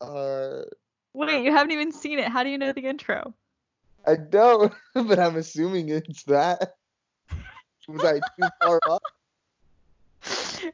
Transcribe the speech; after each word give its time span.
Uh, 0.00 0.62
Wait, 1.14 1.44
you 1.44 1.52
haven't 1.52 1.72
even 1.72 1.92
seen 1.92 2.18
it. 2.18 2.28
How 2.28 2.44
do 2.44 2.50
you 2.50 2.58
know 2.58 2.72
the 2.72 2.86
intro? 2.86 3.34
I 4.06 4.16
don't, 4.16 4.72
but 4.94 5.18
I'm 5.18 5.36
assuming 5.36 5.88
it's 5.88 6.22
that. 6.24 6.74
Was 7.88 8.04
I 8.04 8.20
too 8.38 8.48
far 8.62 8.80
off? 8.86 9.02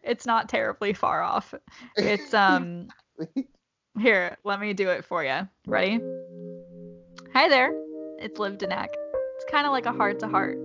It's 0.02 0.26
not 0.26 0.48
terribly 0.48 0.92
far 0.92 1.22
off. 1.22 1.54
It's 1.96 2.34
um 2.34 2.88
here, 3.98 4.36
let 4.42 4.60
me 4.60 4.72
do 4.72 4.88
it 4.88 5.04
for 5.04 5.22
you. 5.22 5.48
Ready? 5.66 6.00
Hi 7.32 7.48
there. 7.48 7.72
It's 8.18 8.38
Liv 8.38 8.58
Danak. 8.58 8.88
It's 9.36 9.44
kind 9.50 9.66
of 9.66 9.72
like 9.72 9.86
a 9.86 9.92
heart 9.92 10.18
to 10.20 10.28
heart, 10.28 10.58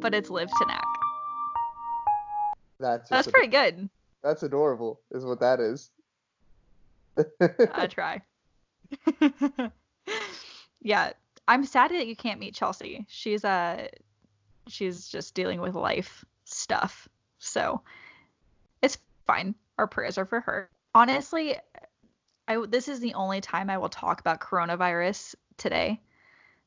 but 0.00 0.14
it's 0.14 0.28
Liv 0.28 0.50
Danak. 0.60 0.82
That's 2.78 3.08
That's 3.08 3.28
pretty 3.28 3.48
good. 3.48 3.88
That's 4.22 4.42
adorable, 4.42 5.00
is 5.12 5.24
what 5.24 5.40
that 5.40 5.60
is. 5.60 5.90
I 7.74 7.86
try. 7.86 8.22
yeah, 10.80 11.12
I'm 11.46 11.64
sad 11.64 11.90
that 11.90 12.06
you 12.06 12.16
can't 12.16 12.40
meet 12.40 12.54
Chelsea. 12.54 13.04
She's 13.08 13.44
uh 13.44 13.88
she's 14.68 15.08
just 15.08 15.34
dealing 15.34 15.60
with 15.60 15.74
life 15.74 16.24
stuff. 16.44 17.08
So 17.38 17.82
it's 18.82 18.98
fine. 19.26 19.54
Our 19.78 19.86
prayers 19.86 20.18
are 20.18 20.26
for 20.26 20.40
her. 20.40 20.70
Honestly, 20.94 21.56
I 22.48 22.64
this 22.66 22.88
is 22.88 23.00
the 23.00 23.14
only 23.14 23.40
time 23.40 23.70
I 23.70 23.78
will 23.78 23.88
talk 23.88 24.20
about 24.20 24.40
coronavirus 24.40 25.34
today. 25.56 26.00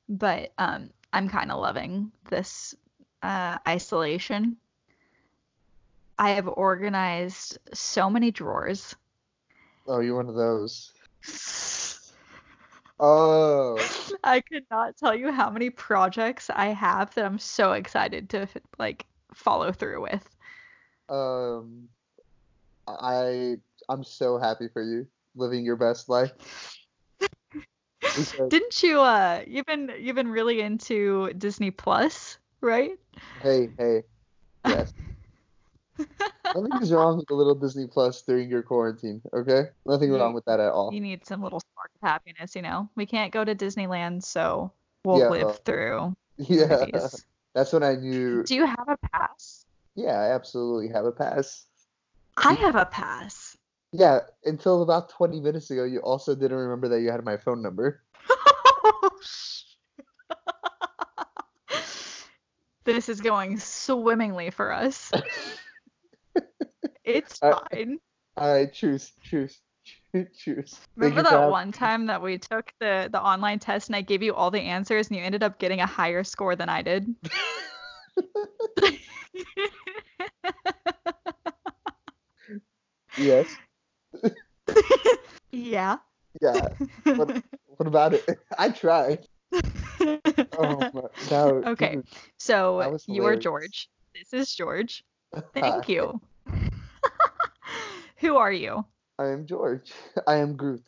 But 0.09 0.53
um 0.57 0.91
I'm 1.13 1.29
kind 1.29 1.51
of 1.51 1.59
loving 1.59 2.11
this 2.29 2.75
uh 3.23 3.57
isolation. 3.67 4.57
I 6.19 6.31
have 6.31 6.47
organized 6.47 7.59
so 7.73 8.09
many 8.09 8.31
drawers. 8.31 8.95
Oh, 9.87 9.99
you're 9.99 10.15
one 10.15 10.29
of 10.29 10.35
those. 10.35 10.91
Oh, 12.99 13.77
I 14.23 14.41
could 14.41 14.65
not 14.71 14.97
tell 14.97 15.15
you 15.15 15.31
how 15.31 15.49
many 15.49 15.69
projects 15.69 16.49
I 16.49 16.67
have 16.67 17.13
that 17.15 17.25
I'm 17.25 17.39
so 17.39 17.73
excited 17.73 18.29
to 18.31 18.47
like 18.79 19.05
follow 19.33 19.71
through 19.71 20.01
with. 20.01 20.27
um, 21.09 21.87
I 22.87 23.55
I'm 23.89 24.03
so 24.03 24.37
happy 24.37 24.67
for 24.71 24.81
you 24.81 25.07
living 25.35 25.63
your 25.63 25.75
best 25.75 26.09
life. 26.09 26.31
Because, 28.01 28.33
Didn't 28.49 28.81
you 28.81 29.01
uh 29.01 29.43
you've 29.45 29.65
been 29.65 29.91
you've 29.99 30.15
been 30.15 30.29
really 30.29 30.61
into 30.61 31.33
Disney 31.33 31.71
Plus, 31.71 32.37
right? 32.61 32.97
hey, 33.43 33.69
hey, 33.77 34.03
yes. 34.65 34.93
Nothing 36.55 36.81
is 36.81 36.91
wrong 36.91 37.17
with 37.17 37.29
a 37.29 37.33
little 37.35 37.55
Disney 37.55 37.87
Plus 37.87 38.21
during 38.21 38.49
your 38.49 38.63
quarantine, 38.63 39.21
okay? 39.33 39.69
Nothing 39.85 40.11
wrong 40.11 40.33
with 40.33 40.45
that 40.45 40.59
at 40.59 40.71
all. 40.71 40.93
You 40.93 41.01
need 41.01 41.25
some 41.25 41.41
little 41.43 41.59
spark 41.59 41.91
of 42.01 42.07
happiness, 42.07 42.55
you 42.55 42.61
know. 42.61 42.89
We 42.95 43.05
can't 43.05 43.31
go 43.33 43.43
to 43.43 43.53
Disneyland, 43.53 44.23
so 44.23 44.71
we'll 45.03 45.19
Yeah. 45.19 45.29
live 45.29 45.47
uh, 45.47 45.53
through 45.65 46.15
Yeah, 46.37 46.85
movies. 46.85 47.25
that's 47.53 47.73
when 47.73 47.83
I 47.83 47.95
knew. 47.95 48.43
Do 48.47 48.55
you 48.55 48.65
have 48.65 48.87
a 48.87 48.97
pass? 49.11 49.65
Yeah, 49.95 50.19
I 50.19 50.33
absolutely 50.33 50.89
have 50.89 51.05
a 51.05 51.11
pass. 51.11 51.65
I 52.37 52.53
have 52.53 52.75
a 52.75 52.85
pass. 52.85 53.57
Yeah, 53.91 54.19
until 54.45 54.83
about 54.83 55.09
20 55.09 55.41
minutes 55.41 55.71
ago, 55.71 55.83
you 55.83 55.99
also 55.99 56.35
didn't 56.35 56.57
remember 56.57 56.87
that 56.89 57.01
you 57.01 57.11
had 57.11 57.23
my 57.25 57.37
phone 57.37 57.61
number. 57.61 58.01
Oh, 58.89 59.09
this 62.85 63.09
is 63.09 63.19
going 63.19 63.59
swimmingly 63.59 64.49
for 64.49 64.71
us. 64.71 65.11
It's 67.07 67.39
I- 67.41 67.53
fine. 67.71 67.99
I 68.35 68.65
truce, 68.71 69.13
choose, 69.23 69.59
choose, 70.13 70.73
Thank 70.73 70.79
Remember 70.95 71.23
that 71.23 71.31
having- 71.31 71.49
one 71.49 71.71
time 71.71 72.05
that 72.07 72.21
we 72.21 72.37
took 72.37 72.71
the 72.79 73.09
the 73.11 73.21
online 73.21 73.59
test 73.59 73.87
and 73.89 73.95
I 73.95 74.01
gave 74.01 74.21
you 74.21 74.35
all 74.35 74.51
the 74.51 74.59
answers 74.61 75.07
and 75.07 75.17
you 75.17 75.23
ended 75.23 75.41
up 75.41 75.57
getting 75.57 75.79
a 75.79 75.85
higher 75.87 76.23
score 76.23 76.55
than 76.55 76.69
I 76.69 76.81
did? 76.81 77.15
Yes. 83.17 83.47
yeah. 85.51 85.97
Yeah. 86.41 86.67
What, 87.03 87.41
what 87.65 87.87
about 87.87 88.13
it? 88.13 88.25
I 88.57 88.69
tried. 88.69 89.25
Oh 90.59 90.89
my. 90.93 91.01
Okay. 91.71 91.95
dude, 91.95 92.07
So 92.37 92.97
you 93.07 93.25
are. 93.25 93.35
George. 93.35 93.89
This 94.13 94.33
is 94.33 94.53
George. 94.53 95.03
Thank 95.53 95.89
you. 95.89 96.21
Who 98.19 98.37
are 98.37 98.51
you? 98.51 98.85
I 99.19 99.27
am 99.27 99.45
George. 99.45 99.91
I 100.27 100.35
am 100.37 100.55
Groot. 100.55 100.83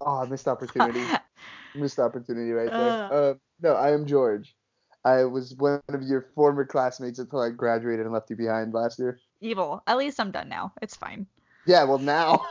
Oh, 0.00 0.26
missed 0.30 0.48
opportunity. 0.48 1.02
Missed 1.74 1.98
opportunity 1.98 2.50
right 2.50 2.70
there. 2.70 3.12
Uh. 3.12 3.34
No, 3.60 3.74
I 3.74 3.92
am 3.92 4.06
George. 4.06 4.56
I 5.04 5.24
was 5.24 5.54
one 5.54 5.82
of 5.88 6.02
your 6.02 6.26
former 6.34 6.64
classmates 6.64 7.18
until 7.18 7.40
I 7.40 7.50
graduated 7.50 8.06
and 8.06 8.12
left 8.12 8.30
you 8.30 8.36
behind 8.36 8.72
last 8.72 8.98
year. 8.98 9.20
Evil. 9.40 9.82
At 9.86 9.98
least 9.98 10.18
I'm 10.18 10.30
done 10.30 10.48
now. 10.48 10.72
It's 10.80 10.96
fine. 10.96 11.26
Yeah, 11.66 11.84
well 11.84 11.98
now. 11.98 12.46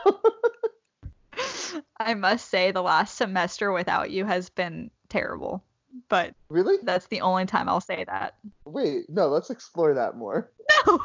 I 1.98 2.14
must 2.14 2.48
say 2.48 2.70
the 2.70 2.82
last 2.82 3.16
semester 3.16 3.72
without 3.72 4.10
you 4.10 4.24
has 4.24 4.50
been 4.50 4.90
terrible. 5.08 5.64
But 6.08 6.34
really? 6.48 6.76
that's 6.84 7.06
the 7.06 7.22
only 7.22 7.46
time 7.46 7.68
I'll 7.68 7.80
say 7.80 8.04
that. 8.04 8.34
Wait, 8.64 9.10
no, 9.10 9.28
let's 9.28 9.50
explore 9.50 9.94
that 9.94 10.16
more. 10.16 10.52
No. 10.86 11.00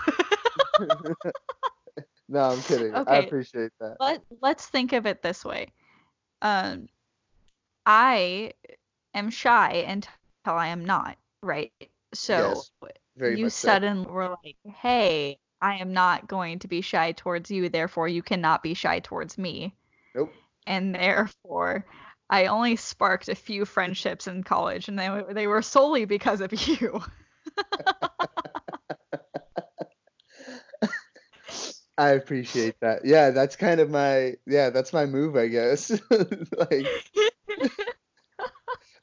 No, 2.29 2.39
I'm 2.53 2.61
kidding. 2.61 2.93
I 2.93 2.99
Okay. 3.01 3.27
appreciate 3.27 3.71
that. 3.79 3.97
Let 3.99 4.21
let's 4.41 4.67
think 4.67 4.93
of 4.93 5.05
it 5.05 5.21
this 5.21 5.43
way. 5.45 5.71
Um 6.41 6.87
I 7.85 8.53
am 9.13 9.29
shy 9.29 9.71
until 9.87 10.13
I 10.45 10.67
am 10.67 10.85
not, 10.85 11.17
right? 11.41 11.73
So 12.13 12.37
Yes, 12.37 12.71
you 13.29 13.43
much 13.43 13.51
so. 13.53 13.67
suddenly 13.67 14.09
were 14.09 14.29
like, 14.43 14.57
"Hey, 14.75 15.39
I 15.61 15.75
am 15.75 15.93
not 15.93 16.27
going 16.27 16.59
to 16.59 16.67
be 16.67 16.81
shy 16.81 17.11
towards 17.13 17.51
you, 17.51 17.69
therefore 17.69 18.07
you 18.07 18.21
cannot 18.23 18.63
be 18.63 18.73
shy 18.73 18.99
towards 18.99 19.37
me." 19.37 19.73
Nope. 20.15 20.33
And 20.67 20.95
therefore 20.95 21.85
I 22.29 22.47
only 22.47 22.75
sparked 22.77 23.29
a 23.29 23.35
few 23.35 23.65
friendships 23.65 24.27
in 24.27 24.43
college 24.43 24.87
and 24.87 24.97
they 24.97 25.09
they 25.31 25.47
were 25.47 25.61
solely 25.61 26.05
because 26.05 26.41
of 26.41 26.53
you. 26.67 27.01
I 31.97 32.09
appreciate 32.09 32.75
that. 32.81 33.05
Yeah, 33.05 33.31
that's 33.31 33.55
kind 33.55 33.79
of 33.79 33.89
my 33.89 34.33
yeah, 34.47 34.69
that's 34.69 34.93
my 34.93 35.05
move, 35.05 35.35
I 35.35 35.47
guess. 35.47 35.91
like 36.71 36.87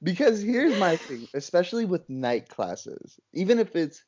because 0.03 0.43
here's 0.43 0.77
my 0.77 0.97
thing, 0.97 1.29
especially 1.35 1.85
with 1.85 2.09
night 2.09 2.49
classes. 2.49 3.19
Even 3.33 3.59
if 3.59 3.77
it's 3.77 4.03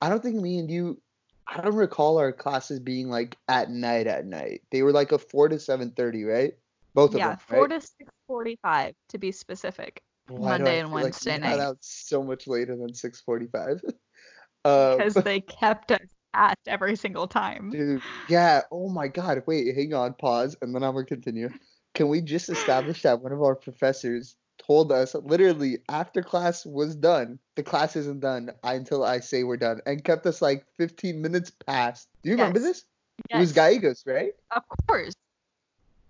I 0.00 0.08
don't 0.08 0.22
think 0.22 0.36
me 0.36 0.58
and 0.58 0.70
you 0.70 1.00
I 1.46 1.60
don't 1.60 1.76
recall 1.76 2.18
our 2.18 2.32
classes 2.32 2.80
being 2.80 3.08
like 3.08 3.36
at 3.48 3.70
night 3.70 4.06
at 4.06 4.26
night. 4.26 4.62
They 4.70 4.82
were 4.82 4.92
like 4.92 5.12
a 5.12 5.18
4 5.18 5.48
to 5.50 5.58
7:30, 5.58 6.24
right? 6.24 6.54
Both 6.94 7.14
of 7.14 7.20
yeah, 7.20 7.30
them, 7.30 7.38
4 7.48 7.68
right? 7.68 7.80
to 7.80 7.86
6:45 8.28 8.94
to 9.10 9.18
be 9.18 9.30
specific. 9.30 10.02
Why 10.28 10.58
Monday 10.58 10.80
and 10.80 10.90
feel 10.90 11.02
like 11.02 11.04
Wednesday 11.04 11.38
night. 11.38 11.60
out 11.60 11.76
so 11.80 12.22
much 12.22 12.46
later 12.46 12.76
than 12.76 12.94
6:45? 12.94 13.80
um, 14.64 14.98
because 14.98 15.14
they 15.14 15.40
kept 15.40 15.92
us 15.92 16.00
at 16.34 16.58
every 16.66 16.96
single 16.96 17.26
time. 17.26 17.70
Dude, 17.70 18.02
yeah. 18.28 18.62
Oh 18.70 18.88
my 18.88 19.08
God. 19.08 19.42
Wait, 19.46 19.74
hang 19.74 19.94
on. 19.94 20.14
Pause, 20.14 20.56
and 20.62 20.74
then 20.74 20.82
I'm 20.82 20.94
gonna 20.94 21.06
continue. 21.06 21.48
Can 21.94 22.08
we 22.08 22.20
just 22.20 22.48
establish 22.48 23.02
that 23.02 23.22
one 23.22 23.32
of 23.32 23.40
our 23.42 23.54
professors 23.54 24.36
told 24.58 24.90
us 24.92 25.14
literally 25.14 25.78
after 25.88 26.22
class 26.22 26.64
was 26.66 26.94
done, 26.96 27.38
the 27.54 27.62
class 27.62 27.96
isn't 27.96 28.20
done 28.20 28.50
until 28.62 29.04
I 29.04 29.20
say 29.20 29.44
we're 29.44 29.56
done, 29.56 29.80
and 29.86 30.02
kept 30.02 30.26
us 30.26 30.40
like 30.42 30.64
15 30.78 31.20
minutes 31.22 31.50
past. 31.66 32.08
Do 32.22 32.30
you 32.30 32.36
remember 32.36 32.58
Yes. 32.60 32.68
this? 32.68 32.84
It 33.30 33.38
was 33.38 33.50
Yes, 33.50 33.54
Gallegos, 33.54 34.04
right? 34.06 34.32
of 34.50 34.62
course. 34.88 35.12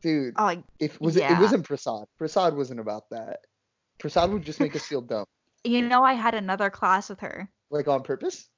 Dude, 0.02 0.34
Oh, 0.36 0.62
if 0.78 1.00
was 1.00 1.16
it, 1.16 1.24
it 1.30 1.38
wasn't 1.38 1.64
Prasad. 1.64 2.06
Prasad 2.18 2.54
wasn't 2.56 2.80
about 2.80 3.08
that. 3.10 3.40
Prasad 3.98 4.30
would 4.30 4.44
just 4.44 4.60
make 4.60 4.76
us 4.76 4.84
feel 4.84 5.00
dumb, 5.00 5.24
you 5.64 5.80
know, 5.82 6.02
I 6.04 6.12
had 6.14 6.34
another 6.34 6.68
class 6.70 7.08
with 7.08 7.20
her. 7.20 7.48
like 7.70 7.88
on 7.88 8.02
purpose. 8.02 8.48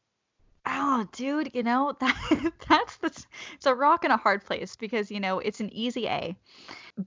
Oh, 0.69 1.07
dude, 1.13 1.55
you 1.55 1.63
know 1.63 1.95
that 2.01 2.53
that's 2.69 2.97
the 2.97 3.25
it's 3.55 3.67
a 3.67 3.75
rock 3.75 4.05
and 4.05 4.13
a 4.13 4.17
hard 4.17 4.45
place 4.45 4.77
because 4.77 5.11
you 5.11 5.21
know 5.21 5.39
it's 5.39 5.61
an 5.61 5.73
easy 5.73 6.07
A, 6.09 6.37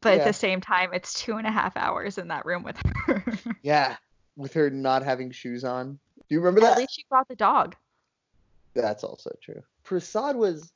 but 0.01 0.19
at 0.19 0.25
the 0.25 0.33
same 0.33 0.61
time 0.61 0.93
it's 0.93 1.13
two 1.21 1.37
and 1.37 1.45
a 1.45 1.51
half 1.51 1.75
hours 1.75 2.17
in 2.17 2.29
that 2.29 2.45
room 2.45 2.63
with 2.63 2.77
her. 3.05 3.23
Yeah, 3.61 3.97
with 4.37 4.53
her 4.53 4.69
not 4.69 5.03
having 5.03 5.31
shoes 5.31 5.63
on. 5.65 5.99
Do 6.17 6.35
you 6.35 6.39
remember 6.39 6.61
At 6.65 6.71
that? 6.71 6.77
least 6.77 6.95
she 6.95 7.05
brought 7.09 7.27
the 7.27 7.35
dog. 7.35 7.75
That's 8.73 9.03
also 9.03 9.31
true. 9.41 9.61
Prasad 9.83 10.35
was 10.37 10.71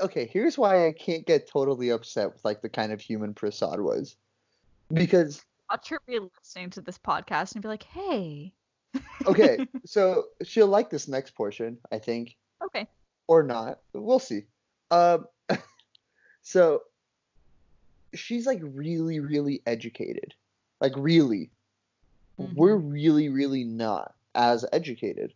okay. 0.00 0.26
Here's 0.32 0.56
why 0.56 0.86
I 0.86 0.92
can't 0.92 1.26
get 1.26 1.48
totally 1.48 1.88
upset 1.90 2.32
with 2.32 2.44
like 2.44 2.62
the 2.62 2.68
kind 2.68 2.92
of 2.92 3.00
human 3.00 3.34
Prasad 3.34 3.80
was, 3.80 4.14
because 4.92 5.44
Watch 5.70 5.88
her 5.88 6.00
be 6.06 6.18
listening 6.18 6.70
to 6.70 6.80
this 6.80 6.98
podcast 6.98 7.54
and 7.54 7.62
be 7.62 7.68
like, 7.68 7.84
"Hey, 7.84 8.52
okay, 9.26 9.66
so 9.84 10.24
she'll 10.42 10.66
like 10.66 10.90
this 10.90 11.08
next 11.08 11.34
portion, 11.34 11.78
I 11.90 11.98
think, 11.98 12.36
okay, 12.64 12.86
or 13.28 13.42
not. 13.42 13.80
We'll 13.92 14.18
see. 14.18 14.44
Um, 14.90 15.26
so 16.42 16.82
she's 18.14 18.46
like 18.46 18.60
really, 18.62 19.20
really 19.20 19.62
educated. 19.66 20.34
Like 20.80 20.92
really. 20.96 21.50
Mhm. 22.38 22.54
We're 22.54 22.76
really, 22.76 23.28
really 23.28 23.64
not 23.64 24.14
as 24.34 24.64
educated. 24.72 25.34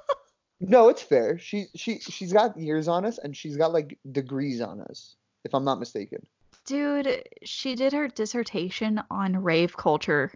no, 0.60 0.88
it's 0.88 1.02
fair. 1.02 1.38
She 1.38 1.66
she 1.74 1.98
she's 1.98 2.32
got 2.32 2.58
years 2.58 2.88
on 2.88 3.04
us 3.04 3.18
and 3.18 3.36
she's 3.36 3.56
got 3.56 3.72
like 3.72 3.98
degrees 4.10 4.60
on 4.60 4.80
us, 4.80 5.16
if 5.44 5.54
I'm 5.54 5.64
not 5.64 5.78
mistaken. 5.78 6.26
Dude, 6.64 7.22
she 7.44 7.74
did 7.74 7.92
her 7.92 8.08
dissertation 8.08 9.02
on 9.10 9.42
rave 9.42 9.76
culture. 9.76 10.32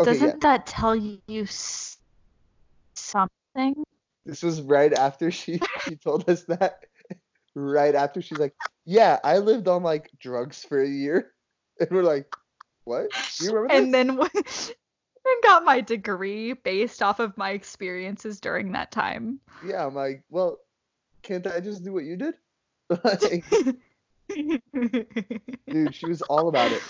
Okay, 0.00 0.12
Doesn't 0.12 0.28
yeah. 0.28 0.36
that 0.40 0.66
tell 0.66 0.96
you 0.96 1.46
something? 2.94 3.84
This 4.24 4.42
was 4.42 4.62
right 4.62 4.92
after 4.94 5.30
she 5.30 5.60
she 5.84 5.96
told 5.96 6.28
us 6.28 6.44
that. 6.44 6.86
Right 7.54 7.94
after 7.94 8.22
she's 8.22 8.38
like, 8.38 8.54
"Yeah, 8.86 9.18
I 9.22 9.38
lived 9.38 9.68
on 9.68 9.82
like 9.82 10.10
drugs 10.18 10.64
for 10.64 10.80
a 10.80 10.88
year," 10.88 11.32
and 11.80 11.90
we're 11.90 12.02
like, 12.02 12.34
"What? 12.84 13.10
Do 13.38 13.44
you 13.44 13.52
remember 13.52 13.74
And 13.74 13.92
then 13.92 14.10
and 14.20 15.42
got 15.42 15.64
my 15.64 15.82
degree 15.82 16.54
based 16.54 17.02
off 17.02 17.20
of 17.20 17.36
my 17.36 17.50
experiences 17.50 18.40
during 18.40 18.72
that 18.72 18.90
time. 18.92 19.38
Yeah, 19.66 19.84
I'm 19.84 19.94
like, 19.94 20.22
"Well, 20.30 20.60
can't 21.22 21.46
I 21.46 21.60
just 21.60 21.84
do 21.84 21.92
what 21.92 22.04
you 22.04 22.16
did?" 22.16 22.34
like, 23.04 23.44
dude, 25.68 25.94
she 25.94 26.06
was 26.06 26.22
all 26.22 26.48
about 26.48 26.72
it. 26.72 26.82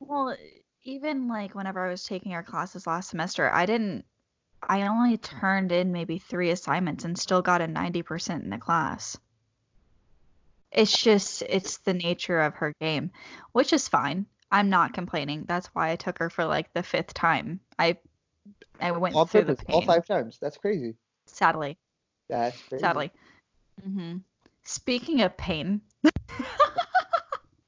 Well, 0.00 0.36
even 0.88 1.28
like 1.28 1.54
whenever 1.54 1.86
I 1.86 1.90
was 1.90 2.02
taking 2.04 2.32
our 2.32 2.42
classes 2.42 2.86
last 2.86 3.10
semester, 3.10 3.50
I 3.52 3.66
didn't 3.66 4.04
I 4.62 4.88
only 4.88 5.18
turned 5.18 5.70
in 5.70 5.92
maybe 5.92 6.18
three 6.18 6.50
assignments 6.50 7.04
and 7.04 7.16
still 7.16 7.42
got 7.42 7.60
a 7.60 7.66
90% 7.66 8.42
in 8.42 8.50
the 8.50 8.58
class. 8.58 9.16
It's 10.72 10.96
just 11.00 11.42
it's 11.42 11.78
the 11.78 11.94
nature 11.94 12.40
of 12.40 12.54
her 12.54 12.74
game, 12.80 13.10
which 13.52 13.72
is 13.72 13.86
fine. 13.86 14.26
I'm 14.50 14.70
not 14.70 14.94
complaining. 14.94 15.44
That's 15.46 15.66
why 15.68 15.90
I 15.90 15.96
took 15.96 16.18
her 16.18 16.30
for 16.30 16.46
like 16.46 16.72
the 16.72 16.82
fifth 16.82 17.12
time. 17.14 17.60
I 17.78 17.98
I 18.80 18.92
went 18.92 19.14
On 19.14 19.26
through 19.26 19.44
the 19.44 19.54
purpose, 19.56 19.74
all 19.74 19.80
pain. 19.80 19.88
five 19.88 20.06
times. 20.06 20.38
That's 20.40 20.56
crazy. 20.56 20.96
Sadly, 21.26 21.78
That's 22.30 22.60
crazy. 22.62 22.80
sadly. 22.82 23.12
hmm 23.84 24.16
Speaking 24.64 25.20
of 25.22 25.36
pain, 25.36 25.80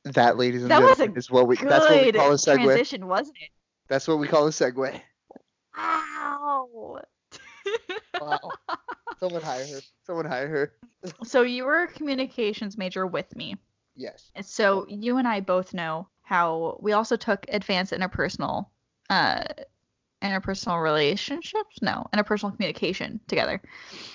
That, 0.04 0.38
ladies 0.38 0.62
and 0.62 0.70
That 0.70 0.80
gentlemen, 0.80 1.16
is 1.16 1.30
what 1.30 1.46
we. 1.46 1.56
That's 1.56 1.88
what 1.88 2.02
we 2.02 2.12
call 2.12 2.30
a 2.30 2.36
segue. 2.36 2.64
transition, 2.64 3.06
wasn't 3.06 3.36
it? 3.40 3.50
That's 3.88 4.08
what 4.08 4.18
we 4.18 4.28
call 4.28 4.46
a 4.46 4.50
segue. 4.50 5.00
Ow. 5.76 7.00
Wow. 8.20 8.38
Someone 9.20 9.42
hire 9.42 9.66
her. 9.66 9.80
Someone 10.06 10.24
hire 10.24 10.48
her. 10.48 10.72
So 11.24 11.42
you 11.42 11.64
were 11.64 11.82
a 11.82 11.88
communications 11.88 12.78
major 12.78 13.06
with 13.06 13.34
me. 13.36 13.56
Yes. 13.96 14.30
So 14.42 14.86
you 14.88 15.18
and 15.18 15.28
I 15.28 15.40
both 15.40 15.74
know 15.74 16.08
how 16.22 16.78
we 16.80 16.92
also 16.92 17.16
took 17.16 17.44
advanced 17.48 17.92
interpersonal 17.92 18.66
uh 19.10 19.44
interpersonal 20.22 20.82
relationships? 20.82 21.78
No, 21.82 22.06
interpersonal 22.14 22.54
communication 22.54 23.20
together. 23.26 23.60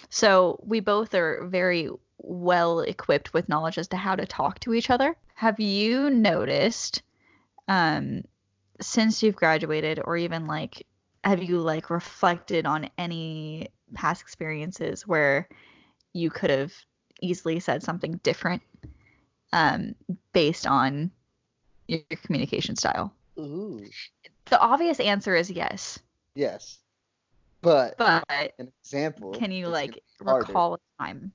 So 0.09 0.59
we 0.63 0.79
both 0.79 1.13
are 1.13 1.45
very 1.47 1.89
well 2.17 2.79
equipped 2.79 3.33
with 3.33 3.49
knowledge 3.49 3.77
as 3.77 3.87
to 3.89 3.97
how 3.97 4.15
to 4.15 4.25
talk 4.25 4.59
to 4.61 4.73
each 4.73 4.89
other. 4.89 5.15
Have 5.35 5.59
you 5.59 6.09
noticed 6.09 7.01
um 7.67 8.23
since 8.81 9.23
you've 9.23 9.35
graduated 9.35 9.99
or 10.03 10.17
even 10.17 10.45
like 10.47 10.85
have 11.23 11.41
you 11.41 11.59
like 11.59 11.89
reflected 11.89 12.65
on 12.65 12.89
any 12.97 13.67
past 13.93 14.21
experiences 14.21 15.07
where 15.07 15.47
you 16.13 16.29
could 16.29 16.49
have 16.49 16.73
easily 17.21 17.59
said 17.59 17.81
something 17.81 18.19
different 18.23 18.61
um, 19.51 19.95
based 20.33 20.67
on 20.67 21.11
your 21.87 22.01
communication 22.23 22.75
style? 22.75 23.11
Ooh. 23.39 23.83
The 24.45 24.59
obvious 24.59 24.99
answer 24.99 25.35
is 25.35 25.49
yes, 25.49 25.99
Yes. 26.35 26.77
But 27.61 27.97
but 27.97 28.23
an 28.59 28.71
example. 28.83 29.31
can 29.31 29.51
you 29.51 29.67
like 29.67 29.89
gonna 29.89 29.99
be 30.19 30.25
harder. 30.25 30.47
recall 30.47 30.73
a 30.75 31.03
time? 31.03 31.31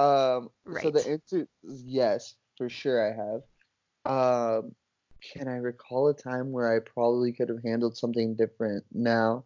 Um. 0.00 0.50
So 0.82 0.90
the 0.90 1.06
answer 1.08 1.46
is 1.64 1.82
yes, 1.84 2.34
for 2.56 2.68
sure 2.68 3.00
I 3.06 3.12
have. 3.16 3.42
Um. 4.62 4.74
Can 5.34 5.48
I 5.48 5.56
recall 5.56 6.08
a 6.08 6.14
time 6.14 6.50
where 6.50 6.74
I 6.74 6.80
probably 6.80 7.32
could 7.32 7.50
have 7.50 7.62
handled 7.62 7.96
something 7.96 8.34
different 8.36 8.84
now? 8.90 9.44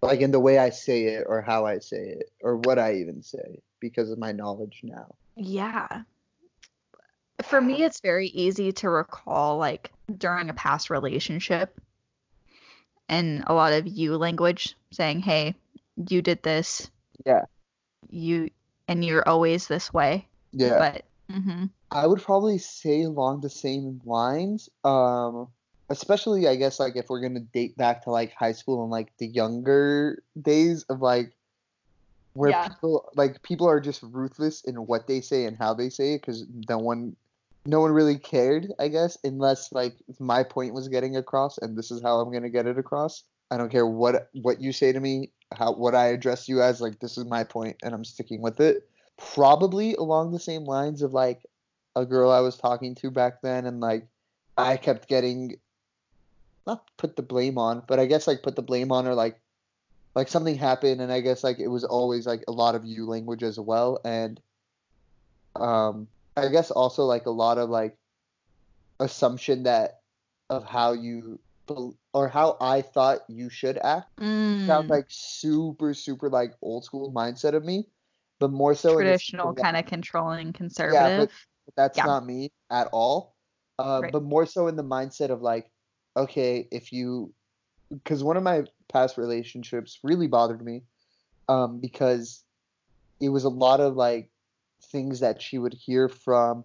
Like 0.00 0.20
in 0.20 0.30
the 0.30 0.40
way 0.40 0.58
I 0.58 0.70
say 0.70 1.04
it, 1.06 1.24
or 1.28 1.42
how 1.42 1.66
I 1.66 1.80
say 1.80 2.08
it, 2.18 2.30
or 2.40 2.56
what 2.56 2.78
I 2.78 2.94
even 2.94 3.22
say, 3.22 3.60
because 3.80 4.10
of 4.10 4.18
my 4.18 4.30
knowledge 4.30 4.80
now. 4.84 5.14
Yeah. 5.36 6.02
For 7.42 7.60
me, 7.60 7.82
it's 7.82 8.00
very 8.00 8.28
easy 8.28 8.72
to 8.72 8.88
recall 8.88 9.58
like 9.58 9.90
during 10.16 10.50
a 10.50 10.54
past 10.54 10.90
relationship 10.90 11.80
and 13.08 13.44
a 13.46 13.54
lot 13.54 13.72
of 13.72 13.86
you 13.86 14.16
language 14.16 14.76
saying, 14.90 15.20
hey, 15.20 15.54
you 16.08 16.22
did 16.22 16.42
this. 16.42 16.90
Yeah. 17.26 17.46
You, 18.08 18.50
and 18.92 19.04
you're 19.04 19.28
always 19.28 19.66
this 19.66 19.92
way. 19.92 20.26
Yeah. 20.52 20.78
But, 20.78 21.04
hmm 21.34 21.66
I 21.90 22.06
would 22.06 22.22
probably 22.22 22.56
say 22.58 23.02
along 23.02 23.42
the 23.42 23.50
same 23.50 24.00
lines. 24.06 24.68
Um, 24.82 25.48
especially 25.90 26.48
I 26.48 26.56
guess 26.56 26.80
like 26.80 26.96
if 26.96 27.10
we're 27.10 27.20
gonna 27.20 27.40
date 27.40 27.76
back 27.76 28.04
to 28.04 28.10
like 28.10 28.32
high 28.32 28.52
school 28.52 28.82
and 28.82 28.90
like 28.90 29.12
the 29.18 29.26
younger 29.26 30.22
days 30.40 30.84
of 30.88 31.02
like 31.02 31.34
where 32.34 32.50
Yeah. 32.50 32.68
people 32.68 33.10
like 33.14 33.42
people 33.42 33.68
are 33.68 33.80
just 33.80 34.02
ruthless 34.02 34.62
in 34.64 34.76
what 34.76 35.06
they 35.06 35.20
say 35.20 35.44
and 35.44 35.56
how 35.58 35.74
they 35.74 35.90
say 35.90 36.14
it 36.14 36.22
because 36.22 36.46
no 36.68 36.78
one 36.78 37.14
no 37.66 37.80
one 37.80 37.92
really 37.92 38.18
cared 38.18 38.68
I 38.80 38.88
guess 38.88 39.18
unless 39.22 39.70
like 39.70 39.96
my 40.18 40.42
point 40.42 40.72
was 40.72 40.88
getting 40.88 41.16
across 41.16 41.58
and 41.58 41.76
this 41.76 41.90
is 41.90 42.00
how 42.02 42.20
I'm 42.20 42.32
gonna 42.32 42.48
get 42.48 42.66
it 42.66 42.78
across. 42.78 43.24
I 43.50 43.58
don't 43.58 43.70
care 43.70 43.86
what 43.86 44.30
what 44.32 44.62
you 44.62 44.72
say 44.72 44.92
to 44.92 45.00
me, 45.00 45.30
how 45.56 45.72
what 45.72 45.94
I 45.94 46.06
address 46.06 46.48
you 46.48 46.62
as 46.62 46.80
like 46.80 46.98
this 47.00 47.18
is 47.18 47.24
my 47.24 47.44
point 47.44 47.76
and 47.82 47.94
I'm 47.94 48.04
sticking 48.04 48.40
with 48.40 48.60
it. 48.60 48.88
Probably 49.16 49.94
along 49.94 50.32
the 50.32 50.38
same 50.38 50.64
lines 50.64 51.02
of 51.02 51.12
like 51.12 51.44
a 51.94 52.06
girl 52.06 52.30
I 52.30 52.40
was 52.40 52.56
talking 52.56 52.94
to 52.96 53.10
back 53.10 53.42
then, 53.42 53.66
and 53.66 53.80
like 53.80 54.06
I 54.56 54.76
kept 54.76 55.08
getting 55.08 55.56
not 56.66 56.84
put 56.96 57.16
the 57.16 57.22
blame 57.22 57.58
on, 57.58 57.82
but 57.86 57.98
I 57.98 58.06
guess 58.06 58.26
like 58.26 58.42
put 58.42 58.56
the 58.56 58.62
blame 58.62 58.92
on 58.92 59.04
her 59.04 59.14
like 59.14 59.38
like 60.14 60.28
something 60.28 60.56
happened, 60.56 61.00
and 61.00 61.12
I 61.12 61.20
guess 61.20 61.44
like 61.44 61.58
it 61.58 61.68
was 61.68 61.84
always 61.84 62.26
like 62.26 62.44
a 62.48 62.52
lot 62.52 62.74
of 62.74 62.84
you 62.84 63.06
language 63.06 63.42
as 63.42 63.58
well, 63.58 64.00
and 64.04 64.40
um 65.56 66.08
I 66.36 66.48
guess 66.48 66.70
also 66.70 67.04
like 67.04 67.26
a 67.26 67.30
lot 67.30 67.58
of 67.58 67.68
like 67.68 67.96
assumption 69.00 69.64
that 69.64 70.00
of 70.48 70.64
how 70.64 70.92
you 70.92 71.38
or 72.12 72.28
how 72.28 72.56
I 72.60 72.82
thought 72.82 73.20
you 73.28 73.48
should 73.50 73.78
act 73.78 74.08
Mm, 74.20 74.58
sounds 74.66 74.88
like 74.88 75.06
super 75.08 75.94
super 75.94 76.28
like 76.30 76.54
old 76.62 76.84
school 76.84 77.12
mindset 77.12 77.54
of 77.54 77.64
me, 77.64 77.88
but 78.40 78.50
more 78.52 78.74
so 78.74 78.98
in 78.98 79.06
the 79.06 79.14
sense 79.14 79.22
traditional 79.22 79.54
kind 79.54 79.76
of 79.76 79.86
controlling 79.86 80.52
conservative. 80.52 80.92
Yeah, 80.92 81.08
but 81.16 81.30
that's 81.76 81.98
Yeah. 81.98 82.04
not 82.04 82.26
me 82.26 82.52
at 82.70 82.88
all. 82.92 83.36
Uh, 83.78 84.02
Right. 84.02 84.12
But 84.12 84.22
more 84.22 84.46
so 84.46 84.68
in 84.68 84.76
the 84.76 84.84
mindset 84.84 85.30
of 85.30 85.42
like, 85.42 85.70
okay, 86.16 86.68
if 86.70 86.92
you, 86.92 87.34
because 87.90 88.24
one 88.24 88.36
of 88.36 88.42
my 88.42 88.64
past 88.88 89.18
relationships 89.18 90.00
really 90.04 90.28
bothered 90.28 90.62
me, 90.64 90.84
um, 91.48 91.80
because 91.80 92.44
it 93.20 93.30
was 93.30 93.44
a 93.44 93.50
lot 93.50 93.80
of 93.80 93.96
like 93.96 94.30
things 94.84 95.20
that 95.20 95.42
she 95.42 95.58
would 95.58 95.74
hear 95.74 96.08
from 96.08 96.64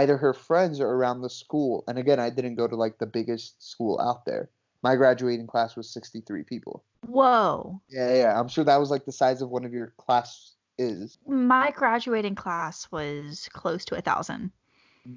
either 0.00 0.16
her 0.16 0.32
friends 0.32 0.80
or 0.80 0.88
around 0.88 1.20
the 1.22 1.30
school. 1.30 1.84
And 1.88 1.98
again, 1.98 2.20
I 2.20 2.30
didn't 2.30 2.54
go 2.56 2.66
to 2.68 2.76
like 2.76 2.98
the 2.98 3.06
biggest 3.06 3.62
school 3.62 4.00
out 4.00 4.24
there. 4.24 4.48
My 4.82 4.94
graduating 4.96 5.46
class 5.46 5.76
was 5.76 5.88
63 5.92 6.42
people. 6.44 6.84
Whoa. 7.06 7.80
Yeah, 7.88 8.14
yeah. 8.14 8.38
I'm 8.40 8.48
sure 8.48 8.64
that 8.64 8.76
was 8.78 8.90
like 8.90 9.04
the 9.04 9.12
size 9.12 9.42
of 9.42 9.48
one 9.50 9.64
of 9.64 9.72
your 9.72 9.92
class 9.98 10.54
is. 10.78 11.18
My 11.26 11.70
graduating 11.70 12.34
class 12.34 12.86
was 12.92 13.48
close 13.52 13.84
to 13.86 13.96
a 13.96 14.00
thousand. 14.00 14.52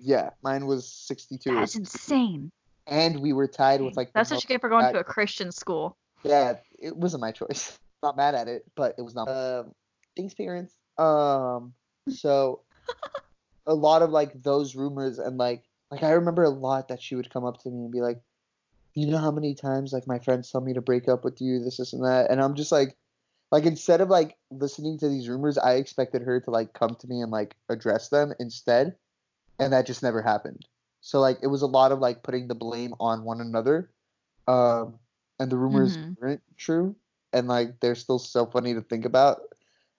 Yeah, 0.01 0.29
mine 0.43 0.65
was 0.67 0.87
62. 0.91 1.49
or 1.51 1.55
That's 1.55 1.75
insane. 1.75 2.51
and 2.87 3.19
we 3.19 3.33
were 3.33 3.47
tied 3.47 3.81
with 3.81 3.97
like 3.97 4.13
That's 4.13 4.31
what 4.31 4.43
you 4.43 4.47
get 4.47 4.61
for 4.61 4.69
going 4.69 4.93
to 4.93 4.99
a 4.99 5.03
Christian 5.03 5.51
school. 5.51 5.97
yeah 6.23 6.57
it 6.77 6.95
wasn't 6.95 7.21
my 7.21 7.31
choice 7.31 7.77
not 8.03 8.15
mad 8.17 8.35
at 8.35 8.47
it 8.47 8.63
but 8.75 8.95
it 8.97 9.01
was 9.01 9.15
not 9.15 9.27
um 9.29 9.73
thanks 10.17 10.33
parents 10.33 10.73
um 10.97 11.73
so 12.09 12.61
a 13.69 13.75
lot 13.75 14.01
of 14.03 14.11
like 14.11 14.43
those 14.43 14.75
rumors 14.75 15.19
and 15.19 15.37
like 15.37 15.63
like 15.91 16.03
i 16.03 16.11
remember 16.11 16.43
a 16.43 16.49
lot 16.49 16.89
that 16.89 17.01
she 17.01 17.15
would 17.15 17.29
come 17.31 17.45
up 17.45 17.61
to 17.61 17.69
me 17.69 17.83
and 17.83 17.91
be 17.91 18.01
like 18.01 18.21
you 18.95 19.07
know 19.07 19.17
how 19.17 19.31
many 19.31 19.55
times 19.55 19.93
like 19.93 20.07
my 20.07 20.19
friends 20.19 20.51
tell 20.51 20.61
me 20.61 20.73
to 20.73 20.81
break 20.81 21.07
up 21.07 21.23
with 21.23 21.41
you 21.41 21.63
this 21.63 21.77
this 21.77 21.93
and 21.93 22.05
that 22.05 22.29
and 22.31 22.41
i'm 22.41 22.55
just 22.55 22.71
like 22.71 22.97
like 23.51 23.65
instead 23.65 24.01
of 24.01 24.09
like 24.09 24.37
listening 24.51 24.97
to 24.97 25.09
these 25.09 25.29
rumors 25.29 25.57
i 25.57 25.75
expected 25.75 26.21
her 26.23 26.41
to 26.41 26.51
like 26.51 26.73
come 26.73 26.95
to 26.95 27.07
me 27.07 27.21
and 27.21 27.31
like 27.31 27.55
address 27.69 28.09
them 28.09 28.33
instead 28.39 28.95
and 29.59 29.73
that 29.73 29.85
just 29.85 30.03
never 30.03 30.21
happened 30.21 30.65
so 31.01 31.19
like 31.19 31.37
it 31.43 31.47
was 31.47 31.61
a 31.61 31.67
lot 31.67 31.91
of 31.91 31.99
like 31.99 32.23
putting 32.23 32.47
the 32.47 32.55
blame 32.55 32.93
on 32.99 33.23
one 33.23 33.41
another 33.41 33.91
um 34.47 34.99
and 35.39 35.51
the 35.51 35.57
rumors 35.57 35.97
Mhm. 35.97 36.17
weren't 36.19 36.41
true 36.57 36.95
and 37.33 37.47
like 37.47 37.79
they're 37.79 37.95
still 37.95 38.19
so 38.19 38.45
funny 38.45 38.73
to 38.73 38.81
think 38.81 39.05
about 39.05 39.41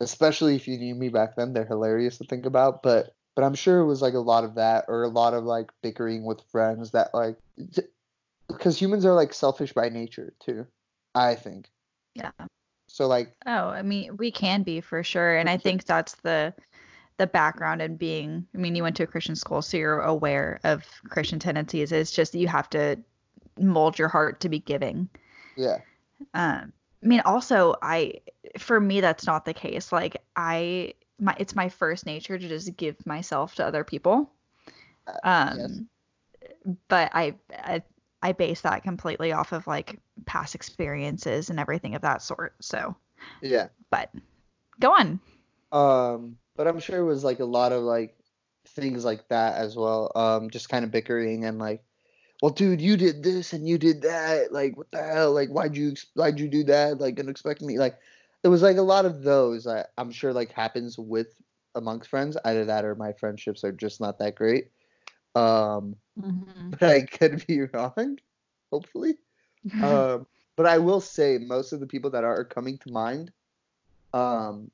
especially 0.00 0.56
if 0.56 0.66
you 0.66 0.78
knew 0.78 0.94
me 0.94 1.08
back 1.08 1.36
then 1.36 1.52
they're 1.52 1.64
hilarious 1.66 2.18
to 2.18 2.24
think 2.24 2.46
about 2.46 2.82
but 2.82 3.14
but 3.34 3.44
I'm 3.44 3.54
sure 3.54 3.80
it 3.80 3.86
was 3.86 4.02
like 4.02 4.14
a 4.14 4.18
lot 4.18 4.44
of 4.44 4.56
that 4.56 4.86
or 4.88 5.02
a 5.02 5.08
lot 5.08 5.34
of 5.34 5.44
like 5.44 5.70
bickering 5.82 6.24
with 6.24 6.42
friends 6.50 6.90
that 6.92 7.14
like 7.14 7.36
because 8.48 8.80
humans 8.80 9.04
are 9.04 9.14
like 9.14 9.32
selfish 9.32 9.72
by 9.72 9.88
nature 9.88 10.34
too. 10.40 10.66
I 11.14 11.34
think. 11.34 11.68
Yeah. 12.14 12.32
So 12.88 13.06
like 13.06 13.32
Oh, 13.46 13.68
I 13.68 13.82
mean, 13.82 14.16
we 14.16 14.30
can 14.30 14.62
be 14.62 14.80
for 14.80 15.02
sure, 15.02 15.36
and 15.36 15.48
I 15.48 15.56
think 15.56 15.84
that's 15.84 16.14
the 16.16 16.54
the 17.18 17.26
background 17.26 17.82
in 17.82 17.96
being. 17.96 18.46
I 18.54 18.58
mean, 18.58 18.74
you 18.74 18.82
went 18.82 18.96
to 18.96 19.02
a 19.02 19.06
Christian 19.06 19.36
school, 19.36 19.62
so 19.62 19.76
you're 19.76 20.00
aware 20.00 20.58
of 20.64 20.84
Christian 21.08 21.38
tendencies. 21.38 21.92
It's 21.92 22.10
just 22.10 22.34
you 22.34 22.48
have 22.48 22.70
to 22.70 22.96
mold 23.58 23.98
your 23.98 24.08
heart 24.08 24.40
to 24.40 24.48
be 24.48 24.58
giving. 24.58 25.08
yeah. 25.56 25.78
Um, 26.34 26.72
I 27.02 27.06
mean, 27.06 27.20
also, 27.20 27.74
I 27.82 28.20
for 28.58 28.80
me 28.80 29.00
that's 29.00 29.26
not 29.26 29.44
the 29.44 29.54
case. 29.54 29.92
Like 29.92 30.16
I, 30.36 30.94
my 31.20 31.34
it's 31.38 31.54
my 31.54 31.68
first 31.68 32.06
nature 32.06 32.38
to 32.38 32.48
just 32.48 32.76
give 32.76 33.04
myself 33.06 33.54
to 33.56 33.66
other 33.66 33.84
people. 33.84 34.30
Um, 35.24 35.58
yes. 35.58 35.80
but 36.88 37.10
I, 37.14 37.34
I 37.52 37.82
I 38.22 38.32
base 38.32 38.60
that 38.62 38.82
completely 38.82 39.32
off 39.32 39.52
of 39.52 39.66
like 39.66 39.98
past 40.26 40.54
experiences 40.54 41.50
and 41.50 41.58
everything 41.58 41.94
of 41.94 42.02
that 42.02 42.22
sort. 42.22 42.54
So, 42.60 42.94
Yeah. 43.40 43.68
but 43.90 44.10
go 44.78 44.92
on. 44.92 45.20
Um, 45.72 46.36
but 46.56 46.66
I'm 46.68 46.80
sure 46.80 46.98
it 46.98 47.04
was 47.04 47.24
like 47.24 47.40
a 47.40 47.44
lot 47.44 47.72
of 47.72 47.82
like 47.82 48.16
things 48.68 49.04
like 49.04 49.28
that 49.28 49.56
as 49.56 49.76
well. 49.76 50.12
Um, 50.14 50.50
just 50.50 50.68
kind 50.68 50.84
of 50.84 50.90
bickering 50.90 51.44
and 51.44 51.58
like, 51.58 51.82
well, 52.42 52.52
dude, 52.52 52.80
you 52.80 52.96
did 52.96 53.22
this 53.22 53.52
and 53.52 53.66
you 53.68 53.78
did 53.78 54.02
that. 54.02 54.52
Like, 54.52 54.76
what 54.76 54.90
the 54.90 55.02
hell? 55.02 55.32
Like, 55.32 55.48
why'd 55.50 55.76
you 55.76 55.94
why'd 56.14 56.38
you 56.40 56.48
do 56.48 56.64
that? 56.64 57.00
Like, 57.00 57.18
and 57.18 57.28
expect 57.28 57.62
me? 57.62 57.78
Like, 57.78 57.98
it 58.42 58.48
was 58.48 58.62
like 58.62 58.76
a 58.76 58.82
lot 58.82 59.04
of 59.04 59.22
those. 59.22 59.66
I, 59.66 59.84
I'm 59.98 60.10
sure 60.10 60.32
like 60.32 60.52
happens 60.52 60.98
with 60.98 61.28
amongst 61.74 62.10
friends. 62.10 62.36
Either 62.44 62.64
that 62.64 62.84
or 62.84 62.94
my 62.94 63.12
friendships 63.12 63.64
are 63.64 63.72
just 63.72 64.00
not 64.00 64.18
that 64.18 64.34
great. 64.34 64.70
Um, 65.34 65.96
but 66.70 66.82
I 66.82 67.02
could 67.02 67.46
be 67.46 67.62
wrong. 67.62 68.18
Hopefully. 68.72 69.18
um, 69.82 70.26
but 70.56 70.66
I 70.66 70.78
will 70.78 71.00
say 71.00 71.38
most 71.38 71.72
of 71.72 71.80
the 71.80 71.86
people 71.86 72.10
that 72.10 72.24
are 72.24 72.44
coming 72.44 72.78
to 72.78 72.92
mind 72.92 73.32
um, 74.14 74.70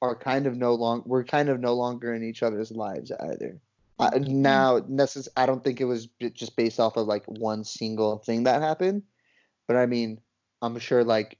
are 0.00 0.14
kind 0.14 0.46
of 0.46 0.56
no 0.56 0.74
long 0.74 1.02
we're 1.04 1.24
kind 1.24 1.48
of 1.48 1.60
no 1.60 1.74
longer 1.74 2.14
in 2.14 2.22
each 2.22 2.42
other's 2.42 2.70
lives 2.70 3.12
either. 3.12 3.58
Uh, 3.98 4.18
now, 4.22 4.80
necess- 4.80 5.28
I 5.36 5.44
don't 5.44 5.62
think 5.62 5.80
it 5.80 5.84
was 5.84 6.08
j- 6.20 6.30
just 6.30 6.56
based 6.56 6.80
off 6.80 6.96
of 6.96 7.06
like 7.06 7.24
one 7.26 7.64
single 7.64 8.16
thing 8.18 8.44
that 8.44 8.62
happened, 8.62 9.02
but 9.66 9.76
I 9.76 9.84
mean, 9.84 10.20
I'm 10.62 10.78
sure 10.78 11.04
like 11.04 11.38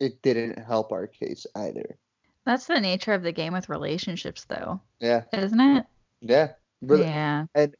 it 0.00 0.22
didn't 0.22 0.58
help 0.58 0.92
our 0.92 1.06
case 1.06 1.46
either. 1.54 1.96
That's 2.46 2.66
the 2.66 2.80
nature 2.80 3.12
of 3.12 3.22
the 3.22 3.32
game 3.32 3.52
with 3.52 3.68
relationships, 3.68 4.44
though, 4.44 4.80
Yeah, 4.98 5.24
isn't 5.32 5.60
it? 5.60 5.86
yeah. 6.22 6.52
But 6.82 7.00
yeah. 7.00 7.44
And 7.54 7.76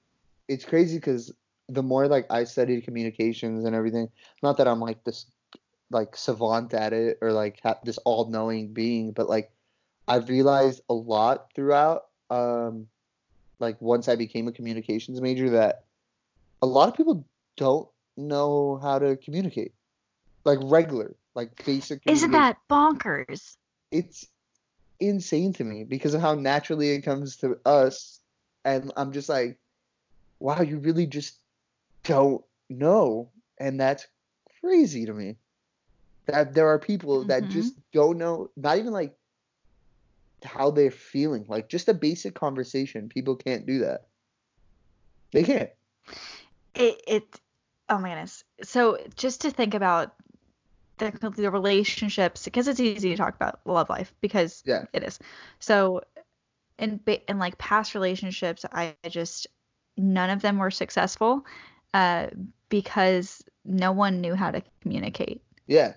it's 0.49 0.65
crazy 0.65 0.99
because 0.99 1.33
the 1.69 1.83
more 1.83 2.07
like 2.07 2.27
I 2.31 2.45
studied 2.45 2.85
communications 2.85 3.65
and 3.65 3.75
everything, 3.75 4.09
not 4.43 4.59
that 4.59 4.69
I'm 4.69 4.81
like 4.81 5.03
this 5.05 5.27
like 5.91 6.17
savant 6.17 6.75
at 6.75 6.93
it 6.93 7.19
or 7.21 7.33
like 7.33 7.61
ha- 7.63 7.81
this 7.83 7.99
all-knowing 7.99 8.73
being, 8.73 9.13
but 9.13 9.29
like 9.29 9.51
I've 10.07 10.29
realized 10.29 10.83
a 10.89 10.95
lot 10.95 11.53
throughout 11.55 12.07
um 12.29 12.87
like 13.59 13.81
once 13.81 14.09
I 14.09 14.17
became 14.17 14.47
a 14.49 14.53
communications 14.53 15.21
major 15.21 15.51
that 15.51 15.85
a 16.63 16.67
lot 16.67 16.89
of 16.89 16.97
people 16.97 17.27
don't 17.57 17.89
know 18.17 18.79
how 18.83 18.99
to 18.99 19.17
communicate. 19.17 19.73
Like 20.45 20.59
regular, 20.63 21.17
like 21.35 21.51
basic 21.65 22.03
Isn't 22.07 22.33
that 22.33 22.59
bonkers? 22.69 23.57
it's 23.91 24.27
insane 25.01 25.53
to 25.55 25.65
me 25.65 25.85
because 25.85 26.15
of 26.15 26.21
how 26.21 26.35
naturally 26.35 26.91
it 26.91 27.03
comes 27.03 27.37
to 27.39 27.59
us. 27.65 28.21
And 28.65 28.93
i'm 28.97 29.13
just 29.13 29.29
like 29.29 29.59
wow 30.41 30.61
you 30.63 30.79
really 30.79 31.07
just 31.07 31.39
don't 32.05 32.43
know. 32.69 33.31
And 33.59 33.81
that's 33.81 34.07
crazy 34.61 35.07
to 35.07 35.13
me. 35.13 35.37
That 36.27 36.55
there 36.55 36.69
are 36.69 36.79
people 36.79 37.25
that 37.27 37.49
Mhm. 37.49 37.51
just 37.51 37.75
don't 37.93 38.19
know 38.19 38.51
not 38.57 38.79
even 38.79 38.93
like 38.93 39.17
how 40.45 40.71
they're 40.71 40.91
feeling. 40.91 41.45
Like 41.49 41.69
just 41.69 41.89
a 41.89 41.95
basic 41.95 42.35
conversation. 42.35 43.09
People 43.09 43.37
can't 43.37 43.67
do 43.67 43.81
that. 43.81 44.07
They 45.33 45.43
can't. 45.45 45.71
It 46.75 47.03
it 47.07 47.41
oh 47.89 47.99
my 47.99 48.11
goodness. 48.11 48.45
So 48.63 48.99
just 49.17 49.43
to 49.43 49.51
think 49.51 49.75
about 49.75 50.15
the 51.01 51.31
the 51.31 51.51
relationships 51.51 52.45
because 52.45 52.69
it's 52.69 52.81
easy 52.81 53.11
to 53.11 53.17
talk 53.17 53.35
about 53.37 53.61
love 53.67 53.91
life 53.91 54.15
because 54.21 54.65
Yeah. 54.65 54.87
it 54.93 55.03
is. 55.03 55.19
So 55.61 56.03
in 56.79 57.01
in 57.29 57.39
like 57.39 57.59
past 57.59 57.95
relationships, 57.95 58.65
I 58.73 58.97
just 59.09 59.47
none 59.97 60.31
of 60.31 60.43
them 60.43 60.59
were 60.59 60.71
successful 60.71 61.47
uh 61.95 62.29
because 62.69 63.45
no 63.65 63.93
one 63.93 64.21
knew 64.21 64.35
how 64.35 64.51
to 64.53 64.63
communicate. 64.83 65.43
yeah 65.67 65.95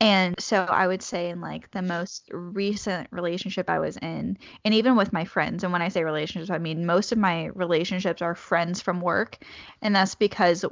And 0.00 0.34
so 0.40 0.64
I 0.64 0.86
would 0.86 1.02
say 1.02 1.30
in 1.30 1.40
like 1.40 1.70
the 1.70 1.82
most 1.82 2.28
recent 2.32 3.08
relationship 3.12 3.70
I 3.70 3.78
was 3.78 3.96
in, 3.96 4.38
and 4.64 4.74
even 4.74 4.96
with 4.96 5.12
my 5.12 5.24
friends, 5.24 5.62
and 5.64 5.72
when 5.72 5.82
I 5.82 5.88
say 5.88 6.04
relationships, 6.04 6.50
I 6.50 6.58
mean 6.58 6.84
most 6.86 7.12
of 7.12 7.18
my 7.18 7.46
relationships 7.46 8.20
are 8.20 8.34
friends 8.34 8.80
from 8.80 9.00
work, 9.00 9.38
and 9.82 9.94
that's 9.94 10.14
because 10.14 10.64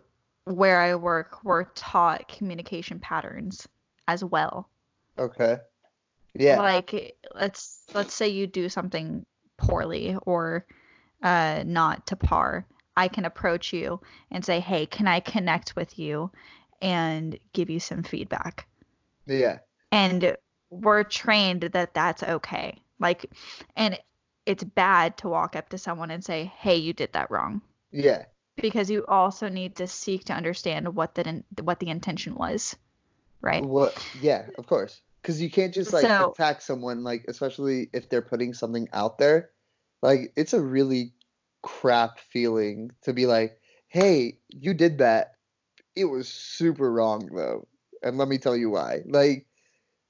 where 0.44 0.80
I 0.80 0.94
work, 0.96 1.44
we're 1.44 1.64
taught 1.74 2.28
communication 2.28 2.98
patterns 3.00 3.68
as 4.08 4.24
well. 4.24 4.68
okay 5.18 5.58
yeah 6.34 6.58
Like 6.58 7.16
let's 7.34 7.84
let's 7.94 8.14
say 8.14 8.28
you 8.28 8.46
do 8.46 8.68
something 8.68 9.24
poorly 9.56 10.16
or 10.26 10.66
uh, 11.22 11.62
not 11.66 12.06
to 12.08 12.16
par. 12.16 12.66
I 12.96 13.08
can 13.08 13.24
approach 13.24 13.72
you 13.72 14.00
and 14.30 14.44
say, 14.44 14.60
"Hey, 14.60 14.86
can 14.86 15.06
I 15.08 15.20
connect 15.20 15.76
with 15.76 15.98
you 15.98 16.30
and 16.80 17.38
give 17.52 17.70
you 17.70 17.80
some 17.80 18.02
feedback?" 18.02 18.66
yeah 19.26 19.58
and 19.90 20.36
we're 20.70 21.04
trained 21.04 21.62
that 21.62 21.94
that's 21.94 22.22
okay 22.22 22.80
like 22.98 23.26
and 23.76 23.98
it's 24.46 24.64
bad 24.64 25.16
to 25.18 25.28
walk 25.28 25.54
up 25.56 25.68
to 25.68 25.78
someone 25.78 26.10
and 26.10 26.24
say 26.24 26.52
hey 26.58 26.76
you 26.76 26.92
did 26.92 27.12
that 27.12 27.30
wrong 27.30 27.62
yeah 27.92 28.24
because 28.56 28.90
you 28.90 29.04
also 29.06 29.48
need 29.48 29.76
to 29.76 29.86
seek 29.86 30.24
to 30.26 30.32
understand 30.32 30.94
what 30.94 31.14
the 31.14 31.42
what 31.62 31.80
the 31.80 31.88
intention 31.88 32.34
was 32.34 32.76
right 33.40 33.64
What? 33.64 33.96
Yeah, 34.20 34.46
of 34.58 34.66
course. 34.66 35.00
Because 35.20 35.40
you 35.40 35.50
can't 35.50 35.72
just 35.74 35.92
like 35.92 36.02
So- 36.06 36.30
attack 36.32 36.60
someone, 36.62 37.02
like 37.04 37.24
especially 37.28 37.88
if 37.92 38.08
they're 38.08 38.22
putting 38.22 38.54
something 38.54 38.88
out 38.92 39.18
there. 39.18 39.50
Like 40.02 40.32
it's 40.36 40.52
a 40.52 40.60
really 40.60 41.12
crap 41.62 42.18
feeling 42.18 42.90
to 43.02 43.12
be 43.12 43.26
like, 43.26 43.60
"Hey, 43.88 44.38
you 44.48 44.74
did 44.74 44.98
that. 44.98 45.34
It 45.94 46.06
was 46.06 46.28
super 46.28 46.90
wrong 46.90 47.30
though, 47.32 47.68
and 48.02 48.18
let 48.18 48.26
me 48.28 48.38
tell 48.38 48.56
you 48.56 48.70
why." 48.70 49.02
Like, 49.06 49.46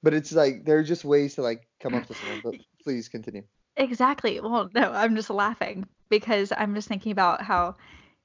but 0.01 0.13
it's 0.15 0.31
like 0.33 0.65
there 0.65 0.77
are 0.79 0.83
just 0.83 1.05
ways 1.05 1.35
to 1.35 1.43
like 1.43 1.67
come 1.79 1.93
up 1.93 2.07
to 2.07 2.15
someone. 2.15 2.41
But 2.43 2.55
please 2.83 3.07
continue. 3.07 3.43
exactly 3.77 4.39
well 4.39 4.69
no 4.75 4.91
i'm 4.91 5.15
just 5.15 5.31
laughing 5.31 5.83
because 6.09 6.53
i'm 6.57 6.75
just 6.75 6.87
thinking 6.87 7.11
about 7.11 7.41
how 7.41 7.75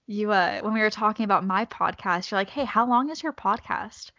you 0.08 0.32
uh 0.32 0.60
when 0.62 0.72
we 0.72 0.80
were 0.80 0.90
talking 0.90 1.24
about 1.24 1.44
my 1.44 1.64
podcast 1.66 2.30
you're 2.30 2.40
like 2.40 2.50
hey 2.50 2.64
how 2.64 2.88
long 2.88 3.10
is 3.10 3.22
your 3.22 3.32
podcast? 3.32 4.10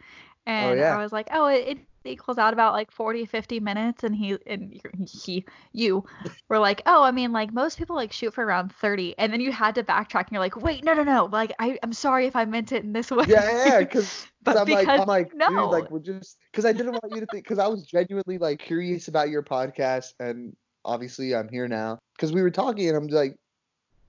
And 0.46 0.78
yeah. 0.78 0.96
i 0.96 1.02
was 1.02 1.12
like 1.12 1.28
oh 1.32 1.46
it, 1.48 1.68
it 1.68 1.78
equals 2.04 2.38
out 2.38 2.54
about 2.54 2.72
like 2.72 2.90
40 2.90 3.26
50 3.26 3.60
minutes. 3.60 4.04
And 4.04 4.14
he 4.16 4.38
and 4.46 4.72
you- 4.72 5.06
he 5.06 5.44
you 5.72 6.04
were 6.48 6.58
like 6.58 6.80
oh 6.86 7.02
i 7.02 7.10
mean 7.10 7.32
like 7.32 7.52
most 7.52 7.76
people 7.76 7.94
like 7.96 8.12
shoot 8.12 8.32
for 8.32 8.42
around 8.42 8.72
30 8.72 9.18
and 9.18 9.30
then 9.32 9.40
you 9.40 9.52
had 9.52 9.74
to 9.74 9.82
backtrack 9.82 10.22
and 10.22 10.32
you're 10.32 10.40
like 10.40 10.56
wait 10.56 10.82
no 10.82 10.94
no 10.94 11.02
no. 11.02 11.28
Like 11.30 11.52
I, 11.58 11.78
i'm 11.82 11.92
sorry 11.92 12.26
if 12.26 12.36
i 12.36 12.44
meant 12.46 12.72
it 12.72 12.84
in 12.84 12.92
this 12.94 13.10
way. 13.10 13.24
Yeah, 13.28 13.66
yeah, 13.66 13.78
because 13.80 14.26
But 14.42 14.56
I'm 14.56 14.68
like, 14.68 14.80
because- 14.80 15.00
I'm 15.00 15.06
like, 15.06 15.34
no. 15.34 15.48
dude, 15.48 15.70
like 15.70 15.90
we're 15.90 15.98
just 15.98 16.38
because 16.50 16.64
I 16.64 16.72
didn't 16.72 16.92
want 16.92 17.12
you 17.14 17.20
to 17.20 17.26
think 17.26 17.44
because 17.44 17.58
I 17.58 17.66
was 17.66 17.84
genuinely 17.84 18.38
like 18.38 18.58
curious 18.58 19.08
about 19.08 19.28
your 19.28 19.42
podcast, 19.42 20.14
and 20.18 20.56
obviously 20.84 21.34
I'm 21.34 21.48
here 21.48 21.68
now. 21.68 21.98
Because 22.16 22.32
we 22.32 22.40
were 22.40 22.50
talking, 22.50 22.88
and 22.88 22.96
I'm 22.96 23.06
like, 23.08 23.36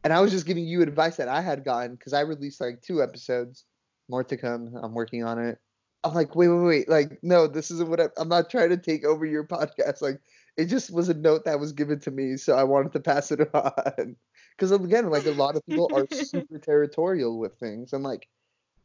and 0.03 0.13
I 0.13 0.19
was 0.19 0.31
just 0.31 0.45
giving 0.45 0.65
you 0.65 0.81
advice 0.81 1.17
that 1.17 1.27
I 1.27 1.41
had 1.41 1.63
gotten 1.63 1.95
because 1.95 2.13
I 2.13 2.21
released 2.21 2.61
like 2.61 2.81
two 2.81 3.03
episodes, 3.03 3.65
more 4.09 4.23
to 4.23 4.37
come. 4.37 4.73
I'm 4.81 4.93
working 4.93 5.23
on 5.23 5.39
it. 5.39 5.57
I'm 6.03 6.13
like, 6.13 6.35
wait, 6.35 6.47
wait, 6.47 6.65
wait, 6.65 6.89
like 6.89 7.19
no, 7.21 7.47
this 7.47 7.69
isn't 7.71 7.89
what 7.89 8.01
I, 8.01 8.07
I'm 8.17 8.29
not 8.29 8.49
trying 8.49 8.69
to 8.69 8.77
take 8.77 9.05
over 9.05 9.25
your 9.25 9.45
podcast. 9.45 10.01
Like 10.01 10.19
it 10.57 10.65
just 10.65 10.91
was 10.91 11.09
a 11.09 11.13
note 11.13 11.45
that 11.45 11.59
was 11.59 11.73
given 11.73 11.99
to 12.01 12.11
me, 12.11 12.37
so 12.37 12.55
I 12.55 12.63
wanted 12.63 12.93
to 12.93 12.99
pass 12.99 13.31
it 13.31 13.41
on. 13.53 14.15
Because 14.57 14.71
again, 14.71 15.09
like 15.09 15.25
a 15.25 15.31
lot 15.31 15.55
of 15.55 15.65
people 15.67 15.89
are 15.93 16.07
super 16.11 16.57
territorial 16.57 17.37
with 17.37 17.57
things, 17.59 17.93
and 17.93 18.03
like 18.03 18.27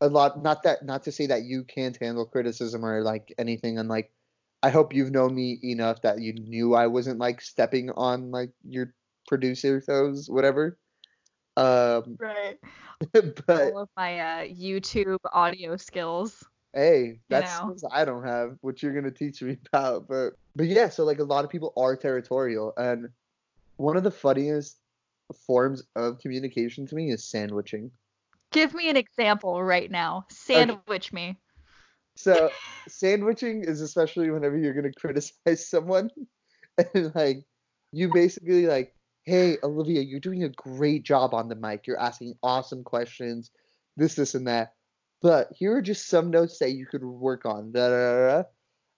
a 0.00 0.08
lot 0.08 0.42
not 0.42 0.62
that 0.62 0.84
not 0.84 1.02
to 1.04 1.12
say 1.12 1.26
that 1.26 1.44
you 1.44 1.64
can't 1.64 1.96
handle 2.00 2.26
criticism 2.26 2.84
or 2.84 3.02
like 3.02 3.32
anything 3.38 3.78
and 3.78 3.88
like 3.88 4.12
i 4.62 4.70
hope 4.70 4.94
you've 4.94 5.10
known 5.10 5.34
me 5.34 5.58
enough 5.62 6.02
that 6.02 6.20
you 6.20 6.34
knew 6.34 6.74
i 6.74 6.86
wasn't 6.86 7.18
like 7.18 7.40
stepping 7.40 7.90
on 7.90 8.30
like 8.30 8.50
your 8.62 8.92
producer 9.26 9.80
toes 9.80 10.28
whatever 10.28 10.78
um 11.56 12.16
right 12.18 12.58
but 13.12 13.72
all 13.72 13.78
of 13.78 13.88
my 13.96 14.18
uh 14.18 14.44
youtube 14.44 15.18
audio 15.32 15.76
skills 15.76 16.44
hey 16.74 17.18
that's 17.28 17.60
know. 17.62 17.74
i 17.92 18.04
don't 18.04 18.24
have 18.24 18.56
what 18.60 18.82
you're 18.82 18.94
gonna 18.94 19.10
teach 19.10 19.42
me 19.42 19.56
about 19.72 20.06
but 20.08 20.34
but 20.54 20.66
yeah 20.66 20.88
so 20.88 21.04
like 21.04 21.18
a 21.18 21.24
lot 21.24 21.44
of 21.44 21.50
people 21.50 21.72
are 21.76 21.96
territorial 21.96 22.72
and 22.76 23.08
one 23.76 23.96
of 23.96 24.02
the 24.02 24.10
funniest 24.10 24.78
forms 25.34 25.82
of 25.94 26.18
communication 26.18 26.86
to 26.86 26.94
me 26.94 27.10
is 27.10 27.24
sandwiching. 27.24 27.90
Give 28.52 28.74
me 28.74 28.88
an 28.88 28.96
example 28.96 29.62
right 29.62 29.90
now. 29.90 30.26
Sandwich 30.30 31.12
me. 31.12 31.36
So 32.16 32.50
sandwiching 32.88 33.64
is 33.64 33.80
especially 33.80 34.30
whenever 34.30 34.56
you're 34.56 34.74
gonna 34.74 34.92
criticize 34.92 35.68
someone, 35.68 36.10
and 36.94 37.14
like 37.14 37.44
you 37.92 38.12
basically 38.12 38.66
like, 38.66 38.94
hey 39.26 39.58
Olivia, 39.62 40.00
you're 40.02 40.20
doing 40.20 40.44
a 40.44 40.48
great 40.48 41.02
job 41.02 41.34
on 41.34 41.48
the 41.48 41.54
mic. 41.56 41.86
You're 41.86 42.00
asking 42.00 42.34
awesome 42.42 42.84
questions, 42.84 43.50
this, 43.96 44.14
this, 44.14 44.34
and 44.34 44.46
that. 44.46 44.72
But 45.22 45.48
here 45.52 45.76
are 45.76 45.82
just 45.82 46.08
some 46.08 46.30
notes 46.30 46.58
that 46.60 46.70
you 46.72 46.86
could 46.86 47.04
work 47.04 47.44
on. 47.44 47.72
Da, 47.72 47.88
da, 47.88 48.28
da. 48.28 48.42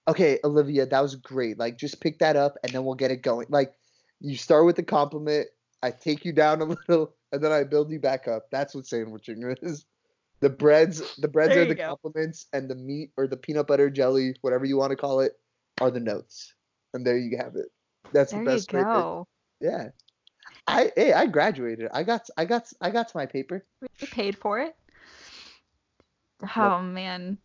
Okay, 0.08 0.38
Olivia, 0.44 0.86
that 0.86 1.00
was 1.00 1.16
great. 1.16 1.58
Like 1.58 1.78
just 1.78 2.00
pick 2.00 2.18
that 2.20 2.36
up 2.36 2.56
and 2.62 2.72
then 2.72 2.84
we'll 2.84 2.94
get 2.94 3.10
it 3.10 3.22
going. 3.22 3.46
Like 3.50 3.72
you 4.20 4.36
start 4.36 4.66
with 4.66 4.76
the 4.76 4.82
compliment, 4.82 5.48
I 5.82 5.90
take 5.90 6.24
you 6.24 6.32
down 6.32 6.60
a 6.60 6.64
little, 6.88 7.14
and 7.32 7.42
then 7.42 7.52
I 7.52 7.64
build 7.64 7.90
you 7.90 8.00
back 8.00 8.26
up. 8.28 8.46
That's 8.50 8.74
what 8.74 8.86
sandwiching 8.86 9.42
is. 9.62 9.86
The 10.40 10.50
breads, 10.50 11.16
the 11.16 11.28
breads 11.28 11.54
There 11.54 11.62
are 11.62 11.66
the 11.66 11.74
go. 11.74 11.88
compliments, 11.88 12.46
and 12.52 12.68
the 12.70 12.74
meat 12.76 13.10
or 13.16 13.26
the 13.26 13.36
peanut 13.36 13.66
butter 13.66 13.90
jelly, 13.90 14.34
whatever 14.42 14.64
you 14.64 14.76
want 14.76 14.90
to 14.90 14.96
call 14.96 15.20
it, 15.20 15.32
are 15.80 15.90
the 15.90 16.00
notes. 16.00 16.54
And 16.94 17.04
there 17.06 17.18
you 17.18 17.36
have 17.38 17.56
it. 17.56 17.66
That's 18.12 18.30
There 18.32 18.44
the 18.44 18.50
best 18.50 18.72
way. 18.72 18.80
to- 18.80 18.84
go. 18.84 19.28
Yeah. 19.60 19.88
I 20.68 20.92
hey, 20.96 21.12
I 21.12 21.26
graduated. 21.26 21.88
I 21.92 22.02
got 22.02 22.28
I 22.36 22.44
got 22.44 22.70
I 22.80 22.90
got 22.90 23.08
to 23.08 23.16
my 23.16 23.26
paper. 23.26 23.64
We 23.80 24.06
paid 24.06 24.36
for 24.36 24.60
it. 24.60 24.76
Oh 26.56 26.80
man. 26.82 27.38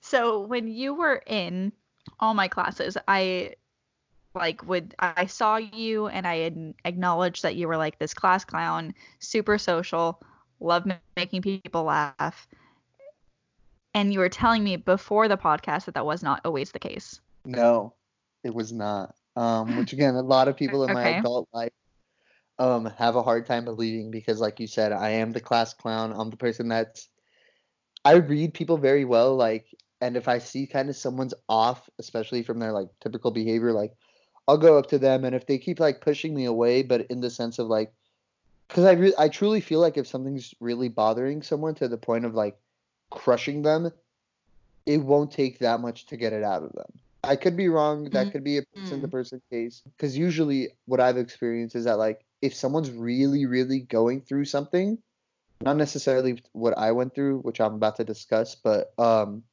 So 0.00 0.40
when 0.40 0.68
you 0.68 0.94
were 0.94 1.22
in 1.26 1.72
all 2.20 2.34
my 2.34 2.48
classes, 2.48 2.96
I 3.08 3.54
like 4.34 4.64
would 4.66 4.94
I 4.98 5.26
saw 5.26 5.56
you 5.56 6.06
and 6.06 6.26
I 6.26 6.52
acknowledged 6.84 7.42
that 7.42 7.56
you 7.56 7.66
were 7.66 7.76
like 7.76 7.98
this 7.98 8.14
class 8.14 8.44
clown, 8.44 8.94
super 9.18 9.58
social, 9.58 10.22
love 10.60 10.86
making 11.16 11.42
people 11.42 11.82
laugh. 11.82 12.46
And 13.94 14.12
you 14.12 14.20
were 14.20 14.30
telling 14.30 14.64
me 14.64 14.76
before 14.76 15.28
the 15.28 15.36
podcast 15.36 15.84
that 15.86 15.94
that 15.94 16.06
was 16.06 16.22
not 16.22 16.40
always 16.44 16.70
the 16.70 16.78
case. 16.78 17.20
No, 17.44 17.92
it 18.44 18.54
was 18.54 18.72
not. 18.72 19.14
Um, 19.34 19.76
which 19.76 19.92
again, 19.92 20.14
a 20.14 20.22
lot 20.22 20.48
of 20.48 20.56
people 20.56 20.84
in 20.84 20.94
my 20.94 21.08
adult 21.18 21.48
life 21.52 21.72
um 22.58 22.86
have 22.98 23.16
a 23.16 23.22
hard 23.22 23.46
time 23.46 23.64
believing 23.64 24.10
because, 24.10 24.40
like 24.40 24.60
you 24.60 24.66
said, 24.66 24.92
I 24.92 25.10
am 25.10 25.32
the 25.32 25.40
class 25.40 25.74
clown. 25.74 26.12
I'm 26.16 26.30
the 26.30 26.36
person 26.36 26.68
that's 26.68 27.08
I 28.04 28.14
read 28.14 28.54
people 28.54 28.78
very 28.78 29.04
well, 29.04 29.36
like, 29.36 29.66
and 30.00 30.16
if 30.16 30.26
I 30.26 30.38
see 30.38 30.66
kind 30.66 30.88
of 30.88 30.96
someone's 30.96 31.34
off, 31.48 31.88
especially 31.98 32.42
from 32.42 32.58
their 32.58 32.72
like 32.72 32.88
typical 33.00 33.30
behavior, 33.30 33.72
like 33.72 33.92
I'll 34.48 34.58
go 34.58 34.78
up 34.78 34.88
to 34.88 34.98
them, 34.98 35.24
and 35.24 35.34
if 35.34 35.46
they 35.46 35.58
keep 35.58 35.78
like 35.78 36.00
pushing 36.00 36.34
me 36.34 36.46
away, 36.46 36.82
but 36.82 37.06
in 37.06 37.20
the 37.20 37.30
sense 37.30 37.58
of 37.58 37.68
like, 37.68 37.92
because 38.68 38.84
I 38.84 38.92
re- 38.92 39.14
I 39.18 39.28
truly 39.28 39.60
feel 39.60 39.80
like 39.80 39.96
if 39.96 40.08
something's 40.08 40.54
really 40.60 40.88
bothering 40.88 41.42
someone 41.42 41.74
to 41.76 41.88
the 41.88 41.98
point 41.98 42.24
of 42.24 42.34
like 42.34 42.56
crushing 43.10 43.62
them, 43.62 43.92
it 44.86 44.98
won't 44.98 45.30
take 45.30 45.60
that 45.60 45.80
much 45.80 46.06
to 46.06 46.16
get 46.16 46.32
it 46.32 46.42
out 46.42 46.64
of 46.64 46.72
them. 46.72 46.90
I 47.22 47.36
could 47.36 47.56
be 47.56 47.68
wrong. 47.68 48.10
That 48.10 48.32
could 48.32 48.42
be 48.42 48.58
a 48.58 48.62
person 48.74 49.00
to 49.00 49.06
person 49.06 49.40
case. 49.48 49.82
Because 49.84 50.18
usually, 50.18 50.70
what 50.86 50.98
I've 50.98 51.18
experienced 51.18 51.76
is 51.76 51.84
that 51.84 51.98
like 51.98 52.24
if 52.42 52.54
someone's 52.54 52.90
really, 52.90 53.46
really 53.46 53.80
going 53.80 54.20
through 54.20 54.44
something, 54.44 54.98
not 55.62 55.76
necessarily 55.76 56.42
what 56.52 56.76
I 56.76 56.92
went 56.92 57.14
through, 57.14 57.38
which 57.38 57.60
I'm 57.60 57.74
about 57.74 57.96
to 57.96 58.04
discuss, 58.04 58.56
but 58.56 58.92
um, 58.98 59.44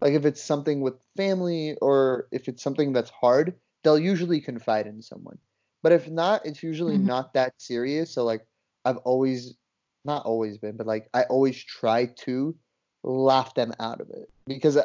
like 0.00 0.14
if 0.14 0.24
it's 0.26 0.42
something 0.42 0.80
with 0.80 0.94
family 1.16 1.76
or 1.80 2.26
if 2.32 2.48
it's 2.48 2.62
something 2.62 2.92
that's 2.92 3.10
hard, 3.10 3.54
they'll 3.82 3.98
usually 3.98 4.40
confide 4.40 4.86
in 4.86 5.00
someone. 5.00 5.38
But 5.82 5.92
if 5.92 6.08
not, 6.08 6.44
it's 6.44 6.62
usually 6.62 6.98
Mhm. 6.98 7.04
not 7.04 7.34
that 7.34 7.54
serious. 7.58 8.12
So 8.12 8.24
like 8.24 8.46
I've 8.84 8.98
always, 8.98 9.54
not 10.04 10.26
always 10.26 10.58
been, 10.58 10.76
but 10.76 10.86
like 10.86 11.08
I 11.14 11.22
always 11.24 11.62
try 11.62 12.06
to 12.24 12.56
laugh 13.02 13.54
them 13.54 13.72
out 13.78 14.00
of 14.00 14.10
it 14.10 14.28
because 14.46 14.78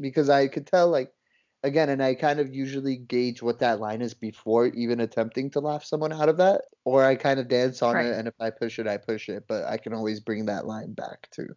because 0.00 0.28
I 0.28 0.48
could 0.48 0.66
tell 0.66 0.88
like 0.88 1.12
again 1.62 1.88
and 1.88 2.02
I 2.02 2.14
kind 2.14 2.38
of 2.38 2.54
usually 2.54 2.96
gauge 2.96 3.42
what 3.42 3.58
that 3.60 3.80
line 3.80 4.02
is 4.02 4.14
before 4.14 4.66
even 4.68 5.00
attempting 5.00 5.50
to 5.50 5.60
laugh 5.60 5.84
someone 5.84 6.12
out 6.12 6.28
of 6.28 6.36
that 6.36 6.62
or 6.84 7.04
I 7.04 7.16
kind 7.16 7.40
of 7.40 7.48
dance 7.48 7.82
on 7.82 7.94
Right. 7.96 8.06
it 8.06 8.14
and 8.18 8.28
if 8.28 8.34
I 8.40 8.50
push 8.50 8.78
it 8.78 8.86
I 8.86 8.96
push 8.98 9.28
it 9.28 9.44
but 9.48 9.64
I 9.64 9.76
can 9.76 9.92
always 9.92 10.20
bring 10.20 10.46
that 10.46 10.66
line 10.66 10.92
back 10.92 11.28
too. 11.32 11.48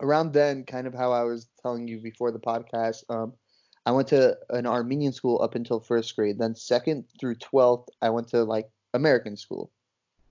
Around 0.00 0.32
then 0.32 0.64
kind 0.64 0.86
of 0.86 0.94
how 0.94 1.12
I 1.12 1.22
was 1.24 1.48
telling 1.62 1.86
you 1.86 2.00
before 2.00 2.32
the 2.32 2.40
podcast 2.40 3.04
um 3.08 3.34
I 3.84 3.90
went 3.92 4.08
to 4.08 4.36
an 4.50 4.66
Armenian 4.66 5.12
school 5.12 5.40
up 5.42 5.54
until 5.54 5.80
first 5.80 6.16
grade 6.16 6.38
then 6.38 6.54
second 6.54 7.04
through 7.20 7.36
12th 7.36 7.88
I 8.00 8.10
went 8.10 8.28
to 8.28 8.42
like 8.44 8.68
American 8.94 9.36
school 9.36 9.70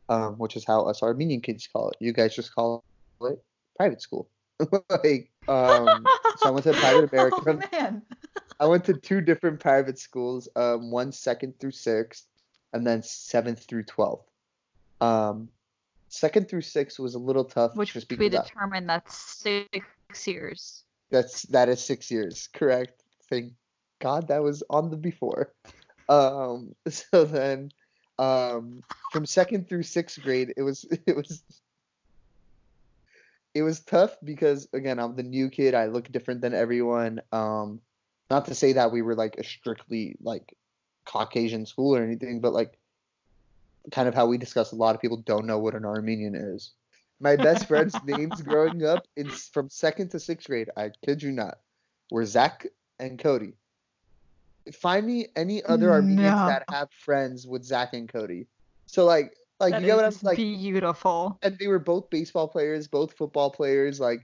um 0.09 0.33
which 0.39 0.55
is 0.57 0.65
how 0.65 0.83
us 0.89 1.03
Armenian 1.03 1.41
kids 1.41 1.67
call 1.71 1.89
it. 1.91 1.97
You 1.99 2.11
guys 2.11 2.35
just 2.35 2.53
call 2.53 2.83
it 3.21 3.39
private 3.77 4.01
school. 4.01 4.27
like 4.89 5.29
um 5.47 6.03
so 6.37 6.47
I 6.47 6.49
went 6.49 6.65
to 6.65 6.73
private 6.85 7.11
American 7.13 7.63
Oh 7.63 7.67
man. 7.71 8.01
I 8.61 8.67
went 8.67 8.85
to 8.85 8.93
two 8.93 9.21
different 9.21 9.59
private 9.59 9.97
schools, 9.97 10.47
um, 10.55 10.91
one 10.91 11.11
second 11.11 11.59
through 11.59 11.71
sixth, 11.71 12.27
and 12.73 12.85
then 12.85 13.01
seventh 13.01 13.63
through 13.63 13.83
twelfth. 13.85 14.29
Um, 15.01 15.49
second 16.09 16.47
through 16.47 16.61
sixth 16.61 16.99
was 16.99 17.15
a 17.15 17.19
little 17.19 17.43
tough, 17.43 17.75
Which 17.75 17.93
just 17.93 18.07
we 18.11 18.17
because 18.17 18.31
that- 18.37 18.45
determined 18.53 18.87
that's 18.87 19.17
six 19.17 20.27
years. 20.27 20.83
that's 21.09 21.41
that 21.47 21.69
is 21.69 21.83
six 21.83 22.11
years, 22.11 22.47
correct? 22.53 23.01
Thank 23.31 23.53
God 23.99 24.27
that 24.27 24.43
was 24.43 24.61
on 24.69 24.91
the 24.91 24.97
before. 24.97 25.51
Um, 26.07 26.75
so 26.87 27.25
then, 27.25 27.71
um, 28.19 28.83
from 29.11 29.25
second 29.25 29.67
through 29.69 29.83
sixth 29.83 30.21
grade, 30.21 30.53
it 30.55 30.61
was 30.61 30.85
it 31.07 31.15
was 31.15 31.41
it 33.55 33.63
was 33.63 33.79
tough 33.79 34.15
because 34.23 34.67
again, 34.71 34.99
I'm 34.99 35.15
the 35.15 35.23
new 35.23 35.49
kid. 35.49 35.73
I 35.73 35.87
look 35.87 36.11
different 36.11 36.41
than 36.41 36.53
everyone. 36.53 37.21
Um, 37.31 37.81
not 38.31 38.45
to 38.45 38.55
say 38.55 38.71
that 38.73 38.91
we 38.91 39.01
were 39.01 39.13
like 39.15 39.35
a 39.37 39.43
strictly 39.43 40.15
like 40.21 40.55
Caucasian 41.05 41.65
school 41.65 41.95
or 41.95 42.01
anything, 42.01 42.39
but 42.39 42.53
like 42.53 42.77
kind 43.91 44.07
of 44.07 44.15
how 44.15 44.25
we 44.25 44.37
discuss. 44.37 44.71
A 44.71 44.75
lot 44.75 44.95
of 44.95 45.01
people 45.01 45.17
don't 45.17 45.45
know 45.45 45.59
what 45.59 45.75
an 45.75 45.83
Armenian 45.85 46.33
is. 46.33 46.71
My 47.19 47.35
best 47.35 47.67
friends' 47.67 47.95
names 48.05 48.41
growing 48.41 48.85
up 48.85 49.05
in 49.17 49.29
from 49.29 49.69
second 49.69 50.09
to 50.11 50.19
sixth 50.19 50.47
grade, 50.47 50.69
I 50.77 50.91
kid 51.05 51.21
you 51.21 51.31
not, 51.31 51.59
were 52.09 52.25
Zach 52.25 52.65
and 52.99 53.19
Cody. 53.19 53.53
Find 54.73 55.05
me 55.05 55.27
any 55.35 55.61
other 55.63 55.91
Armenians 55.91 56.39
No. 56.39 56.47
that 56.47 56.63
have 56.69 56.89
friends 56.91 57.45
with 57.45 57.63
Zach 57.65 57.93
and 57.93 58.07
Cody. 58.07 58.47
So 58.85 59.05
like, 59.05 59.35
like 59.59 59.71
That 59.73 59.81
you 59.81 59.87
get 59.87 59.95
what 59.97 60.05
I'm 60.05 60.13
like, 60.23 60.37
beautiful. 60.37 61.37
and 61.41 61.57
they 61.59 61.67
were 61.67 61.79
both 61.79 62.09
baseball 62.09 62.47
players, 62.47 62.87
both 62.87 63.13
football 63.13 63.49
players, 63.51 63.99
like 63.99 64.21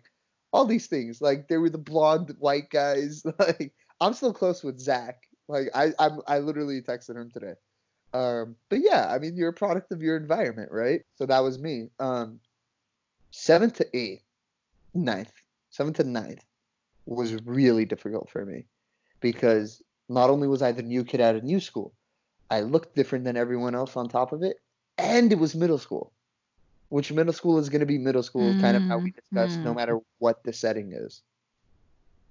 all 0.53 0.65
these 0.65 0.87
things. 0.87 1.21
Like 1.21 1.47
they 1.47 1.57
were 1.57 1.69
the 1.69 1.77
blonde 1.77 2.35
white 2.39 2.69
guys. 2.69 3.23
Like 3.39 3.73
I'm 4.01 4.13
still 4.13 4.33
close 4.33 4.63
with 4.63 4.79
Zach. 4.79 5.23
Like 5.47 5.67
I 5.73 5.91
I'm, 5.99 6.21
I 6.27 6.39
literally 6.39 6.81
texted 6.81 7.15
him 7.17 7.31
today. 7.31 7.53
Um, 8.13 8.55
but 8.69 8.79
yeah, 8.81 9.07
I 9.09 9.19
mean 9.19 9.35
you're 9.35 9.49
a 9.49 9.53
product 9.53 9.91
of 9.91 10.01
your 10.01 10.17
environment, 10.17 10.71
right? 10.71 11.01
So 11.15 11.25
that 11.25 11.39
was 11.39 11.59
me. 11.59 11.89
Um, 11.99 12.39
seventh 13.31 13.75
to 13.75 13.97
eighth, 13.97 14.23
ninth, 14.93 15.31
seventh 15.69 15.97
to 15.97 16.03
ninth 16.03 16.43
was 17.05 17.35
really 17.45 17.85
difficult 17.85 18.29
for 18.29 18.45
me 18.45 18.65
because 19.21 19.81
not 20.09 20.29
only 20.29 20.47
was 20.47 20.61
I 20.61 20.71
the 20.71 20.83
new 20.83 21.03
kid 21.03 21.21
at 21.21 21.35
a 21.35 21.41
new 21.41 21.59
school, 21.59 21.93
I 22.49 22.61
looked 22.61 22.95
different 22.95 23.25
than 23.25 23.37
everyone 23.37 23.75
else 23.75 23.95
on 23.97 24.07
top 24.09 24.31
of 24.33 24.43
it, 24.43 24.57
and 24.97 25.31
it 25.31 25.39
was 25.39 25.55
middle 25.55 25.77
school 25.79 26.13
which 26.89 27.11
middle 27.11 27.33
school 27.33 27.57
is 27.59 27.69
going 27.69 27.79
to 27.81 27.85
be 27.85 27.97
middle 27.97 28.23
school, 28.23 28.55
kind 28.55 28.77
of 28.77 28.83
how 28.89 28.99
we 28.99 29.11
discussed, 29.11 29.63
no 29.63 29.73
Mhm. 29.73 29.75
matter 29.75 29.99
what 30.19 30.43
the 30.43 30.53
setting 30.53 30.91
is. 30.93 31.21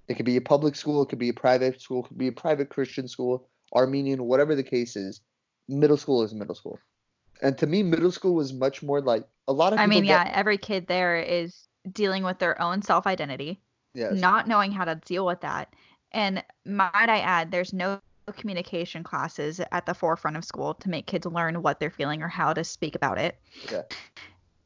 It 0.09 0.14
could 0.14 0.27
be 0.27 0.37
a 0.37 0.40
public 0.40 0.77
school, 0.77 1.03
it 1.03 1.09
could 1.09 1.19
be 1.19 1.31
a 1.31 1.35
private 1.35 1.81
school, 1.81 2.05
it 2.05 2.09
could 2.09 2.19
be 2.19 2.29
a 2.29 2.33
private 2.33 2.69
Christian 2.69 3.09
school, 3.09 3.49
Armenian, 3.75 4.23
whatever 4.25 4.55
the 4.55 4.62
case 4.62 4.97
is. 4.97 5.21
Middle 5.69 5.97
school 5.97 6.23
is 6.23 6.33
middle 6.33 6.55
school. 6.55 6.79
And 7.42 7.59
to 7.59 7.66
me, 7.66 7.83
middle 7.83 8.12
school 8.12 8.35
was 8.35 8.53
much 8.53 8.83
more 8.83 9.01
like 9.01 9.27
a 9.49 9.53
lot 9.53 9.73
of 9.73 9.79
I 9.79 9.87
mean, 9.87 10.05
get- 10.05 10.27
yeah, 10.27 10.33
every 10.35 10.59
kid 10.59 10.87
there 10.87 11.16
is 11.19 11.66
dealing 11.92 12.23
with 12.23 12.38
their 12.38 12.61
own 12.61 12.83
self 12.83 13.07
identity, 13.07 13.61
Yes. 13.95 14.12
not 14.14 14.47
knowing 14.49 14.73
how 14.73 14.85
to 14.85 14.95
deal 15.05 15.27
with 15.27 15.40
that. 15.40 15.75
And 16.12 16.42
might 16.64 16.90
I 16.95 17.19
add, 17.21 17.51
there's 17.51 17.73
no 17.73 18.01
communication 18.37 19.03
classes 19.05 19.61
at 19.71 19.87
the 19.87 19.95
forefront 19.95 20.37
of 20.37 20.45
school 20.45 20.75
to 20.75 20.88
make 20.88 21.07
kids 21.07 21.27
learn 21.27 21.62
what 21.62 21.79
they're 21.79 21.90
feeling 21.90 22.23
or 22.23 22.29
how 22.29 22.53
to 22.53 22.64
speak 22.64 22.95
about 22.95 23.19
it. 23.19 23.38
Yeah. 23.71 23.83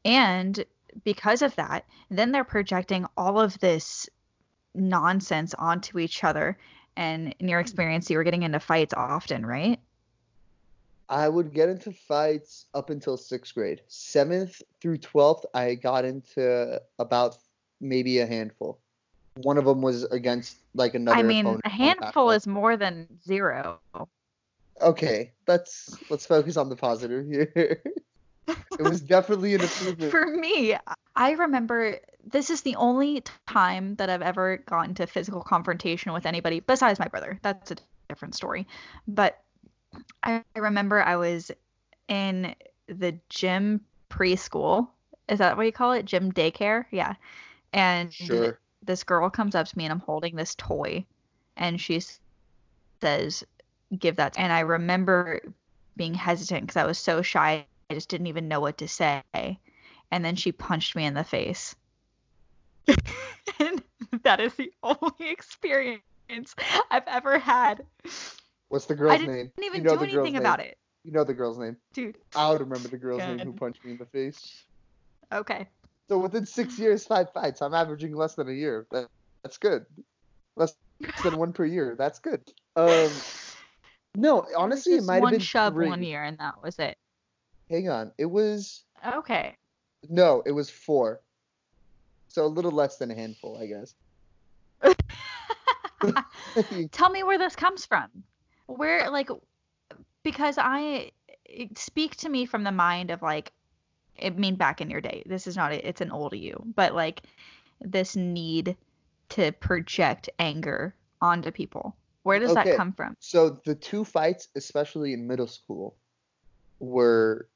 And 0.05 0.63
because 1.03 1.41
of 1.41 1.55
that, 1.55 1.85
then 2.09 2.31
they're 2.31 2.43
projecting 2.43 3.05
all 3.17 3.39
of 3.39 3.59
this 3.59 4.09
nonsense 4.73 5.53
onto 5.53 5.99
each 5.99 6.23
other. 6.23 6.57
And 6.97 7.33
in 7.39 7.47
your 7.47 7.59
experience, 7.59 8.09
you 8.09 8.17
were 8.17 8.23
getting 8.23 8.43
into 8.43 8.59
fights 8.59 8.93
often, 8.95 9.45
right? 9.45 9.79
I 11.09 11.27
would 11.27 11.53
get 11.53 11.67
into 11.69 11.91
fights 11.91 12.65
up 12.73 12.89
until 12.89 13.17
sixth 13.17 13.53
grade. 13.53 13.81
Seventh 13.87 14.61
through 14.81 14.99
twelfth, 14.99 15.45
I 15.53 15.75
got 15.75 16.05
into 16.05 16.81
about 16.99 17.37
maybe 17.81 18.19
a 18.19 18.25
handful. 18.25 18.79
One 19.43 19.57
of 19.57 19.65
them 19.65 19.81
was 19.81 20.03
against 20.05 20.57
like 20.73 20.95
another. 20.95 21.17
I 21.17 21.23
mean, 21.23 21.59
a 21.65 21.69
handful 21.69 22.31
is 22.31 22.47
more 22.47 22.77
than 22.77 23.07
zero. 23.25 23.79
okay. 24.81 25.31
Let's 25.47 25.97
let's 26.09 26.25
focus 26.25 26.55
on 26.55 26.69
the 26.69 26.75
positive 26.75 27.25
here. 27.25 27.81
It 28.79 28.83
was 28.83 29.01
definitely 29.01 29.53
an 29.53 29.61
improvement. 29.81 30.11
For 30.11 30.25
me, 30.25 30.75
I 31.15 31.31
remember 31.31 31.99
this 32.25 32.49
is 32.49 32.61
the 32.61 32.75
only 32.75 33.23
time 33.47 33.95
that 33.95 34.09
I've 34.09 34.21
ever 34.21 34.57
gotten 34.57 34.95
to 34.95 35.07
physical 35.07 35.41
confrontation 35.41 36.13
with 36.13 36.25
anybody 36.25 36.59
besides 36.59 36.99
my 36.99 37.07
brother. 37.07 37.39
That's 37.41 37.71
a 37.71 37.75
different 38.09 38.35
story. 38.35 38.67
But 39.07 39.39
I 40.23 40.43
remember 40.55 41.01
I 41.01 41.15
was 41.15 41.51
in 42.07 42.55
the 42.87 43.17
gym 43.29 43.81
preschool. 44.09 44.89
Is 45.27 45.39
that 45.39 45.57
what 45.57 45.65
you 45.65 45.71
call 45.71 45.93
it? 45.93 46.05
Gym 46.05 46.31
daycare? 46.31 46.85
Yeah. 46.91 47.15
And 47.73 48.11
Sure. 48.11 48.59
this 48.83 49.03
girl 49.03 49.29
comes 49.29 49.55
up 49.55 49.67
to 49.67 49.77
me 49.77 49.85
and 49.85 49.91
I'm 49.91 49.99
holding 49.99 50.35
this 50.35 50.55
toy 50.55 51.05
and 51.57 51.79
she 51.79 52.01
says, 53.01 53.43
Give 53.97 54.15
that. 54.17 54.37
And 54.37 54.53
I 54.53 54.61
remember 54.61 55.41
being 55.97 56.13
hesitant 56.13 56.61
because 56.61 56.77
I 56.77 56.85
was 56.85 56.97
so 56.97 57.21
shy. 57.21 57.65
I 57.89 57.93
just 57.93 58.09
didn't 58.09 58.27
even 58.27 58.47
know 58.47 58.61
what 58.61 58.77
to 58.77 58.87
say. 58.87 59.21
And 59.33 60.23
then 60.23 60.35
she 60.35 60.51
punched 60.51 60.95
me 60.95 61.05
in 61.05 61.13
the 61.13 61.23
face. 61.25 61.75
and 63.59 63.83
that 64.23 64.39
is 64.39 64.53
the 64.55 64.71
only 64.83 65.29
experience 65.29 66.01
I've 66.89 67.07
ever 67.07 67.39
had. 67.39 67.85
What's 68.69 68.85
the 68.85 68.95
girl's 68.95 69.19
name? 69.19 69.29
I 69.29 69.33
didn't 69.33 69.37
name? 69.37 69.51
even 69.63 69.77
you 69.79 69.83
know 69.83 69.97
do 69.97 70.03
anything 70.03 70.33
name. 70.33 70.41
about 70.41 70.59
it, 70.59 70.77
You 71.03 71.11
know 71.11 71.23
the 71.23 71.33
girl's 71.33 71.57
name. 71.57 71.77
dude. 71.93 72.17
I 72.35 72.49
would 72.49 72.61
remember 72.61 72.87
the 72.89 72.97
girl's 72.97 73.19
name 73.19 73.39
who 73.39 73.53
punched 73.53 73.83
me 73.83 73.91
in 73.91 73.97
the 73.97 74.05
face. 74.05 74.63
Okay. 75.33 75.67
So 76.09 76.17
within 76.17 76.45
six 76.45 76.77
years, 76.77 77.05
five 77.05 77.31
fights. 77.33 77.61
I'm 77.61 77.73
averaging 77.73 78.13
less 78.15 78.35
than 78.35 78.49
a 78.49 78.53
year. 78.53 78.85
That, 78.91 79.07
that's 79.43 79.57
good. 79.57 79.85
Less 80.57 80.73
than 81.23 81.37
one 81.37 81.53
per 81.53 81.65
year. 81.65 81.95
That's 81.97 82.19
good. 82.19 82.41
Um, 82.75 83.11
no, 84.15 84.45
honestly, 84.57 84.95
it 84.95 85.03
might 85.03 85.15
have 85.15 85.21
one 85.23 85.31
been 85.31 85.39
shove 85.39 85.73
three. 85.73 85.87
one 85.87 86.03
year 86.03 86.23
and 86.23 86.37
that 86.39 86.61
was 86.61 86.79
it. 86.79 86.97
Hang 87.69 87.89
on, 87.89 88.11
it 88.17 88.25
was 88.25 88.83
Okay. 89.15 89.55
no, 90.09 90.43
it 90.45 90.51
was 90.51 90.69
four. 90.69 91.21
So 92.31 92.45
a 92.45 92.47
little 92.47 92.71
less 92.71 92.97
than 92.97 93.11
a 93.11 93.15
handful, 93.15 93.57
I 93.57 93.65
guess. 93.65 93.93
Tell 96.91 97.09
me 97.09 97.23
where 97.23 97.37
this 97.37 97.55
comes 97.55 97.85
from. 97.85 98.09
Where 98.67 99.09
like 99.11 99.29
because 100.23 100.55
I 100.57 101.11
speak 101.75 102.15
to 102.17 102.29
me 102.29 102.45
from 102.45 102.63
the 102.63 102.71
mind 102.71 103.11
of 103.11 103.21
like 103.21 103.51
I 104.21 104.29
mean 104.29 104.55
back 104.55 104.79
in 104.79 104.89
your 104.89 105.01
day. 105.01 105.23
This 105.25 105.45
is 105.45 105.57
not 105.57 105.73
a, 105.73 105.87
it's 105.87 105.99
an 105.99 106.11
old 106.11 106.33
you, 106.33 106.63
but 106.75 106.95
like 106.95 107.23
this 107.81 108.15
need 108.15 108.77
to 109.29 109.51
project 109.51 110.29
anger 110.39 110.95
onto 111.21 111.51
people. 111.51 111.95
Where 112.23 112.39
does 112.39 112.51
Okay. 112.51 112.69
that 112.69 112.77
come 112.77 112.93
from? 112.93 113.15
So 113.19 113.59
the 113.65 113.75
two 113.75 114.05
fights, 114.05 114.47
especially 114.55 115.13
in 115.13 115.27
middle 115.27 115.47
school, 115.47 115.97
were 116.79 117.47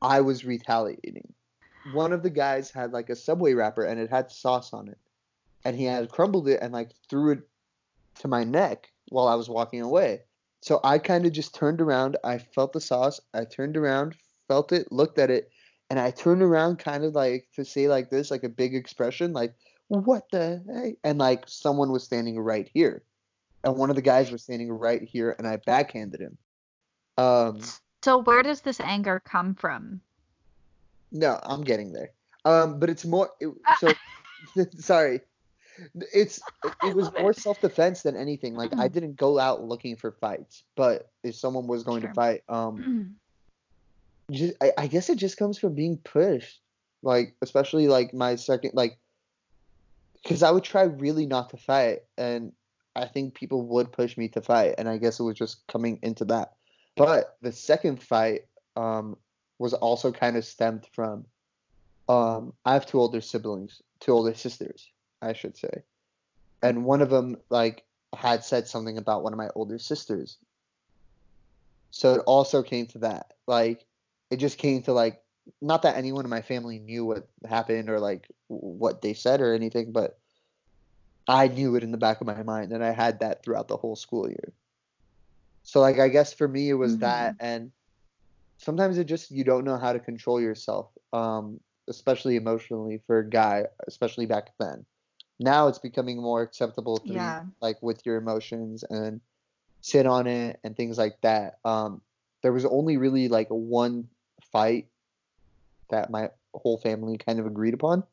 I 0.00 0.20
was 0.20 0.44
retaliating. 0.44 1.32
One 1.92 2.12
of 2.12 2.22
the 2.22 2.30
guys 2.30 2.70
had 2.70 2.92
like 2.92 3.10
a 3.10 3.16
subway 3.16 3.54
wrapper 3.54 3.84
and 3.84 4.00
it 4.00 4.10
had 4.10 4.30
sauce 4.30 4.72
on 4.72 4.88
it. 4.88 4.98
And 5.64 5.76
he 5.76 5.84
had 5.84 6.10
crumbled 6.10 6.48
it 6.48 6.60
and 6.62 6.72
like 6.72 6.90
threw 7.08 7.32
it 7.32 7.40
to 8.20 8.28
my 8.28 8.44
neck 8.44 8.88
while 9.08 9.28
I 9.28 9.34
was 9.34 9.48
walking 9.48 9.82
away. 9.82 10.22
So 10.62 10.80
I 10.82 10.98
kind 10.98 11.26
of 11.26 11.32
just 11.32 11.54
turned 11.54 11.80
around. 11.80 12.16
I 12.24 12.38
felt 12.38 12.72
the 12.72 12.80
sauce. 12.80 13.20
I 13.34 13.44
turned 13.44 13.76
around, 13.76 14.16
felt 14.48 14.72
it, 14.72 14.90
looked 14.90 15.18
at 15.18 15.30
it, 15.30 15.50
and 15.90 16.00
I 16.00 16.10
turned 16.10 16.42
around 16.42 16.78
kind 16.78 17.04
of 17.04 17.14
like 17.14 17.48
to 17.54 17.64
say 17.64 17.88
like 17.88 18.10
this, 18.10 18.30
like 18.30 18.42
a 18.42 18.48
big 18.48 18.74
expression, 18.74 19.32
like, 19.32 19.54
what 19.88 20.24
the? 20.32 20.96
And 21.04 21.18
like 21.18 21.44
someone 21.46 21.92
was 21.92 22.02
standing 22.02 22.38
right 22.40 22.68
here 22.72 23.04
and 23.66 23.76
one 23.76 23.90
of 23.90 23.96
the 23.96 24.02
guys 24.02 24.30
was 24.30 24.44
standing 24.44 24.70
right 24.70 25.02
here, 25.02 25.34
and 25.36 25.46
I 25.46 25.56
backhanded 25.56 26.20
him. 26.20 26.38
Um, 27.18 27.60
So 28.02 28.18
where 28.18 28.42
does 28.42 28.60
this 28.60 28.78
anger 28.78 29.20
come 29.24 29.54
from? 29.54 30.00
No, 31.12 31.38
I'm 31.42 31.62
getting 31.64 31.92
there. 31.92 32.10
Um, 32.44 32.78
but 32.78 32.90
it's 32.90 33.04
more. 33.04 33.30
It, 33.40 33.48
so, 33.78 33.92
sorry, 34.78 35.20
it's 36.12 36.40
it 36.82 36.94
was 36.94 37.06
love 37.06 37.14
it. 37.16 37.22
more 37.22 37.32
self 37.32 37.60
defense 37.60 38.02
than 38.02 38.16
anything. 38.16 38.54
Like 38.54 38.72
I 38.78 38.88
didn't 38.88 39.16
go 39.16 39.38
out 39.38 39.64
looking 39.64 39.96
for 39.96 40.12
fights, 40.12 40.62
but 40.76 41.10
if 41.22 41.34
someone 41.34 41.66
was 41.66 41.82
going 41.82 42.00
Sure. 42.02 42.08
to 42.10 42.14
fight, 42.14 42.42
um, 42.48 43.16
just, 44.30 44.54
I, 44.62 44.72
I 44.78 44.86
guess 44.86 45.10
it 45.10 45.18
just 45.18 45.36
comes 45.36 45.58
from 45.58 45.74
being 45.74 45.98
pushed. 45.98 46.60
Like 47.02 47.36
especially 47.42 47.88
like 47.88 48.14
my 48.14 48.36
second 48.36 48.72
like, 48.74 48.98
because 50.22 50.42
I 50.42 50.50
would 50.50 50.64
try 50.64 50.82
really 50.82 51.26
not 51.26 51.50
to 51.50 51.56
fight, 51.56 52.00
and 52.16 52.52
I 52.96 53.06
think 53.06 53.34
people 53.34 53.62
would 53.68 53.92
push 53.92 54.16
me 54.16 54.28
to 54.30 54.40
fight, 54.40 54.76
and 54.78 54.88
I 54.88 54.96
guess 54.98 55.20
it 55.20 55.24
was 55.24 55.36
just 55.36 55.66
coming 55.66 55.98
into 56.02 56.24
that. 56.26 56.52
But 56.96 57.36
the 57.42 57.52
second 57.52 58.02
fight 58.02 58.46
um, 58.76 59.16
was 59.58 59.74
also 59.74 60.12
kind 60.12 60.36
of 60.36 60.44
stemmed 60.44 60.86
from 60.92 61.24
um, 62.08 62.52
I 62.64 62.74
have 62.74 62.86
two 62.86 63.00
older 63.00 63.20
siblings, 63.20 63.82
two 64.00 64.12
older 64.12 64.34
sisters, 64.34 64.88
I 65.20 65.32
should 65.32 65.56
say, 65.56 65.82
and 66.62 66.84
one 66.84 67.02
of 67.02 67.10
them 67.10 67.36
like 67.50 67.84
had 68.14 68.44
said 68.44 68.68
something 68.68 68.98
about 68.98 69.22
one 69.24 69.32
of 69.32 69.38
my 69.38 69.48
older 69.54 69.78
sisters. 69.78 70.38
So 71.90 72.14
it 72.14 72.22
also 72.26 72.62
came 72.62 72.86
to 72.88 72.98
that, 72.98 73.32
like 73.46 73.86
it 74.30 74.36
just 74.36 74.58
came 74.58 74.82
to 74.82 74.92
like 74.92 75.22
not 75.60 75.82
that 75.82 75.96
anyone 75.96 76.24
in 76.24 76.30
my 76.30 76.42
family 76.42 76.78
knew 76.78 77.04
what 77.04 77.28
happened 77.48 77.88
or 77.88 78.00
like 78.00 78.28
what 78.48 79.02
they 79.02 79.14
said 79.14 79.40
or 79.40 79.54
anything, 79.54 79.92
but 79.92 80.18
I 81.28 81.48
knew 81.48 81.74
it 81.74 81.82
in 81.82 81.90
the 81.90 81.98
back 81.98 82.20
of 82.20 82.26
my 82.26 82.42
mind, 82.42 82.72
and 82.72 82.84
I 82.84 82.90
had 82.90 83.20
that 83.20 83.42
throughout 83.42 83.68
the 83.68 83.76
whole 83.76 83.96
school 83.96 84.28
year. 84.28 84.52
So 85.64 85.80
like 85.80 85.98
I 85.98 86.08
guess 86.08 86.32
for 86.32 86.46
me 86.46 86.70
it 86.70 86.74
was 86.74 86.98
that 86.98 87.34
and 87.40 87.72
sometimes 88.58 88.98
it 88.98 89.04
just 89.04 89.30
you 89.30 89.44
don't 89.44 89.64
know 89.64 89.76
how 89.76 89.92
to 89.92 90.00
control 90.00 90.40
yourself 90.40 90.90
um 91.12 91.60
especially 91.88 92.36
emotionally 92.36 93.00
for 93.06 93.18
a 93.20 93.28
guy 93.28 93.64
especially 93.86 94.26
back 94.26 94.50
then. 94.58 94.84
Now 95.38 95.68
it's 95.68 95.78
becoming 95.78 96.20
more 96.20 96.42
acceptable 96.42 96.98
to 96.98 97.12
Yeah. 97.12 97.40
be 97.40 97.46
like 97.60 97.80
with 97.82 98.04
your 98.06 98.16
emotions 98.16 98.84
and 98.88 99.20
sit 99.82 100.06
on 100.06 100.26
it 100.26 100.58
and 100.64 100.76
things 100.76 100.98
like 100.98 101.20
that. 101.22 101.58
Um 101.64 102.00
there 102.42 102.52
was 102.52 102.64
only 102.64 102.96
really 102.96 103.28
like 103.28 103.48
one 103.48 104.08
fight 104.52 104.88
that 105.90 106.10
my 106.10 106.30
whole 106.54 106.78
family 106.78 107.18
kind 107.18 107.38
of 107.38 107.46
agreed 107.46 107.74
upon. 107.74 108.04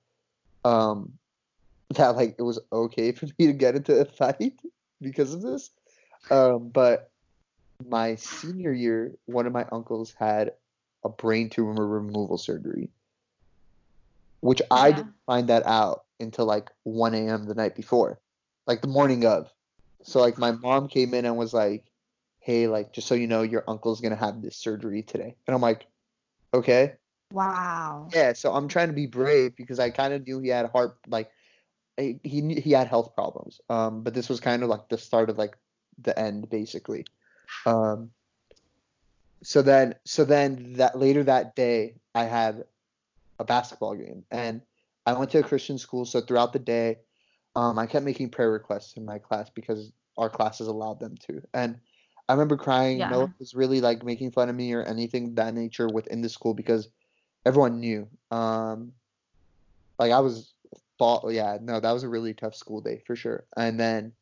Um 0.64 1.14
that 1.96 2.16
like 2.16 2.36
it 2.40 2.44
was 2.44 2.60
okay 2.72 3.12
for 3.14 3.28
me 3.40 3.48
to 3.48 3.54
get 3.54 3.76
into 3.76 3.96
a 4.00 4.06
fight 4.06 4.60
because 5.02 5.34
of 5.34 5.42
this. 5.42 5.72
Um, 6.32 6.70
but 6.70 7.12
my 7.86 8.16
senior 8.16 8.74
year, 8.74 9.16
one 9.26 9.48
of 9.48 9.54
my 9.54 9.66
uncles 9.72 10.14
had 10.18 10.54
a 11.04 11.10
brain 11.10 11.50
tumor 11.50 11.86
removal 11.86 12.38
surgery, 12.38 12.90
which 14.42 14.62
I 14.72 14.92
didn't 14.92 15.16
find 15.26 15.50
that 15.50 15.66
out 15.66 16.06
until 16.20 16.46
like 16.46 16.72
1 16.84 17.14
a.m. 17.14 17.46
the 17.46 17.56
night 17.56 17.76
before, 17.76 18.20
like 18.68 18.82
the 18.82 18.88
morning 18.88 19.26
of. 19.26 19.52
So 20.04 20.20
like 20.20 20.38
my 20.38 20.52
mom 20.52 20.88
came 20.88 21.14
in 21.14 21.26
and 21.26 21.38
was 21.38 21.54
like, 21.54 21.86
"Hey, 22.40 22.68
like 22.68 22.94
just 22.94 23.08
so 23.08 23.16
you 23.16 23.28
know, 23.28 23.42
your 23.42 23.64
uncle's 23.68 24.02
gonna 24.02 24.16
have 24.16 24.42
this 24.42 24.58
surgery 24.58 25.02
today," 25.04 25.36
and 25.48 25.56
I'm 25.56 25.62
like, 25.62 25.88
"Okay." 26.54 26.94
Wow. 27.32 28.10
Yeah, 28.14 28.34
so 28.34 28.54
I'm 28.54 28.68
trying 28.68 28.88
to 28.88 28.94
be 28.94 29.08
brave 29.08 29.56
because 29.56 29.80
I 29.80 29.90
kind 29.90 30.14
of 30.14 30.28
knew 30.28 30.40
he 30.40 30.50
had 30.50 30.70
heart 30.70 30.98
like 31.08 31.32
he 31.98 32.20
he 32.24 32.56
he 32.56 32.72
had 32.72 32.88
health 32.88 33.16
problems. 33.16 33.62
Um, 33.70 34.04
but 34.04 34.14
this 34.14 34.30
was 34.30 34.40
kind 34.40 34.64
of 34.64 34.70
like 34.70 34.90
the 34.90 34.98
start 34.98 35.30
of 35.30 35.38
like 35.38 35.58
the 36.02 36.18
end 36.18 36.50
basically. 36.50 37.06
Um, 37.66 38.12
so 39.44 39.62
then 39.62 39.96
so 40.06 40.24
then 40.24 40.74
that 40.74 40.98
later 40.98 41.24
that 41.24 41.56
day 41.56 41.96
I 42.16 42.24
had 42.24 42.64
a 43.40 43.44
basketball 43.44 43.96
game 43.96 44.24
and 44.32 44.62
I 45.06 45.14
went 45.14 45.32
to 45.32 45.40
a 45.40 45.44
Christian 45.44 45.78
school. 45.78 46.06
So 46.06 46.22
throughout 46.22 46.54
the 46.54 46.60
day, 46.60 47.00
um, 47.56 47.78
I 47.78 47.86
kept 47.86 48.06
making 48.06 48.30
prayer 48.30 48.52
requests 48.52 48.96
in 48.96 49.06
my 49.06 49.20
class 49.20 49.50
because 49.50 49.92
our 50.18 50.30
classes 50.30 50.68
allowed 50.68 51.00
them 51.00 51.18
to. 51.28 51.42
And 51.54 51.78
I 52.30 52.34
remember 52.34 52.56
crying. 52.56 53.00
Yeah. 53.00 53.10
No 53.10 53.20
one 53.22 53.34
was 53.38 53.54
really 53.54 53.82
like 53.82 54.04
making 54.04 54.32
fun 54.32 54.50
of 54.50 54.56
me 54.56 54.74
or 54.74 54.84
anything 54.84 55.30
of 55.30 55.36
that 55.36 55.54
nature 55.54 55.88
within 55.88 56.22
the 56.22 56.30
school 56.30 56.54
because 56.54 56.88
everyone 57.46 57.80
knew. 57.80 58.08
Um, 58.32 58.94
like 60.00 60.12
I 60.12 60.20
was, 60.20 60.54
thought, 60.98 61.26
yeah, 61.32 61.58
no, 61.62 61.80
that 61.80 61.92
was 61.92 62.04
a 62.04 62.10
really 62.10 62.34
tough 62.34 62.56
school 62.56 62.80
day 62.82 63.02
for 63.06 63.16
sure. 63.16 63.46
And 63.58 63.80
then 63.80 64.14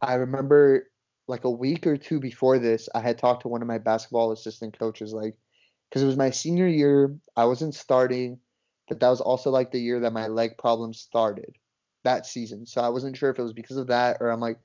I 0.00 0.14
remember 0.14 0.88
like 1.26 1.44
a 1.44 1.50
week 1.50 1.86
or 1.86 1.96
two 1.96 2.20
before 2.20 2.58
this, 2.58 2.88
I 2.94 3.00
had 3.00 3.18
talked 3.18 3.42
to 3.42 3.48
one 3.48 3.62
of 3.62 3.68
my 3.68 3.78
basketball 3.78 4.32
assistant 4.32 4.78
coaches, 4.78 5.12
like, 5.12 5.36
because 5.88 6.02
it 6.02 6.06
was 6.06 6.16
my 6.16 6.30
senior 6.30 6.66
year, 6.66 7.14
I 7.36 7.44
wasn't 7.44 7.74
starting, 7.74 8.38
but 8.88 9.00
that 9.00 9.08
was 9.08 9.20
also 9.20 9.50
like 9.50 9.70
the 9.70 9.80
year 9.80 10.00
that 10.00 10.12
my 10.12 10.26
leg 10.26 10.58
problem 10.58 10.92
started 10.94 11.56
that 12.02 12.26
season. 12.26 12.66
So 12.66 12.80
I 12.80 12.88
wasn't 12.88 13.16
sure 13.16 13.30
if 13.30 13.38
it 13.38 13.42
was 13.42 13.52
because 13.52 13.76
of 13.76 13.88
that 13.88 14.18
or 14.20 14.30
I'm 14.30 14.40
like, 14.40 14.58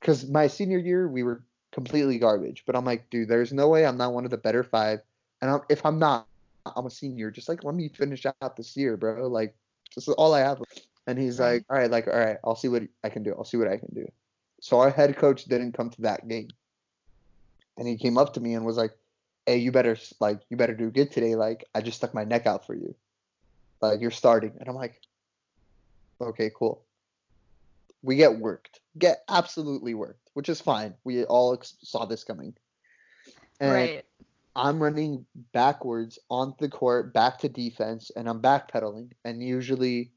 because 0.00 0.28
my 0.28 0.46
senior 0.46 0.78
year 0.78 1.08
we 1.08 1.22
were 1.22 1.42
completely 1.72 2.18
garbage, 2.18 2.64
but 2.66 2.76
I'm 2.76 2.84
like, 2.84 3.10
dude, 3.10 3.28
there's 3.28 3.52
no 3.52 3.68
way 3.68 3.84
I'm 3.84 3.96
not 3.96 4.12
one 4.12 4.24
of 4.24 4.30
the 4.30 4.36
better 4.36 4.62
five, 4.62 5.00
and 5.40 5.50
I'm, 5.50 5.60
if 5.68 5.84
I'm 5.84 5.98
not, 5.98 6.26
I'm 6.76 6.86
a 6.86 6.90
senior. 6.90 7.30
Just 7.30 7.48
like 7.48 7.64
let 7.64 7.74
me 7.74 7.88
finish 7.88 8.26
out 8.26 8.56
this 8.56 8.76
year, 8.76 8.96
bro. 8.96 9.26
Like 9.28 9.54
this 9.94 10.08
is 10.08 10.14
all 10.14 10.34
I 10.34 10.40
have. 10.40 10.62
And 11.06 11.18
he's 11.18 11.40
like, 11.40 11.64
all 11.70 11.76
right, 11.76 11.90
like 11.90 12.06
all 12.06 12.18
right, 12.18 12.36
I'll 12.44 12.56
see 12.56 12.68
what 12.68 12.82
I 13.02 13.08
can 13.08 13.22
do. 13.22 13.32
I'll 13.32 13.44
see 13.44 13.56
what 13.56 13.68
I 13.68 13.78
can 13.78 13.94
do. 13.94 14.06
So 14.60 14.80
our 14.80 14.90
head 14.90 15.16
coach 15.16 15.44
didn't 15.44 15.72
come 15.72 15.90
to 15.90 16.02
that 16.02 16.26
game, 16.28 16.48
and 17.76 17.86
he 17.86 17.96
came 17.96 18.18
up 18.18 18.34
to 18.34 18.40
me 18.40 18.54
and 18.54 18.64
was 18.64 18.76
like, 18.76 18.92
hey, 19.46 19.58
you 19.58 19.72
better 19.72 19.96
like 20.20 20.40
you 20.50 20.56
better 20.56 20.74
do 20.74 20.90
good 20.90 21.10
today. 21.10 21.34
Like 21.34 21.64
I 21.74 21.80
just 21.80 21.98
stuck 21.98 22.14
my 22.14 22.24
neck 22.24 22.46
out 22.46 22.66
for 22.66 22.74
you. 22.74 22.94
Like 23.80 24.00
you're 24.00 24.10
starting, 24.10 24.52
and 24.58 24.68
I'm 24.68 24.74
like, 24.74 25.00
okay, 26.20 26.50
cool. 26.54 26.84
We 28.02 28.16
get 28.16 28.38
worked, 28.38 28.80
get 28.96 29.24
absolutely 29.28 29.94
worked, 29.94 30.30
which 30.34 30.48
is 30.48 30.60
fine. 30.60 30.94
We 31.04 31.24
all 31.24 31.54
ex- 31.54 31.76
saw 31.82 32.04
this 32.04 32.24
coming. 32.24 32.54
And 33.60 33.72
right. 33.72 34.04
I'm 34.54 34.82
running 34.82 35.24
backwards 35.52 36.18
on 36.30 36.54
the 36.58 36.68
court, 36.68 37.12
back 37.14 37.38
to 37.38 37.48
defense, 37.48 38.10
and 38.14 38.28
I'm 38.28 38.40
backpedaling. 38.40 39.12
And 39.24 39.42
usually, 39.42 40.12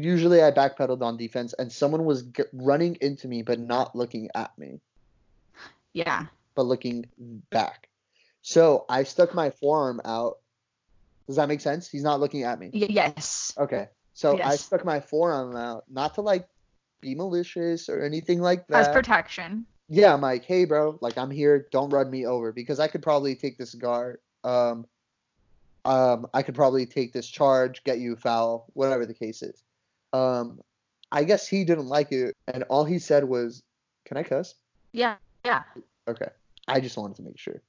usually 0.00 0.42
I 0.42 0.50
backpedaled 0.50 1.02
on 1.02 1.16
defense, 1.16 1.52
and 1.58 1.70
someone 1.72 2.04
was 2.04 2.22
g- 2.22 2.44
running 2.52 2.96
into 3.00 3.28
me, 3.28 3.42
but 3.42 3.58
not 3.58 3.94
looking 3.94 4.30
at 4.34 4.56
me, 4.58 4.80
Yeah. 5.92 6.26
but 6.54 6.62
looking 6.66 7.06
back. 7.50 7.88
So 8.42 8.84
I 8.88 9.04
stuck 9.04 9.34
my 9.34 9.50
forearm 9.50 10.00
out. 10.04 10.38
Does 11.26 11.36
that 11.36 11.48
make 11.48 11.60
sense? 11.60 11.88
He's 11.88 12.02
not 12.02 12.20
looking 12.20 12.42
at 12.42 12.58
me. 12.58 12.70
Yes. 12.72 13.54
Okay. 13.56 13.88
So 14.14 14.40
I 14.42 14.56
stuck 14.56 14.84
my 14.84 15.00
forearm 15.00 15.56
out, 15.56 15.84
not 15.88 16.14
to 16.14 16.20
like 16.20 16.48
be 17.00 17.14
malicious 17.14 17.88
or 17.88 18.02
anything 18.04 18.40
like 18.40 18.66
that. 18.68 18.88
As 18.88 18.88
protection. 18.88 19.64
yeah, 19.88 20.12
I'm 20.12 20.20
like, 20.20 20.44
hey, 20.44 20.64
bro, 20.64 20.98
like 21.00 21.16
I'm 21.16 21.30
here. 21.30 21.66
Don't 21.70 21.90
run 21.90 22.10
me 22.10 22.26
over 22.26 22.52
because 22.52 22.78
I 22.80 22.88
could 22.88 23.02
probably 23.02 23.34
take 23.34 23.56
this 23.58 23.74
guard. 23.74 24.18
Um, 24.44 24.86
um, 25.84 26.26
I 26.34 26.42
could 26.42 26.54
probably 26.54 26.86
take 26.86 27.12
this 27.12 27.26
charge, 27.28 27.82
get 27.84 27.98
you 27.98 28.16
foul, 28.16 28.66
whatever 28.74 29.06
the 29.06 29.14
case 29.14 29.42
is. 29.42 29.62
Um, 30.12 30.60
I 31.10 31.24
guess 31.24 31.46
he 31.48 31.64
didn't 31.64 31.86
like 31.86 32.12
it, 32.12 32.34
and 32.52 32.64
all 32.64 32.84
he 32.84 32.98
said 32.98 33.24
was, 33.24 33.62
"Can 34.04 34.16
I 34.16 34.22
cuss?" 34.22 34.54
Yeah. 34.92 35.16
Yeah. 35.44 35.62
Okay, 36.08 36.28
I 36.68 36.80
just 36.80 36.96
wanted 36.96 37.16
to 37.16 37.22
make 37.22 37.38
sure. 37.38 37.62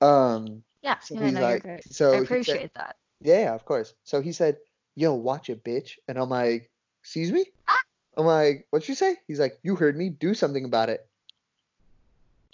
Um, 0.00 0.62
Yeah. 0.82 0.98
so 0.98 1.14
yeah, 1.14 1.24
he's 1.24 1.32
no, 1.34 1.40
you're 1.40 1.48
like, 1.50 1.62
good. 1.62 1.80
so 1.92 2.06
I 2.06 2.10
he 2.12 2.16
said- 2.18 2.24
appreciate 2.24 2.74
that. 2.74 2.96
Yeah, 3.20 3.40
yeah, 3.40 3.54
of 3.54 3.64
course. 3.64 3.94
So 4.04 4.20
he 4.20 4.32
said, 4.32 4.58
"Yo, 4.96 5.14
watch 5.14 5.48
it, 5.50 5.62
bitch," 5.64 5.98
and 6.08 6.18
I'm 6.18 6.28
like, 6.28 6.70
"Excuse 7.02 7.30
me?" 7.32 7.46
I'm 8.16 8.26
like, 8.26 8.66
"What'd 8.70 8.88
you 8.88 8.94
say?" 8.94 9.16
He's 9.26 9.40
like, 9.40 9.58
"You 9.62 9.76
heard 9.76 9.96
me. 9.96 10.10
Do 10.10 10.34
something 10.34 10.64
about 10.64 10.90
it." 10.90 11.08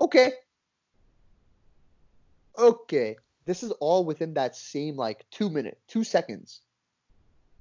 Okay. 0.01 0.33
Okay. 2.59 3.17
This 3.47 3.63
is 3.63 3.71
all 3.73 4.05
within 4.05 4.35
that 4.35 4.55
same 4.57 4.97
like 4.97 5.25
two 5.31 5.49
minute, 5.49 5.81
two 5.89 6.05
seconds. 6.05 6.61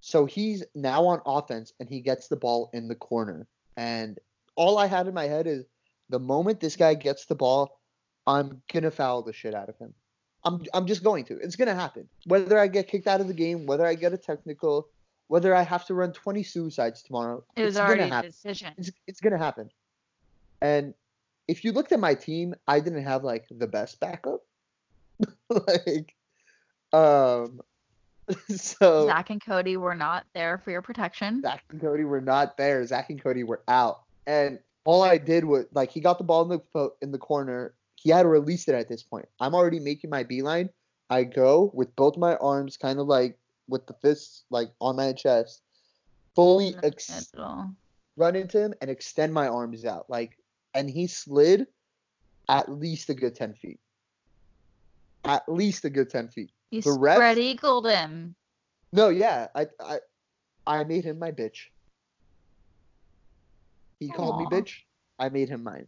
So 0.08 0.26
he's 0.26 0.64
now 0.74 1.06
on 1.08 1.20
offense 1.26 1.74
and 1.82 1.90
he 1.90 2.00
gets 2.00 2.30
the 2.30 2.38
ball 2.38 2.70
in 2.72 2.88
the 2.88 2.96
corner. 2.96 3.46
And 3.76 4.18
all 4.56 4.78
I 4.78 4.86
had 4.86 5.06
in 5.06 5.14
my 5.14 5.26
head 5.26 5.48
is 5.48 5.66
the 6.08 6.18
moment 6.18 6.62
this 6.62 6.78
guy 6.78 6.94
gets 6.94 7.26
the 7.26 7.36
ball, 7.36 7.82
I'm 8.26 8.62
gonna 8.72 8.90
foul 8.90 9.22
the 9.22 9.34
shit 9.34 9.54
out 9.54 9.68
of 9.68 9.78
him. 9.80 9.94
I'm 10.46 10.64
I'm 10.74 10.86
just 10.88 11.04
going 11.04 11.26
to. 11.26 11.38
It's 11.42 11.58
gonna 11.58 11.76
happen. 11.76 12.08
Whether 12.26 12.58
I 12.58 12.68
get 12.68 12.88
kicked 12.88 13.06
out 13.06 13.20
of 13.20 13.28
the 13.28 13.34
game, 13.34 13.66
whether 13.66 13.86
I 13.86 13.96
get 13.96 14.14
a 14.14 14.18
technical, 14.18 14.88
whether 15.28 15.54
I 15.54 15.64
have 15.64 15.86
to 15.88 15.94
run 15.94 16.14
20 16.14 16.42
suicides 16.42 17.04
tomorrow, 17.04 17.44
It 17.58 17.66
was 17.66 17.76
it's 17.76 17.82
already 17.82 18.04
a 18.04 18.08
happen. 18.08 18.30
decision. 18.30 18.76
It's 18.78 18.92
it's 19.08 19.20
gonna 19.20 19.38
happen. 19.38 19.70
And 20.62 20.94
if 21.50 21.66
you 21.66 21.74
looked 21.74 21.92
at 21.92 22.00
my 22.00 22.14
team, 22.14 22.56
I 22.66 22.80
didn't 22.80 23.04
have 23.04 23.26
like 23.26 23.46
the 23.52 23.68
best 23.68 24.00
backup. 24.00 24.40
like, 25.50 26.16
um, 26.94 27.60
so 28.50 29.08
Zach 29.08 29.30
and 29.30 29.44
Cody 29.44 29.78
were 29.78 29.96
not 29.96 30.26
there 30.34 30.58
for 30.58 30.72
your 30.72 30.82
protection. 30.82 31.42
Zach 31.42 31.64
and 31.70 31.82
Cody 31.82 32.04
were 32.04 32.22
not 32.22 32.58
there. 32.58 32.86
Zach 32.86 33.10
and 33.10 33.22
Cody 33.22 33.44
were 33.44 33.62
out, 33.68 34.04
and 34.26 34.60
all 34.86 35.04
I 35.04 35.18
did 35.18 35.46
was 35.46 35.66
like 35.74 35.92
he 35.92 36.00
got 36.00 36.18
the 36.18 36.24
ball 36.24 36.44
in 36.44 36.50
the 36.50 36.62
fo- 36.74 36.94
in 37.02 37.12
the 37.12 37.18
corner. 37.18 37.74
He 37.96 38.10
had 38.10 38.26
released 38.26 38.70
it 38.70 38.76
at 38.76 38.88
this 38.88 39.04
point. 39.04 39.28
I'm 39.40 39.56
already 39.56 39.80
making 39.80 40.10
my 40.10 40.24
beeline. 40.24 40.70
I 41.10 41.24
go 41.24 41.72
with 41.74 41.96
both 41.96 42.18
my 42.18 42.36
arms, 42.36 42.78
kind 42.78 43.00
of 43.00 43.08
like 43.08 43.38
with 43.68 43.88
the 43.88 43.94
fists 43.94 44.44
like 44.50 44.70
on 44.80 44.96
my 44.98 45.14
chest, 45.14 45.62
fully 46.36 46.76
ex- 46.84 47.34
run 48.18 48.36
into 48.36 48.60
him 48.60 48.74
and 48.82 48.90
extend 48.90 49.34
my 49.34 49.48
arms 49.48 49.86
out. 49.86 50.10
Like, 50.10 50.38
and 50.74 50.90
he 50.90 51.08
slid 51.08 51.68
at 52.50 52.70
least 52.72 53.10
a 53.10 53.14
good 53.14 53.36
10 53.36 53.54
feet. 53.56 53.80
At 55.28 55.44
least 55.48 55.86
a 55.86 55.90
good 55.90 56.10
10 56.10 56.30
feet. 56.30 56.52
You 56.72 56.82
The 56.82 56.92
spread 56.94 57.38
eagled 57.38 57.88
him. 57.88 58.36
No, 58.94 59.10
yeah, 59.10 59.48
I, 59.54 59.68
I, 59.82 60.00
I 60.66 60.84
made 60.86 61.04
him 61.04 61.20
my 61.20 61.32
bitch. 61.32 61.68
He 64.00 64.10
called 64.10 64.40
me 64.40 64.46
bitch. 64.46 64.74
I 65.20 65.30
made 65.30 65.50
him 65.50 65.64
mine. 65.64 65.88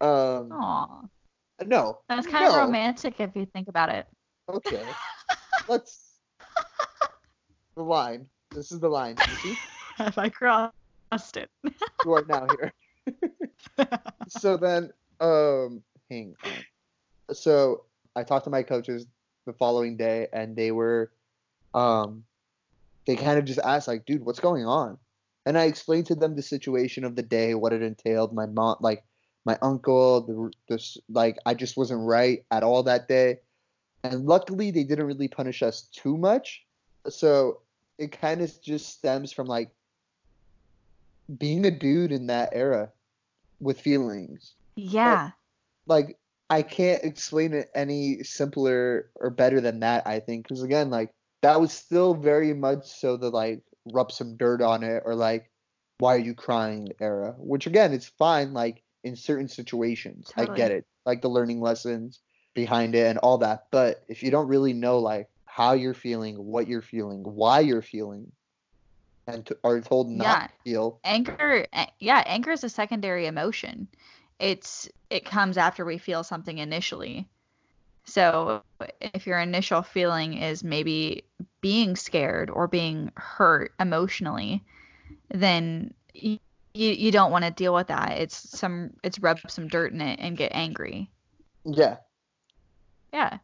Um, 0.00 0.52
Aw. 0.52 1.02
no, 1.64 1.98
That's 2.08 2.26
kind 2.26 2.46
of 2.46 2.56
romantic 2.56 3.20
if 3.20 3.30
you 3.34 3.46
think 3.46 3.68
about 3.68 3.88
it. 3.88 4.06
okay. 4.48 4.84
Let's. 5.68 6.02
The 7.76 7.82
line. 7.82 8.26
This 8.50 8.72
is 8.72 8.80
the 8.80 8.88
line. 8.88 9.16
You 9.16 9.36
see? 9.36 9.56
Have 9.96 10.18
I 10.18 10.28
crossed 10.28 10.72
it? 11.36 11.50
You 12.04 12.12
are 12.12 12.24
now 12.28 12.46
here. 12.46 12.72
so 14.28 14.56
then, 14.56 14.90
um, 15.20 15.82
hang 16.10 16.34
on. 16.44 16.64
So 17.32 17.84
I 18.16 18.24
talked 18.24 18.44
to 18.44 18.50
my 18.50 18.62
coaches 18.62 19.06
the 19.44 19.52
following 19.52 19.96
day, 19.96 20.26
and 20.32 20.56
they 20.56 20.72
were, 20.72 21.12
um, 21.74 22.24
they 23.06 23.14
kind 23.14 23.38
of 23.38 23.44
just 23.44 23.60
asked 23.60 23.86
like, 23.86 24.06
"Dude, 24.06 24.24
what's 24.24 24.40
going 24.40 24.66
on?" 24.66 24.98
And 25.44 25.56
I 25.56 25.64
explained 25.64 26.06
to 26.06 26.16
them 26.16 26.34
the 26.34 26.42
situation 26.42 27.04
of 27.04 27.14
the 27.14 27.22
day, 27.22 27.54
what 27.54 27.72
it 27.72 27.82
entailed. 27.82 28.32
My 28.32 28.46
mom, 28.46 28.78
like 28.80 29.04
my 29.44 29.56
uncle, 29.62 30.22
the 30.22 30.50
this, 30.68 30.98
like 31.08 31.36
I 31.46 31.54
just 31.54 31.76
wasn't 31.76 32.00
right 32.00 32.44
at 32.50 32.64
all 32.64 32.82
that 32.84 33.06
day, 33.06 33.40
and 34.02 34.26
luckily 34.26 34.70
they 34.70 34.82
didn't 34.82 35.06
really 35.06 35.28
punish 35.28 35.62
us 35.62 35.82
too 35.92 36.16
much. 36.16 36.64
So 37.08 37.60
it 37.98 38.18
kind 38.18 38.40
of 38.40 38.60
just 38.60 38.88
stems 38.88 39.32
from 39.32 39.46
like 39.46 39.70
being 41.38 41.64
a 41.66 41.70
dude 41.70 42.12
in 42.12 42.26
that 42.28 42.50
era 42.52 42.90
with 43.60 43.80
feelings. 43.80 44.54
yeah. 44.74 45.30
Like 45.86 46.18
I 46.48 46.62
can't 46.62 47.02
explain 47.04 47.54
it 47.54 47.70
any 47.74 48.22
simpler 48.22 49.10
or 49.16 49.30
better 49.30 49.60
than 49.60 49.80
that. 49.80 50.06
I 50.06 50.20
think 50.20 50.46
because 50.46 50.62
again, 50.62 50.90
like 50.90 51.12
that 51.42 51.60
was 51.60 51.72
still 51.72 52.14
very 52.14 52.54
much 52.54 52.86
so 52.86 53.16
the 53.16 53.30
like 53.30 53.62
rub 53.92 54.12
some 54.12 54.36
dirt 54.36 54.62
on 54.62 54.82
it 54.82 55.02
or 55.04 55.14
like 55.14 55.50
why 55.98 56.14
are 56.14 56.20
you 56.20 56.34
crying 56.34 56.88
era. 57.00 57.34
Which 57.38 57.66
again, 57.66 57.92
it's 57.92 58.08
fine. 58.18 58.52
Like 58.52 58.82
in 59.02 59.16
certain 59.16 59.48
situations, 59.48 60.30
I 60.36 60.46
get 60.46 60.70
it. 60.70 60.84
Like 61.04 61.22
the 61.22 61.28
learning 61.28 61.60
lessons 61.60 62.20
behind 62.54 62.94
it 62.94 63.06
and 63.06 63.18
all 63.18 63.38
that. 63.38 63.66
But 63.70 64.04
if 64.08 64.22
you 64.22 64.30
don't 64.30 64.48
really 64.48 64.72
know 64.72 64.98
like 64.98 65.28
how 65.46 65.72
you're 65.72 65.94
feeling, 65.94 66.36
what 66.36 66.68
you're 66.68 66.82
feeling, 66.82 67.22
why 67.22 67.60
you're 67.60 67.82
feeling, 67.82 68.30
and 69.26 69.44
to, 69.46 69.56
are 69.64 69.80
told 69.80 70.08
not 70.10 70.24
Yeah. 70.24 70.46
to 70.46 70.52
feel, 70.64 71.00
Anger, 71.04 71.66
a- 71.72 71.88
yeah, 71.98 72.22
anger 72.26 72.52
is 72.52 72.62
a 72.64 72.68
secondary 72.68 73.26
emotion. 73.26 73.88
It's 74.38 74.88
it 75.10 75.24
comes 75.24 75.56
after 75.56 75.84
we 75.84 75.98
feel 75.98 76.22
something 76.24 76.58
initially. 76.58 77.28
So 78.04 78.62
if 79.00 79.26
your 79.26 79.40
initial 79.40 79.82
feeling 79.82 80.34
is 80.34 80.62
maybe 80.62 81.24
being 81.60 81.96
scared 81.96 82.50
or 82.50 82.68
being 82.68 83.12
hurt 83.16 83.72
emotionally, 83.80 84.64
then 85.30 85.94
you 86.14 86.38
you 86.74 87.10
don't 87.10 87.32
want 87.32 87.44
to 87.44 87.50
deal 87.50 87.74
with 87.74 87.88
that. 87.88 88.12
It's 88.18 88.36
some 88.36 88.92
it's 89.02 89.18
rub 89.18 89.40
some 89.48 89.68
dirt 89.68 89.92
in 89.92 90.00
it 90.00 90.20
and 90.20 90.36
get 90.36 90.52
angry. 90.54 91.10
yeah. 91.64 91.96
Yeah. 93.12 93.38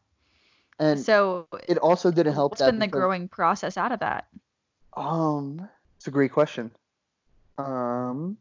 And 0.79 0.99
So 1.01 1.47
it 1.69 1.79
also 1.79 2.11
didn't 2.11 2.35
help 2.35 2.53
what's 2.53 2.61
that 2.61 2.71
been 2.73 2.79
the 2.79 2.87
growing 2.89 3.29
process 3.29 3.77
out 3.77 3.93
of 3.93 4.01
that? 4.01 4.27
Um, 4.97 5.69
it's 5.97 6.07
a 6.07 6.11
great 6.11 6.33
question. 6.33 6.71
Um, 7.59 8.37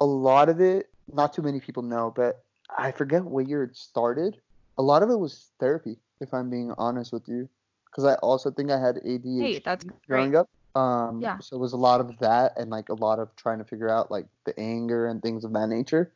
a 0.00 0.04
lot 0.04 0.48
of 0.48 0.60
it, 0.60 0.91
not 1.12 1.32
too 1.32 1.42
many 1.42 1.60
people 1.60 1.82
know, 1.82 2.12
but 2.14 2.42
I 2.76 2.92
forget 2.92 3.24
what 3.24 3.48
year 3.48 3.62
it 3.64 3.76
started. 3.76 4.38
A 4.78 4.82
lot 4.82 5.02
of 5.02 5.10
it 5.10 5.16
was 5.18 5.50
therapy, 5.60 5.98
if 6.20 6.32
I'm 6.32 6.48
being 6.50 6.72
honest 6.78 7.12
with 7.12 7.28
you, 7.28 7.48
because 7.86 8.04
I 8.04 8.14
also 8.16 8.50
think 8.50 8.70
I 8.70 8.78
had 8.80 8.96
ADHD 8.96 9.40
Hey, 9.42 9.58
that's 9.64 9.84
growing 10.08 10.30
great. 10.30 10.40
up. 10.40 10.48
Um, 10.74 11.20
Yeah. 11.20 11.38
so 11.38 11.56
it 11.56 11.58
was 11.60 11.74
a 11.74 11.76
lot 11.76 12.00
of 12.00 12.16
that 12.20 12.58
and 12.58 12.70
like 12.70 12.88
a 12.88 12.94
lot 12.94 13.18
of 13.18 13.34
trying 13.36 13.58
to 13.58 13.64
figure 13.64 13.90
out 13.90 14.10
like 14.10 14.26
the 14.46 14.58
anger 14.58 15.06
and 15.06 15.20
things 15.20 15.44
of 15.44 15.52
that 15.52 15.68
nature. 15.68 16.12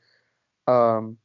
Um, 0.66 1.18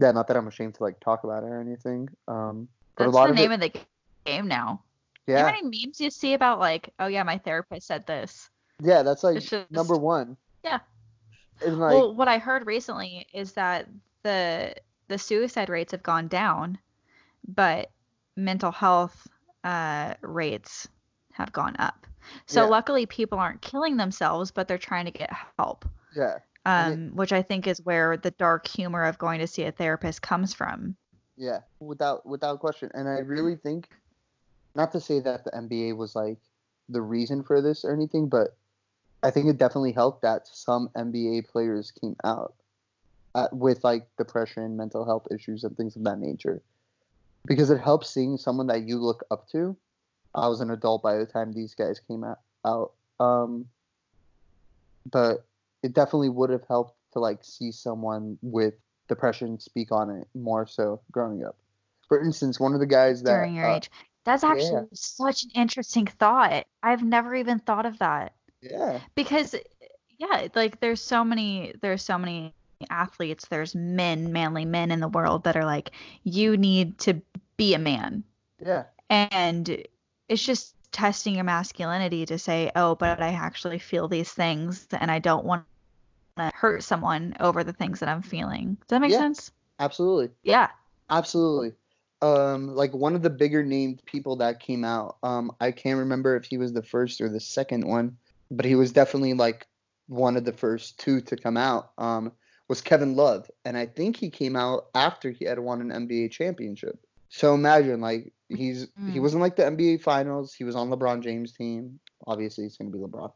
yeah, 0.00 0.10
not 0.12 0.26
that 0.28 0.36
I'm 0.36 0.48
ashamed 0.48 0.74
to 0.76 0.82
like 0.82 0.98
talk 1.00 1.24
about 1.24 1.44
it 1.44 1.46
or 1.46 1.60
anything. 1.60 2.08
Um, 2.26 2.68
but 2.96 3.04
That's 3.04 3.14
a 3.14 3.16
lot 3.16 3.24
the 3.26 3.30
of 3.30 3.36
name 3.36 3.52
it, 3.52 3.54
of 3.54 3.72
the 3.72 3.80
game 4.26 4.48
now. 4.48 4.82
You 5.26 5.34
know 5.34 5.40
yeah, 5.40 5.46
how 5.46 5.52
many 5.62 5.62
memes 5.86 6.00
you 6.00 6.10
see 6.10 6.34
about 6.34 6.58
like, 6.58 6.92
oh 6.98 7.06
yeah, 7.06 7.22
my 7.22 7.38
therapist 7.38 7.86
said 7.86 8.06
this. 8.06 8.50
yeah, 8.82 9.02
that's 9.02 9.22
like 9.22 9.40
just- 9.40 9.70
number 9.70 9.96
one. 9.96 10.36
Yeah. 10.64 10.80
And 11.64 11.78
like, 11.78 11.92
well, 11.94 12.14
what 12.14 12.28
I 12.28 12.38
heard 12.38 12.66
recently 12.66 13.26
is 13.32 13.52
that 13.52 13.88
the 14.22 14.74
the 15.08 15.18
suicide 15.18 15.68
rates 15.70 15.92
have 15.92 16.02
gone 16.02 16.28
down, 16.28 16.78
but 17.46 17.90
mental 18.36 18.70
health 18.70 19.26
uh, 19.64 20.14
rates 20.20 20.86
have 21.32 21.52
gone 21.52 21.76
up. 21.78 22.06
So 22.46 22.64
Yeah. 22.64 22.68
luckily, 22.68 23.06
people 23.06 23.38
aren't 23.38 23.62
killing 23.62 23.96
themselves, 23.96 24.50
but 24.50 24.68
they're 24.68 24.78
trying 24.78 25.06
to 25.06 25.10
get 25.10 25.30
help. 25.58 25.84
yeah. 26.14 26.38
Um, 26.66 27.12
which 27.14 27.32
I 27.32 27.40
think 27.40 27.66
is 27.66 27.80
where 27.80 28.18
the 28.18 28.32
dark 28.32 28.66
humor 28.68 29.04
of 29.04 29.16
going 29.16 29.38
to 29.40 29.46
see 29.46 29.62
a 29.62 29.72
therapist 29.72 30.20
comes 30.20 30.52
from. 30.52 30.96
Yeah, 31.36 31.60
without 31.80 32.26
without 32.26 32.60
question. 32.60 32.90
And 32.92 33.08
I 33.08 33.20
really 33.20 33.56
think, 33.56 33.88
not 34.74 34.92
to 34.92 35.00
say 35.00 35.20
that 35.20 35.44
the 35.44 35.50
NBA 35.52 35.96
was 35.96 36.14
like 36.14 36.38
the 36.90 37.00
reason 37.00 37.42
for 37.42 37.62
this 37.62 37.84
or 37.84 37.92
anything, 37.92 38.28
but 38.28 38.56
I 39.22 39.30
think 39.30 39.46
it 39.46 39.58
definitely 39.58 39.92
helped 39.92 40.22
that 40.22 40.46
some 40.46 40.90
NBA 40.96 41.48
players 41.48 41.90
came 41.90 42.16
out 42.24 42.54
uh, 43.34 43.48
with 43.52 43.82
like 43.84 44.06
depression, 44.16 44.76
mental 44.76 45.04
health 45.04 45.26
issues, 45.30 45.64
and 45.64 45.76
things 45.76 45.96
of 45.96 46.04
that 46.04 46.18
nature, 46.18 46.62
because 47.46 47.70
it 47.70 47.80
helps 47.80 48.10
seeing 48.10 48.36
someone 48.36 48.68
that 48.68 48.82
you 48.82 48.98
look 48.98 49.24
up 49.30 49.48
to. 49.50 49.76
I 50.34 50.48
was 50.48 50.60
an 50.60 50.70
adult 50.70 51.02
by 51.02 51.16
the 51.16 51.26
time 51.26 51.52
these 51.52 51.74
guys 51.74 52.00
came 52.00 52.24
out. 52.64 52.92
Um, 53.18 53.66
but 55.10 55.44
it 55.82 55.94
definitely 55.94 56.28
would 56.28 56.50
have 56.50 56.64
helped 56.68 56.94
to 57.12 57.18
like 57.18 57.38
see 57.42 57.72
someone 57.72 58.38
with 58.42 58.74
depression 59.08 59.58
speak 59.58 59.90
on 59.90 60.10
it 60.10 60.28
more 60.34 60.66
so 60.66 61.00
growing 61.10 61.44
up. 61.44 61.56
For 62.08 62.22
instance, 62.22 62.60
one 62.60 62.74
of 62.74 62.80
the 62.80 62.86
guys 62.86 63.22
that 63.22 63.30
during 63.30 63.54
your 63.54 63.70
uh, 63.70 63.76
age. 63.76 63.90
That's 64.24 64.44
actually 64.44 64.72
yeah. 64.72 64.82
such 64.92 65.44
an 65.44 65.50
interesting 65.54 66.06
thought. 66.06 66.66
I've 66.82 67.02
never 67.02 67.34
even 67.34 67.60
thought 67.60 67.86
of 67.86 67.98
that. 67.98 68.34
Yeah, 68.60 69.00
Because 69.14 69.54
yeah, 70.18 70.48
like 70.54 70.80
there's 70.80 71.00
so 71.02 71.24
many 71.24 71.74
there's 71.82 72.02
so 72.02 72.18
many 72.18 72.54
athletes, 72.90 73.46
there's 73.48 73.74
men, 73.74 74.32
manly 74.32 74.64
men 74.64 74.90
in 74.90 75.00
the 75.00 75.08
world 75.08 75.44
that 75.44 75.56
are 75.56 75.64
like 75.64 75.90
you 76.24 76.56
need 76.56 76.98
to 77.00 77.20
be 77.56 77.74
a 77.74 77.78
man. 77.78 78.24
yeah, 78.60 78.84
And 79.10 79.84
it's 80.28 80.44
just 80.44 80.74
testing 80.92 81.34
your 81.34 81.44
masculinity 81.44 82.26
to 82.26 82.38
say, 82.38 82.70
"Oh, 82.76 82.94
but 82.94 83.22
I 83.22 83.30
actually 83.32 83.78
feel 83.78 84.08
these 84.08 84.32
things 84.32 84.86
and 84.92 85.10
I 85.10 85.18
don't 85.18 85.44
want 85.44 85.64
to 86.38 86.50
hurt 86.54 86.82
someone 86.84 87.36
over 87.40 87.64
the 87.64 87.72
things 87.72 88.00
that 88.00 88.08
I'm 88.08 88.22
feeling." 88.22 88.76
Does 88.82 88.88
that 88.88 89.00
make 89.00 89.12
Yeah. 89.12 89.18
sense? 89.18 89.52
absolutely. 89.78 90.30
Yeah. 90.42 90.70
Absolutely. 91.10 91.74
Um, 92.20 92.74
like 92.74 92.92
one 92.94 93.14
of 93.14 93.22
the 93.22 93.30
bigger 93.30 93.62
named 93.64 94.02
people 94.04 94.36
that 94.36 94.60
came 94.60 94.84
out. 94.84 95.18
Um, 95.22 95.52
I 95.60 95.70
can't 95.72 95.98
remember 96.00 96.36
if 96.36 96.44
he 96.46 96.58
was 96.58 96.72
the 96.72 96.82
first 96.82 97.20
or 97.20 97.28
the 97.28 97.40
second 97.40 97.86
one, 97.86 98.18
but 98.50 98.64
he 98.64 98.74
was 98.74 98.92
definitely 98.92 99.34
like 99.34 99.66
one 100.06 100.36
of 100.36 100.44
the 100.44 100.52
first 100.52 100.98
two 100.98 101.20
to 101.22 101.36
come 101.36 101.56
out. 101.56 101.90
Um, 101.98 102.32
was 102.68 102.80
Kevin 102.82 103.16
Love, 103.16 103.50
and 103.64 103.76
I 103.78 103.86
think 103.86 104.16
he 104.16 104.28
came 104.30 104.54
out 104.54 104.86
after 104.94 105.30
he 105.30 105.46
had 105.46 105.58
won 105.58 105.80
an 105.80 106.06
NBA 106.06 106.30
championship. 106.30 106.98
So 107.30 107.54
imagine 107.54 108.00
like 108.00 108.32
he's 108.48 108.88
he 109.06 109.18
Mm. 109.18 109.22
was 109.22 109.34
in 109.34 109.40
like 109.40 109.56
the 109.56 109.64
NBA 109.64 110.02
finals. 110.02 110.54
He 110.54 110.64
was 110.64 110.76
on 110.76 110.90
LeBron 110.90 111.22
James' 111.22 111.52
team. 111.52 111.98
Obviously, 112.26 112.64
he's 112.64 112.76
gonna 112.76 112.90
be 112.90 112.98
LeBron. 112.98 113.32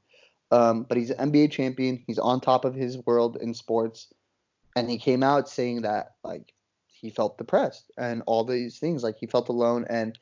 Um, 0.50 0.82
but 0.82 0.98
he's 0.98 1.10
an 1.10 1.30
NBA 1.32 1.50
champion. 1.50 2.02
He's 2.06 2.18
on 2.18 2.40
top 2.40 2.66
of 2.66 2.74
his 2.74 2.98
world 3.06 3.38
in 3.40 3.54
sports, 3.54 4.12
and 4.76 4.90
he 4.90 4.98
came 4.98 5.22
out 5.22 5.48
saying 5.48 5.82
that 5.82 6.12
like 6.24 6.52
he 6.86 7.10
felt 7.10 7.36
depressed 7.38 7.90
and 7.98 8.22
all 8.26 8.44
these 8.44 8.78
things 8.78 9.02
like 9.02 9.16
he 9.18 9.26
felt 9.26 9.48
alone 9.48 9.84
and 9.90 10.16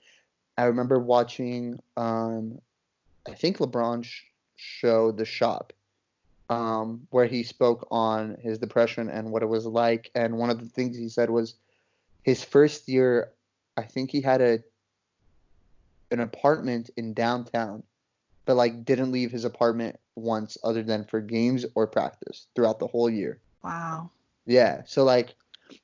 i 0.56 0.64
remember 0.64 0.98
watching 0.98 1.78
um 1.98 2.58
i 3.28 3.34
think 3.34 3.58
lebron 3.58 4.02
sh- 4.02 4.22
show 4.60 5.10
the 5.10 5.24
shop 5.24 5.72
um 6.50 7.06
where 7.10 7.26
he 7.26 7.42
spoke 7.42 7.86
on 7.90 8.36
his 8.42 8.58
depression 8.58 9.08
and 9.08 9.30
what 9.30 9.42
it 9.42 9.46
was 9.46 9.64
like 9.66 10.10
and 10.14 10.36
one 10.36 10.50
of 10.50 10.60
the 10.60 10.66
things 10.68 10.96
he 10.96 11.08
said 11.08 11.30
was 11.30 11.54
his 12.22 12.44
first 12.44 12.88
year 12.88 13.32
i 13.76 13.82
think 13.82 14.10
he 14.10 14.20
had 14.20 14.40
a 14.40 14.58
an 16.10 16.20
apartment 16.20 16.90
in 16.96 17.14
downtown 17.14 17.82
but 18.44 18.56
like 18.56 18.84
didn't 18.84 19.12
leave 19.12 19.30
his 19.30 19.44
apartment 19.44 19.98
once 20.16 20.58
other 20.64 20.82
than 20.82 21.04
for 21.04 21.20
games 21.20 21.64
or 21.74 21.86
practice 21.86 22.48
throughout 22.54 22.78
the 22.78 22.86
whole 22.86 23.08
year 23.08 23.40
Wow. 23.62 24.10
yeah 24.44 24.82
so 24.86 25.04
like 25.04 25.34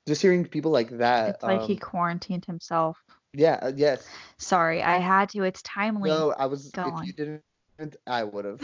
just 0.07 0.21
hearing 0.21 0.45
people 0.45 0.73
like 0.73 0.91
that 0.99 1.37
It's 1.37 1.43
like 1.45 1.63
he 1.63 1.75
um, 1.75 1.79
quarantined 1.79 2.45
himself. 2.45 2.99
Yeah, 3.33 3.59
uh, 3.63 3.73
yes. 3.77 4.09
Sorry, 4.39 4.83
I 4.83 4.99
had 4.99 5.29
to. 5.31 5.43
It's 5.43 5.63
timely. 5.63 6.11
No, 6.11 6.33
I 6.33 6.47
was. 6.47 6.71
Go 6.71 6.83
if 6.83 6.95
on. 6.95 7.07
you 7.07 7.13
didn't, 7.13 7.43
I 8.07 8.25
would 8.25 8.45
have. 8.45 8.61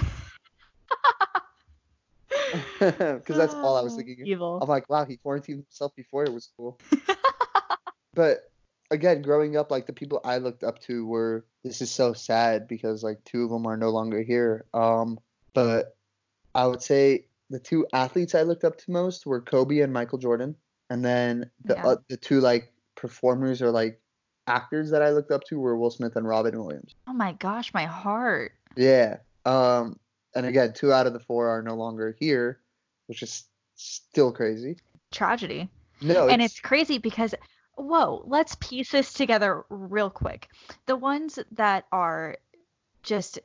Because 2.79 3.23
that's 3.37 3.55
all 3.55 3.77
I 3.77 3.83
was 3.83 3.97
thinking. 3.97 4.19
Evil. 4.25 4.59
I'm 4.61 4.69
like, 4.69 4.89
wow, 4.89 5.05
he 5.05 5.17
quarantined 5.17 5.65
himself 5.65 5.95
before 5.97 6.25
it 6.25 6.33
was 6.33 6.51
cool. 6.57 6.79
but 8.15 8.51
again, 8.91 9.23
growing 9.23 9.57
up, 9.57 9.71
like 9.71 9.87
the 9.87 9.93
people 9.93 10.21
I 10.25 10.39
looked 10.39 10.65
up 10.65 10.81
to 10.83 11.07
were. 11.07 11.45
This 11.65 11.81
is 11.81 11.91
so 11.93 12.13
sad 12.13 12.67
because 12.67 13.05
like 13.05 13.23
two 13.25 13.45
of 13.45 13.51
them 13.51 13.67
are 13.67 13.77
no 13.77 13.91
longer 13.91 14.21
here. 14.23 14.65
Um, 14.75 15.19
but 15.55 15.97
I 16.55 16.67
would 16.67 16.83
say 16.83 17.27
the 17.51 17.61
two 17.61 17.87
athletes 17.93 18.35
I 18.35 18.43
looked 18.43 18.65
up 18.65 18.79
to 18.79 18.91
most 18.91 19.27
were 19.27 19.41
Kobe 19.41 19.79
and 19.79 19.93
Michael 19.93 20.19
Jordan, 20.19 20.57
and 20.91 21.05
then 21.05 21.51
the 21.65 21.75
Yeah. 21.75 21.87
uh, 21.87 21.97
the 22.09 22.17
two 22.17 22.41
like 22.41 22.73
performers 22.97 23.63
or 23.63 23.71
like 23.71 24.01
actors 24.47 24.91
that 24.91 25.03
I 25.03 25.11
looked 25.11 25.31
up 25.31 25.45
to 25.45 25.61
were 25.61 25.77
Will 25.77 25.91
Smith 25.91 26.17
and 26.17 26.27
Robin 26.27 26.59
Williams. 26.59 26.95
Oh 27.07 27.13
my 27.13 27.33
gosh, 27.35 27.73
my 27.73 27.85
heart. 27.85 28.53
Yeah. 28.77 29.19
Um, 29.45 29.99
and 30.35 30.47
again, 30.47 30.73
two 30.73 30.93
out 30.93 31.07
of 31.07 31.13
the 31.13 31.21
four 31.21 31.49
are 31.49 31.63
no 31.63 31.75
longer 31.75 32.17
here, 32.19 32.61
which 33.07 33.23
is 33.23 33.45
still 33.75 34.33
crazy. 34.33 34.77
Tragedy. 35.11 35.69
No, 36.01 36.29
and 36.29 36.43
it's 36.43 36.59
crazy 36.59 36.99
because 36.99 37.35
whoa 37.77 38.23
let's 38.27 38.57
piece 38.57 38.91
this 38.91 39.13
together 39.13 39.65
real 39.71 40.11
quick 40.11 40.49
the 40.87 40.97
ones 40.97 41.39
that 41.53 41.85
are 41.91 42.37
just 43.03 43.39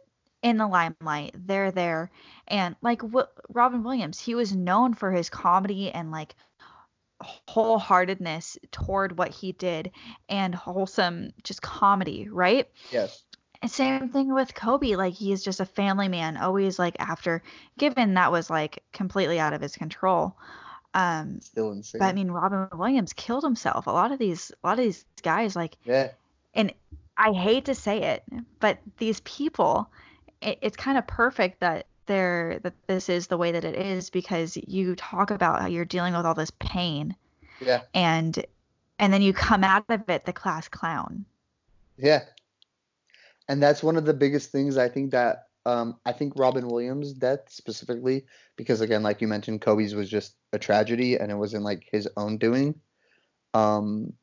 in 0.43 0.57
the 0.57 0.67
limelight 0.67 1.33
they're 1.33 1.71
there 1.71 2.11
and 2.47 2.75
like 2.81 3.01
what 3.01 3.31
robin 3.49 3.83
williams 3.83 4.19
he 4.19 4.35
was 4.35 4.55
known 4.55 4.93
for 4.93 5.11
his 5.11 5.29
comedy 5.29 5.91
and 5.91 6.11
like 6.11 6.35
wholeheartedness 7.49 8.57
toward 8.71 9.17
what 9.17 9.29
he 9.29 9.51
did 9.53 9.91
and 10.29 10.53
wholesome 10.53 11.31
just 11.43 11.61
comedy 11.61 12.27
right 12.29 12.69
yes, 12.91 13.23
and 13.61 13.71
same 13.71 14.09
thing 14.09 14.33
with 14.33 14.53
Kobe. 14.53 14.95
Like 14.95 15.13
he's 15.13 15.43
just 15.43 15.59
a 15.59 15.65
family 15.65 16.07
man, 16.07 16.37
always 16.37 16.77
like 16.79 16.95
after 16.99 17.41
given 17.77 18.13
that 18.15 18.31
was 18.31 18.49
like 18.49 18.83
completely 18.93 19.39
out 19.39 19.53
of 19.53 19.61
his 19.61 19.75
control. 19.75 20.35
Um 20.93 21.41
still 21.41 21.71
insane. 21.71 21.99
but 21.99 22.05
I 22.05 22.13
mean 22.13 22.31
Robin 22.31 22.67
Williams 22.73 23.13
killed 23.13 23.43
himself. 23.43 23.87
A 23.87 23.91
lot 23.91 24.11
of 24.11 24.19
these 24.19 24.51
a 24.63 24.67
lot 24.67 24.79
of 24.79 24.85
these 24.85 25.05
guys 25.23 25.55
like 25.55 25.77
yeah, 25.85 26.09
and 26.53 26.73
I 27.17 27.33
hate 27.33 27.65
to 27.65 27.75
say 27.75 28.01
it, 28.01 28.23
but 28.59 28.79
these 28.97 29.19
people 29.21 29.89
it, 30.41 30.59
it's 30.61 30.77
kind 30.77 30.97
of 30.97 31.07
perfect 31.07 31.59
that 31.61 31.87
they're 32.05 32.59
that 32.63 32.73
this 32.87 33.09
is 33.09 33.27
the 33.27 33.37
way 33.37 33.51
that 33.51 33.65
it 33.65 33.75
is 33.75 34.09
because 34.09 34.57
you 34.67 34.95
talk 34.95 35.31
about 35.31 35.61
how 35.61 35.67
you're 35.67 35.85
dealing 35.85 36.13
with 36.13 36.25
all 36.25 36.33
this 36.33 36.51
pain 36.59 37.15
yeah, 37.59 37.81
and 37.93 38.45
and 38.99 39.13
then 39.13 39.21
you 39.21 39.33
come 39.33 39.63
out 39.63 39.85
of 39.89 40.09
it 40.09 40.25
the 40.25 40.33
class 40.33 40.67
clown. 40.67 41.25
yeah. 41.97 42.23
And 43.49 43.61
that's 43.61 43.83
one 43.83 43.97
of 43.97 44.05
the 44.05 44.13
biggest 44.13 44.51
things 44.51 44.77
I 44.77 44.89
think 44.89 45.11
that 45.11 45.47
um, 45.65 45.97
I 46.05 46.13
think 46.13 46.33
Robin 46.37 46.67
Williams' 46.67 47.13
death 47.13 47.41
specifically, 47.49 48.25
because 48.55 48.81
again, 48.81 49.03
like 49.03 49.21
you 49.21 49.27
mentioned, 49.27 49.61
Kobe's 49.61 49.95
was 49.95 50.09
just 50.09 50.35
a 50.53 50.59
tragedy 50.59 51.17
and 51.17 51.31
it 51.31 51.35
wasn't 51.35 51.63
like 51.63 51.87
his 51.91 52.07
own 52.17 52.37
doing. 52.37 52.79
Um, 53.53 54.13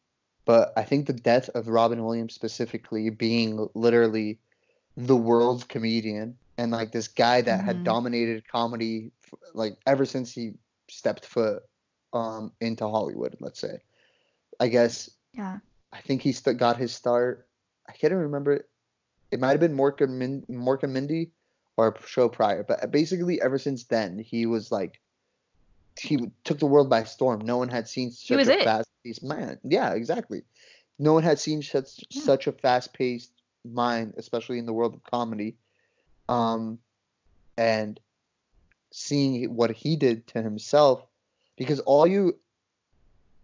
but 0.46 0.72
I 0.76 0.82
think 0.84 1.06
the 1.06 1.12
death 1.12 1.48
of 1.50 1.68
Robin 1.68 2.04
Williams 2.04 2.34
specifically 2.34 3.10
being 3.10 3.68
literally 3.74 4.38
the 4.96 5.16
world's 5.16 5.64
comedian 5.64 6.36
and 6.56 6.70
like 6.70 6.92
this 6.92 7.08
guy 7.08 7.40
that 7.42 7.64
had 7.64 7.78
Mhm. 7.78 7.84
dominated 7.84 8.46
comedy 8.48 9.12
like 9.54 9.76
ever 9.86 10.04
since 10.06 10.32
he 10.32 10.54
stepped 10.88 11.24
foot 11.26 11.62
um 12.12 12.52
into 12.60 12.86
Hollywood, 12.88 13.36
let's 13.40 13.60
say. 13.60 13.82
I 14.60 14.68
guess 14.68 15.10
Yeah. 15.32 15.58
I 15.92 16.00
think 16.00 16.22
he 16.22 16.32
st- 16.32 16.58
got 16.58 16.76
his 16.76 16.94
start. 16.94 17.48
I 17.88 17.92
can't 17.92 18.12
even 18.12 18.24
remember. 18.24 18.66
It 19.30 19.40
might 19.40 19.50
have 19.50 19.60
been 19.60 19.76
Mork 19.76 20.00
and, 20.00 20.18
Min- 20.18 20.44
Mindy 20.92 21.30
or 21.76 21.88
a 21.88 22.06
show 22.06 22.28
prior, 22.28 22.62
but 22.62 22.90
basically 22.90 23.40
ever 23.40 23.58
since 23.58 23.84
then 23.84 24.18
he 24.18 24.46
was 24.46 24.70
like 24.70 25.00
he 25.98 26.30
took 26.44 26.58
the 26.58 26.66
world 26.66 26.90
by 26.90 27.04
storm. 27.04 27.40
No 27.40 27.56
one 27.58 27.68
had 27.68 27.88
seen 27.88 28.10
such 28.10 28.46
a 28.46 28.64
fast-paced 28.64 29.22
man. 29.22 29.58
Yeah, 29.62 29.92
exactly. 29.94 30.42
No 30.98 31.12
one 31.12 31.22
had 31.22 31.38
seen 31.38 31.62
such 31.62 32.04
Yeah. 32.10 32.22
such 32.22 32.46
a 32.46 32.52
fast-paced 32.52 33.32
mind, 33.64 34.14
especially 34.16 34.58
in 34.58 34.66
the 34.66 34.72
world 34.72 34.94
of 34.94 35.02
comedy. 35.04 35.56
Um, 36.28 36.78
and 37.56 38.00
seeing 38.90 39.54
what 39.54 39.70
he 39.70 39.96
did 39.96 40.26
to 40.28 40.42
himself, 40.42 41.06
because 41.56 41.80
all 41.80 42.06
you, 42.06 42.38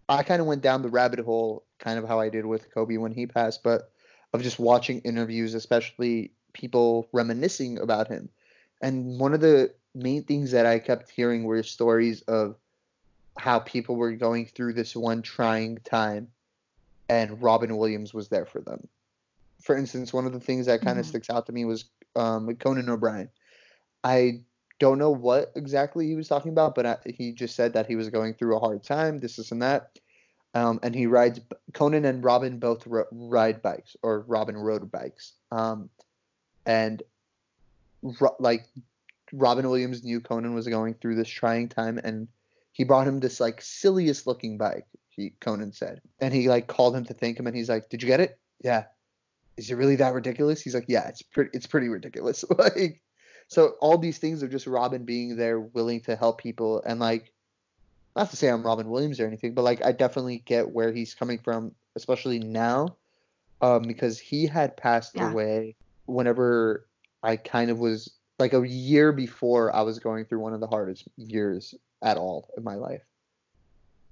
I 0.09 0.23
kind 0.23 0.41
of 0.41 0.47
went 0.47 0.61
down 0.61 0.81
the 0.81 0.89
rabbit 0.89 1.19
hole, 1.19 1.63
kind 1.79 1.99
of 1.99 2.07
how 2.07 2.19
I 2.19 2.29
did 2.29 2.45
with 2.45 2.73
Kobe 2.73 2.97
when 2.97 3.11
he 3.11 3.27
passed, 3.27 3.63
but 3.63 3.90
of 4.33 4.41
just 4.41 4.59
watching 4.59 4.99
interviews, 5.01 5.53
especially 5.53 6.31
people 6.53 7.07
reminiscing 7.11 7.79
about 7.79 8.07
him. 8.07 8.29
And 8.81 9.19
one 9.19 9.33
of 9.33 9.41
the 9.41 9.73
main 9.93 10.23
things 10.23 10.51
that 10.51 10.65
I 10.65 10.79
kept 10.79 11.11
hearing 11.11 11.43
were 11.43 11.63
stories 11.63 12.21
of 12.23 12.55
how 13.37 13.59
people 13.59 13.95
were 13.95 14.13
going 14.13 14.45
through 14.45 14.73
this 14.73 14.95
one 14.95 15.21
trying 15.21 15.77
time 15.77 16.29
and 17.09 17.41
Robin 17.41 17.75
Williams 17.77 18.13
was 18.13 18.29
there 18.29 18.45
for 18.45 18.61
them. 18.61 18.87
For 19.61 19.75
instance, 19.75 20.13
one 20.13 20.25
of 20.25 20.33
the 20.33 20.39
things 20.39 20.65
that 20.65 20.81
kind 20.81 20.97
of 20.97 21.05
Mhm. 21.05 21.09
sticks 21.09 21.29
out 21.29 21.45
to 21.47 21.51
me 21.51 21.65
was 21.65 21.85
um, 22.15 22.53
Conan 22.55 22.89
O'Brien. 22.89 23.29
I 24.03 24.43
don't 24.79 24.97
know 24.97 25.11
what 25.11 25.51
exactly 25.55 26.07
he 26.07 26.15
was 26.15 26.27
talking 26.27 26.51
about, 26.51 26.73
but 26.73 26.85
I, 26.85 26.97
he 27.05 27.31
just 27.33 27.55
said 27.55 27.73
that 27.73 27.85
he 27.85 27.95
was 27.95 28.09
going 28.09 28.33
through 28.33 28.57
a 28.57 28.59
hard 28.59 28.83
time, 28.83 29.19
this, 29.19 29.35
this, 29.35 29.51
and 29.51 29.61
that. 29.61 29.99
Um, 30.53 30.79
and 30.83 30.93
he 30.93 31.07
rides 31.07 31.39
Conan 31.73 32.05
and 32.05 32.23
Robin 32.23 32.59
both 32.59 32.85
ro- 32.85 33.07
ride 33.11 33.61
bikes, 33.61 33.95
or 34.03 34.25
Robin 34.27 34.57
rode 34.57 34.91
bikes. 34.91 35.33
Um, 35.51 35.89
and 36.65 37.01
ro- 38.01 38.35
like 38.39 38.67
Robin 39.31 39.67
Williams 39.67 40.03
knew 40.03 40.19
Conan 40.19 40.53
was 40.53 40.67
going 40.67 40.95
through 40.95 41.15
this 41.15 41.29
trying 41.29 41.69
time, 41.69 41.99
and 42.03 42.27
he 42.73 42.83
brought 42.83 43.07
him 43.07 43.19
this 43.19 43.39
like 43.39 43.61
silliest 43.61 44.27
looking 44.27 44.57
bike. 44.57 44.85
He 45.09 45.33
Conan 45.39 45.73
said, 45.73 46.01
and 46.19 46.33
he 46.33 46.49
like 46.49 46.67
called 46.67 46.95
him 46.95 47.05
to 47.05 47.13
thank 47.13 47.39
him, 47.39 47.47
and 47.47 47.55
he's 47.55 47.69
like, 47.69 47.89
"Did 47.89 48.01
you 48.01 48.07
get 48.07 48.19
it? 48.19 48.37
Yeah. 48.63 48.85
Is 49.57 49.69
it 49.69 49.75
really 49.75 49.97
that 49.97 50.13
ridiculous?" 50.13 50.61
He's 50.61 50.75
like, 50.75 50.85
"Yeah, 50.87 51.07
it's 51.07 51.21
pretty. 51.21 51.51
It's 51.53 51.67
pretty 51.67 51.89
ridiculous." 51.89 52.43
like, 52.57 53.01
so 53.47 53.75
all 53.81 53.97
these 53.97 54.17
things 54.17 54.43
are 54.43 54.47
just 54.47 54.67
Robin 54.67 55.05
being 55.05 55.35
there, 55.35 55.59
willing 55.59 56.01
to 56.01 56.15
help 56.15 56.41
people, 56.41 56.81
and 56.85 56.99
like, 56.99 57.31
not 58.15 58.29
to 58.29 58.35
say 58.35 58.49
I'm 58.49 58.63
Robin 58.65 58.89
Williams 58.89 59.19
or 59.19 59.27
anything, 59.27 59.53
but 59.53 59.63
like 59.63 59.83
I 59.83 59.91
definitely 59.91 60.39
get 60.39 60.71
where 60.71 60.91
he's 60.91 61.13
coming 61.15 61.39
from, 61.39 61.73
especially 61.95 62.39
now, 62.39 62.97
um, 63.61 63.83
because 63.83 64.19
he 64.19 64.47
had 64.47 64.77
passed 64.77 65.15
Yeah. 65.15 65.31
away 65.31 65.75
whenever 66.05 66.87
I 67.23 67.37
kind 67.37 67.71
of 67.71 67.79
was 67.79 68.13
like 68.39 68.53
a 68.53 68.67
year 68.67 69.11
before 69.11 69.73
I 69.75 69.81
was 69.81 69.99
going 69.99 70.25
through 70.25 70.39
one 70.39 70.53
of 70.53 70.59
the 70.59 70.67
hardest 70.67 71.07
years 71.15 71.73
at 72.01 72.17
all 72.17 72.49
in 72.57 72.63
my 72.63 72.75
life. 72.75 73.03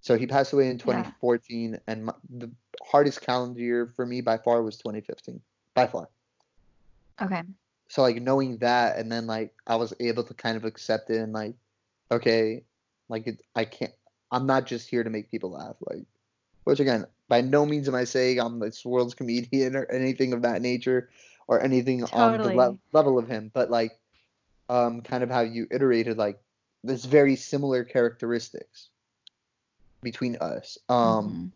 So 0.02 0.18
he 0.18 0.28
passed 0.28 0.54
away 0.54 0.70
in 0.70 0.78
Yeah. 0.78 1.04
2014, 1.04 1.80
and 1.88 2.06
my, 2.06 2.14
the 2.30 2.52
hardest 2.84 3.22
calendar 3.22 3.60
year 3.60 3.88
for 3.88 4.06
me 4.06 4.22
by 4.22 4.38
far 4.38 4.62
was 4.64 4.78
2015, 4.78 5.42
by 5.76 5.88
far. 5.88 6.10
Okay. 7.22 7.44
So 7.90 8.02
like 8.02 8.22
knowing 8.22 8.58
that, 8.60 8.98
and 8.98 9.12
then 9.12 9.28
like 9.28 9.54
I 9.68 9.76
was 9.76 9.94
able 10.00 10.24
to 10.24 10.34
kind 10.34 10.56
of 10.56 10.64
accept 10.64 11.10
it 11.10 11.18
and 11.18 11.34
like, 11.34 11.56
okay, 12.12 12.64
like 13.10 13.28
it, 13.28 13.42
I 13.56 13.66
can't, 13.66 13.94
I'm 14.32 14.46
not 14.46 14.66
just 14.66 14.90
here 14.90 15.04
to 15.04 15.10
make 15.10 15.32
people 15.32 15.52
laugh. 15.52 15.76
Like, 15.82 16.06
which 16.64 16.80
again, 16.80 17.06
by 17.28 17.42
no 17.42 17.66
means 17.66 17.88
am 17.88 17.96
I 17.96 18.06
saying 18.06 18.40
I'm 18.40 18.60
this 18.60 18.86
world's 18.86 19.16
comedian 19.16 19.76
or 19.76 19.86
anything 19.92 20.34
of 20.34 20.44
that 20.44 20.62
nature, 20.62 21.10
or 21.48 21.62
anything 21.62 22.04
on 22.14 22.38
the 22.38 22.56
le- 22.56 22.78
level 22.94 23.18
of 23.18 23.28
him, 23.28 23.50
but 23.54 23.72
like, 23.72 23.98
um, 24.70 25.02
kind 25.02 25.24
of 25.24 25.32
how 25.32 25.42
you 25.42 25.68
iterated, 25.72 26.16
like, 26.16 26.40
there's 26.84 27.06
very 27.06 27.36
similar 27.36 27.84
characteristics 27.84 28.90
between 30.04 30.38
us. 30.38 30.78
Um, 30.88 31.26
Mhm. 31.26 31.52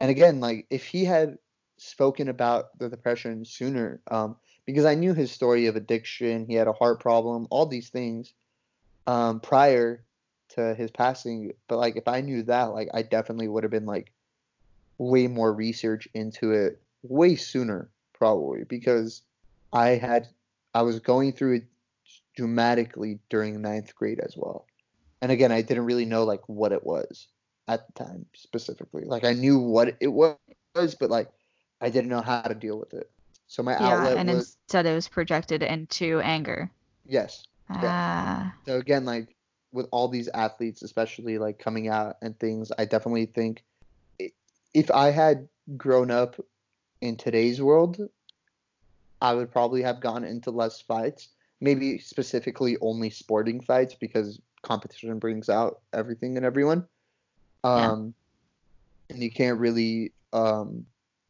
and 0.00 0.10
again, 0.10 0.40
like 0.40 0.66
if 0.70 0.84
he 0.84 1.04
had 1.04 1.38
spoken 1.78 2.28
about 2.28 2.78
the 2.78 2.90
depression 2.90 3.44
sooner, 3.44 4.02
um, 4.10 4.36
because 4.66 4.84
I 4.84 4.94
knew 4.94 5.14
his 5.14 5.32
story 5.32 5.66
of 5.66 5.76
addiction, 5.76 6.46
he 6.46 6.54
had 6.54 6.68
a 6.68 6.72
heart 6.72 7.00
problem, 7.00 7.46
all 7.50 7.66
these 7.66 7.88
things, 7.88 8.34
um, 9.06 9.40
prior 9.40 10.04
to 10.54 10.74
his 10.74 10.90
passing. 10.90 11.52
But 11.68 11.78
like 11.78 11.96
if 11.96 12.08
I 12.08 12.20
knew 12.20 12.42
that, 12.44 12.72
like 12.72 12.88
I 12.94 13.02
definitely 13.02 13.48
would 13.48 13.64
have 13.64 13.70
been 13.70 13.86
like 13.86 14.12
way 14.98 15.26
more 15.26 15.52
research 15.52 16.08
into 16.14 16.52
it 16.52 16.80
way 17.02 17.36
sooner, 17.36 17.90
probably, 18.12 18.64
because 18.64 19.22
I 19.72 19.90
had 19.90 20.28
I 20.74 20.82
was 20.82 21.00
going 21.00 21.32
through 21.32 21.56
it 21.56 21.64
dramatically 22.36 23.18
during 23.28 23.60
ninth 23.60 23.94
grade 23.94 24.20
as 24.20 24.34
well. 24.36 24.66
And 25.22 25.30
again, 25.32 25.52
I 25.52 25.62
didn't 25.62 25.84
really 25.84 26.06
know 26.06 26.24
like 26.24 26.42
what 26.48 26.72
it 26.72 26.84
was 26.84 27.28
at 27.68 27.86
the 27.86 28.04
time 28.04 28.26
specifically. 28.34 29.04
Like 29.04 29.24
I 29.24 29.32
knew 29.32 29.58
what 29.58 29.96
it 30.00 30.08
was, 30.08 30.94
but 30.94 31.10
like 31.10 31.28
I 31.80 31.90
didn't 31.90 32.10
know 32.10 32.22
how 32.22 32.42
to 32.42 32.54
deal 32.54 32.78
with 32.78 32.94
it. 32.94 33.10
So 33.46 33.62
my 33.62 33.72
Yeah, 33.72 33.96
outlet 33.96 34.18
and 34.18 34.28
was 34.28 34.56
instead 34.66 34.86
it 34.86 34.94
was 34.94 35.08
projected 35.08 35.62
into 35.62 36.20
anger. 36.20 36.70
yes. 37.06 37.44
Ah. 37.68 38.54
So 38.66 38.76
again, 38.76 39.04
like 39.04 39.34
with 39.72 39.86
all 39.92 40.08
these 40.08 40.28
athletes, 40.28 40.82
especially 40.82 41.38
like 41.38 41.58
coming 41.58 41.88
out 41.88 42.16
and 42.22 42.38
things, 42.38 42.72
I 42.78 42.84
definitely 42.84 43.26
think 43.26 43.64
if 44.74 44.90
I 44.90 45.10
had 45.10 45.48
grown 45.76 46.10
up 46.10 46.36
in 47.00 47.16
today's 47.16 47.60
world, 47.62 48.00
I 49.22 49.34
would 49.34 49.50
probably 49.50 49.82
have 49.82 50.00
gone 50.00 50.24
into 50.24 50.50
less 50.50 50.80
fights. 50.80 51.28
Maybe 51.60 51.98
specifically 51.98 52.78
only 52.80 53.10
sporting 53.10 53.60
fights 53.60 53.94
because 53.94 54.40
competition 54.62 55.18
brings 55.18 55.48
out 55.48 55.80
everything 55.92 56.36
and 56.36 56.46
everyone. 56.46 56.86
Yeah. 57.64 57.92
Um, 57.92 58.14
and 59.10 59.22
you 59.22 59.30
can't 59.30 59.58
really 59.58 60.12
um 60.32 60.86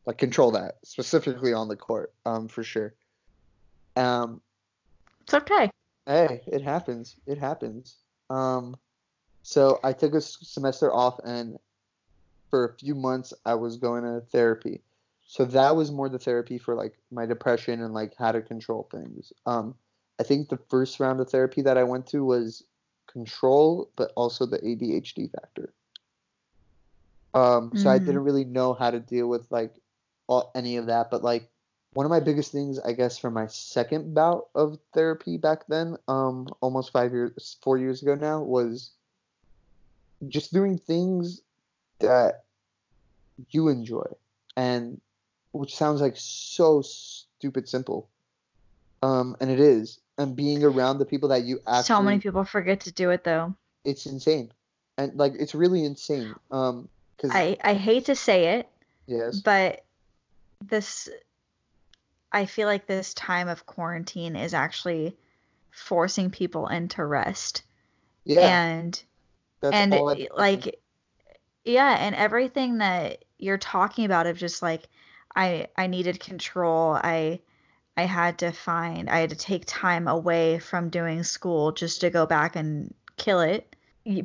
like 0.06 0.18
control 0.18 0.52
that 0.52 0.76
specifically 0.84 1.52
on 1.52 1.68
the 1.68 1.76
court, 1.76 2.12
um, 2.26 2.48
for 2.48 2.62
sure. 2.62 2.94
Um, 3.96 4.40
It's 5.22 5.34
okay. 5.34 5.70
Hey, 6.06 6.42
it 6.46 6.62
happens. 6.62 7.16
It 7.26 7.38
happens. 7.38 7.96
Um, 8.30 8.76
so 9.42 9.80
I 9.82 9.92
took 9.92 10.14
a 10.14 10.20
semester 10.20 10.92
off, 10.92 11.18
and 11.24 11.58
for 12.50 12.64
a 12.64 12.74
few 12.78 12.94
months 12.94 13.32
I 13.44 13.54
was 13.54 13.76
going 13.76 14.02
to 14.04 14.20
therapy. 14.32 14.82
So 15.26 15.44
that 15.46 15.76
was 15.76 15.92
more 15.92 16.08
the 16.08 16.18
therapy 16.18 16.58
for 16.58 16.74
like 16.74 16.98
my 17.12 17.26
depression 17.26 17.82
and 17.82 17.94
like 17.94 18.14
how 18.18 18.32
to 18.32 18.42
control 18.42 18.88
things. 18.90 19.32
Um, 19.46 19.74
I 20.18 20.24
think 20.24 20.48
the 20.48 20.58
first 20.68 20.98
round 20.98 21.20
of 21.20 21.30
therapy 21.30 21.62
that 21.62 21.78
I 21.78 21.84
went 21.84 22.06
to 22.08 22.24
was 22.24 22.64
control, 23.06 23.90
but 23.96 24.12
also 24.16 24.46
the 24.46 24.58
ADHD 24.58 25.30
factor. 25.30 25.72
Um, 27.34 27.72
so 27.76 27.90
I 27.90 27.98
Mm. 27.98 28.06
didn't 28.06 28.24
really 28.24 28.44
know 28.44 28.74
how 28.74 28.90
to 28.90 28.98
deal 28.98 29.28
with 29.28 29.46
like 29.50 29.74
all, 30.26 30.50
any 30.54 30.76
of 30.76 30.86
that, 30.86 31.10
but 31.10 31.22
like 31.22 31.48
one 31.92 32.06
of 32.06 32.10
my 32.10 32.20
biggest 32.20 32.52
things, 32.52 32.78
I 32.78 32.92
guess, 32.92 33.18
for 33.18 33.30
my 33.30 33.46
second 33.48 34.14
bout 34.14 34.48
of 34.54 34.78
therapy 34.94 35.36
back 35.38 35.66
then, 35.66 35.96
um, 36.06 36.48
almost 36.60 36.92
five 36.92 37.12
years, 37.12 37.56
four 37.62 37.78
years 37.78 38.02
ago 38.02 38.14
now, 38.14 38.40
was 38.42 38.90
just 40.28 40.52
doing 40.52 40.78
things 40.78 41.40
that 41.98 42.44
you 43.50 43.68
enjoy, 43.68 44.06
and 44.56 45.00
which 45.52 45.74
sounds 45.74 46.00
like 46.00 46.14
so 46.16 46.82
stupid 46.82 47.68
simple, 47.68 48.08
um, 49.02 49.36
and 49.40 49.50
it 49.50 49.58
is, 49.58 49.98
and 50.16 50.36
being 50.36 50.62
around 50.62 50.98
the 50.98 51.06
people 51.06 51.30
that 51.30 51.42
you 51.42 51.58
actually, 51.66 51.82
so 51.82 52.02
many 52.02 52.20
people 52.20 52.44
forget 52.44 52.80
to 52.80 52.92
do 52.92 53.10
it 53.10 53.24
though. 53.24 53.54
it's 53.84 54.06
insane, 54.06 54.52
and 54.96 55.16
like 55.16 55.32
it's 55.38 55.54
really 55.54 55.84
insane, 55.84 56.34
um, 56.52 56.88
because 57.16 57.32
I 57.34 57.56
I 57.64 57.74
hate 57.74 58.04
to 58.06 58.14
say 58.14 58.58
it, 58.58 58.68
yes, 59.06 59.40
but 59.40 59.84
this 60.64 61.08
I 62.32 62.46
feel 62.46 62.66
like 62.68 62.86
this 62.86 63.14
time 63.14 63.48
of 63.48 63.66
quarantine 63.66 64.36
is 64.36 64.54
actually 64.54 65.16
forcing 65.70 66.30
people 66.30 66.68
into 66.68 67.04
rest. 67.04 67.62
yeah, 68.24 68.56
And 68.56 69.02
that's 69.60 69.80
and 69.80 69.92
all 69.92 70.10
eh, 70.10 70.26
like 70.36 70.80
yeah, 71.64 71.96
and 72.00 72.14
everything 72.14 72.78
that 72.78 73.24
you're 73.38 73.58
talking 73.58 74.04
about 74.04 74.26
of 74.26 74.36
just 74.38 74.62
like 74.62 74.88
I 75.36 75.68
I 75.76 75.86
needed 75.86 76.20
control. 76.20 76.94
I 76.94 77.40
I 77.96 78.04
had 78.04 78.38
to 78.40 78.52
find 78.52 79.10
I 79.10 79.20
had 79.20 79.30
to 79.30 79.36
take 79.36 79.64
time 79.66 80.08
away 80.08 80.58
from 80.60 80.90
doing 80.90 81.24
school 81.24 81.72
just 81.72 82.00
to 82.02 82.10
go 82.10 82.26
back 82.26 82.56
and 82.56 82.94
kill 83.16 83.40
it. 83.40 83.76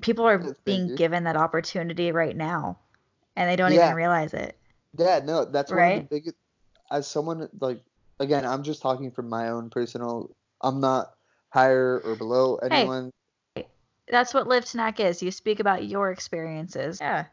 People 0.02 0.28
are 0.28 0.56
being 0.66 0.92
given 0.96 1.26
that 1.26 1.38
opportunity 1.38 2.12
right 2.12 2.36
now 2.38 2.80
and 3.36 3.50
they 3.50 3.56
don't 3.58 3.74
Yeah. 3.74 3.74
even 3.74 3.94
realize 3.94 4.34
it. 4.34 4.58
Yeah, 4.98 5.20
no, 5.24 5.46
that's 5.46 5.72
one 5.74 5.88
of 5.88 5.94
Right? 5.94 6.06
the 6.08 6.10
biggest. 6.10 6.36
As 6.92 7.08
someone 7.08 7.50
like, 7.60 7.84
again, 8.20 8.46
I'm 8.46 8.64
just 8.64 8.82
talking 8.82 9.12
from 9.12 9.30
my 9.30 9.50
own 9.50 9.70
personal. 9.70 10.36
I'm 10.62 10.80
not 10.80 11.14
higher 11.50 12.02
or 12.04 12.16
below 12.16 12.56
anyone. 12.58 13.12
Hey, 13.56 13.68
That's 14.08 14.34
what 14.34 14.48
Live 14.48 14.66
to 14.66 14.78
Knack 14.78 15.00
is. 15.00 15.22
You 15.22 15.32
speak 15.32 15.60
about 15.60 15.86
your 15.86 16.12
experiences. 16.12 17.00
Yeah. 17.02 17.26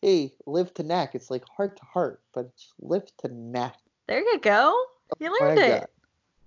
Hey, 0.00 0.32
live 0.46 0.74
to 0.74 0.82
knack. 0.82 1.14
It's 1.14 1.30
like 1.30 1.44
heart 1.48 1.76
to 1.76 1.84
heart, 1.84 2.20
but 2.34 2.46
it's 2.46 2.72
live 2.80 3.04
to 3.18 3.28
knack. 3.28 3.76
There 4.08 4.20
you 4.20 4.40
go. 4.40 4.76
You 5.20 5.30
my 5.30 5.46
learned 5.46 5.58
it. 5.60 5.90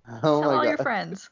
God. 0.06 0.20
Oh 0.22 0.40
Tell 0.40 0.50
my 0.52 0.56
all 0.58 0.66
your 0.66 0.76
friends. 0.76 1.30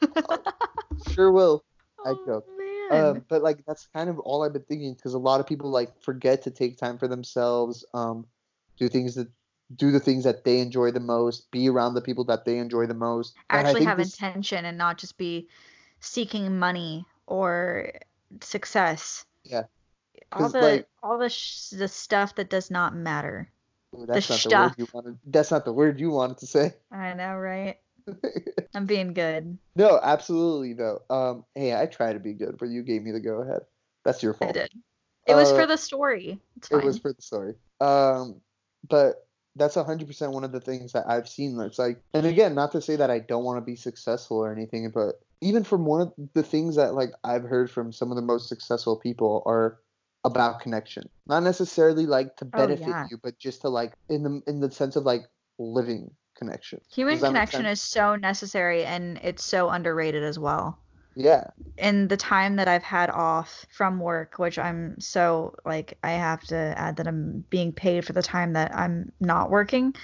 sure 1.12 1.32
will. 1.32 1.64
I 2.04 2.10
oh, 2.10 2.24
joke. 2.24 2.46
man. 2.56 3.04
Um, 3.04 3.24
but 3.28 3.42
like 3.42 3.64
that's 3.66 3.88
kind 3.94 4.08
of 4.08 4.18
all 4.20 4.42
I've 4.42 4.52
been 4.52 4.62
thinking 4.62 4.94
because 4.94 5.14
a 5.14 5.18
lot 5.18 5.40
of 5.40 5.46
people 5.46 5.70
like 5.70 6.00
forget 6.02 6.42
to 6.42 6.50
take 6.50 6.78
time 6.78 6.98
for 6.98 7.08
themselves, 7.08 7.84
um, 7.94 8.26
do 8.78 8.88
things 8.88 9.16
that 9.16 9.28
do 9.76 9.90
the 9.90 10.00
things 10.00 10.24
that 10.24 10.44
they 10.44 10.58
enjoy 10.58 10.90
the 10.90 11.00
most, 11.00 11.50
be 11.50 11.68
around 11.68 11.94
the 11.94 12.00
people 12.00 12.24
that 12.24 12.44
they 12.44 12.58
enjoy 12.58 12.86
the 12.86 12.94
most. 12.94 13.34
Actually 13.50 13.84
have 13.84 13.98
this- 13.98 14.14
intention 14.14 14.64
and 14.64 14.76
not 14.76 14.98
just 14.98 15.16
be 15.16 15.48
seeking 16.00 16.58
money 16.58 17.06
or 17.26 17.92
success. 18.40 19.24
Yeah. 19.44 19.64
All 20.32 20.48
the 20.48 20.60
like- 20.60 20.88
all 21.02 21.18
the 21.18 21.28
sh- 21.28 21.70
the 21.70 21.88
stuff 21.88 22.34
that 22.36 22.50
does 22.50 22.70
not 22.70 22.94
matter. 22.94 23.50
Ooh, 23.96 24.06
that's 24.06 24.28
not 24.30 24.36
the 24.36 24.40
stuff. 24.40 24.70
word 24.70 24.78
you 24.78 24.86
wanted. 24.92 25.18
That's 25.26 25.50
not 25.50 25.64
the 25.64 25.72
word 25.72 25.98
you 26.00 26.10
wanted 26.10 26.38
to 26.38 26.46
say. 26.46 26.74
I 26.92 27.14
know, 27.14 27.34
right? 27.36 27.78
I'm 28.74 28.86
being 28.86 29.12
good. 29.12 29.58
No, 29.76 29.98
absolutely 30.02 30.74
no. 30.74 31.00
Um, 31.10 31.44
hey, 31.54 31.74
I 31.74 31.86
try 31.86 32.12
to 32.12 32.20
be 32.20 32.32
good, 32.34 32.56
but 32.58 32.68
you 32.68 32.82
gave 32.82 33.02
me 33.02 33.10
the 33.10 33.20
go 33.20 33.40
ahead. 33.42 33.62
That's 34.04 34.22
your 34.22 34.34
fault. 34.34 34.50
I 34.50 34.60
did. 34.60 34.72
It 35.26 35.34
was 35.34 35.52
Uh, 35.52 35.60
for 35.60 35.66
the 35.66 35.76
story. 35.76 36.40
It 36.70 36.84
was 36.84 36.98
for 36.98 37.12
the 37.12 37.22
story. 37.22 37.54
Um, 37.80 38.40
but 38.88 39.26
that's 39.56 39.74
hundred 39.74 40.06
percent 40.06 40.32
one 40.32 40.44
of 40.44 40.52
the 40.52 40.60
things 40.60 40.92
that 40.92 41.04
I've 41.08 41.28
seen. 41.28 41.56
That's 41.56 41.78
like, 41.78 42.00
and 42.14 42.26
again, 42.26 42.54
not 42.54 42.72
to 42.72 42.80
say 42.80 42.96
that 42.96 43.10
I 43.10 43.18
don't 43.18 43.44
want 43.44 43.58
to 43.58 43.64
be 43.64 43.76
successful 43.76 44.38
or 44.38 44.52
anything, 44.52 44.90
but 44.94 45.20
even 45.40 45.64
from 45.64 45.84
one 45.84 46.00
of 46.02 46.12
the 46.34 46.42
things 46.42 46.76
that 46.76 46.94
like 46.94 47.10
I've 47.24 47.44
heard 47.44 47.70
from 47.70 47.92
some 47.92 48.10
of 48.10 48.16
the 48.16 48.22
most 48.22 48.48
successful 48.48 48.96
people 48.96 49.42
are 49.46 49.78
about 50.24 50.60
connection. 50.60 51.08
Not 51.26 51.42
necessarily 51.42 52.06
like 52.06 52.36
to 52.36 52.44
Oh, 52.52 52.58
benefit 52.66 52.88
yeah. 52.88 53.06
you, 53.10 53.18
but 53.22 53.38
just 53.38 53.62
to 53.62 53.68
like 53.68 53.94
in 54.08 54.22
the 54.22 54.42
in 54.46 54.60
the 54.60 54.70
sense 54.70 54.96
of 54.96 55.04
like 55.04 55.22
living 55.58 56.10
connection. 56.36 56.80
Human 56.92 57.14
Does 57.14 57.22
that 57.22 57.32
make 57.32 57.50
connection 57.50 57.66
is 57.66 57.80
so 57.80 58.16
necessary 58.16 58.84
and 58.84 59.18
it's 59.22 59.44
so 59.44 59.68
underrated 59.68 60.22
as 60.22 60.38
well. 60.38 60.78
Yeah. 61.14 61.50
in 61.76 62.08
the 62.08 62.16
time 62.16 62.56
that 62.56 62.68
I've 62.68 62.82
had 62.82 63.10
off 63.10 63.66
from 63.70 64.00
work, 64.00 64.38
which 64.38 64.58
I'm 64.58 65.00
so 65.00 65.54
like 65.64 65.98
I 66.02 66.12
have 66.12 66.42
to 66.44 66.56
add 66.56 66.96
that 66.96 67.06
I'm 67.08 67.44
being 67.50 67.72
paid 67.72 68.04
for 68.04 68.12
the 68.12 68.22
time 68.22 68.52
that 68.54 68.74
I'm 68.74 69.12
not 69.20 69.50
working, 69.50 69.94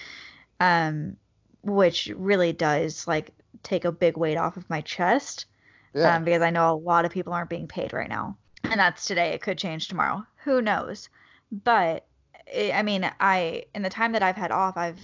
um, 0.61 1.17
which 1.63 2.13
really 2.17 2.53
does 2.53 3.07
like 3.09 3.33
take 3.63 3.85
a 3.85 3.93
big 3.93 4.17
weight 4.17 4.37
off 4.39 4.57
of 4.57 4.69
my 4.71 4.81
chest, 4.83 5.47
Yeah. 5.95 6.17
um, 6.17 6.25
because 6.25 6.43
I 6.43 6.51
know 6.51 6.73
a 6.73 6.77
lot 6.77 7.05
of 7.05 7.13
people 7.13 7.33
aren't 7.33 7.51
being 7.51 7.69
paid 7.69 7.93
right 7.93 8.09
now, 8.09 8.37
and 8.65 8.81
that's 8.81 9.07
today. 9.07 9.31
It 9.35 9.43
could 9.43 9.59
change 9.59 9.89
tomorrow. 9.89 10.27
Who 10.45 10.63
knows? 10.63 11.09
But 11.53 12.07
i 12.55 12.73
I 12.73 12.83
mean, 12.83 13.11
I 13.21 13.65
in 13.75 13.83
the 13.83 13.91
time 13.91 14.13
that 14.13 14.23
I've 14.23 14.37
had 14.37 14.53
off, 14.53 14.77
I've 14.77 15.01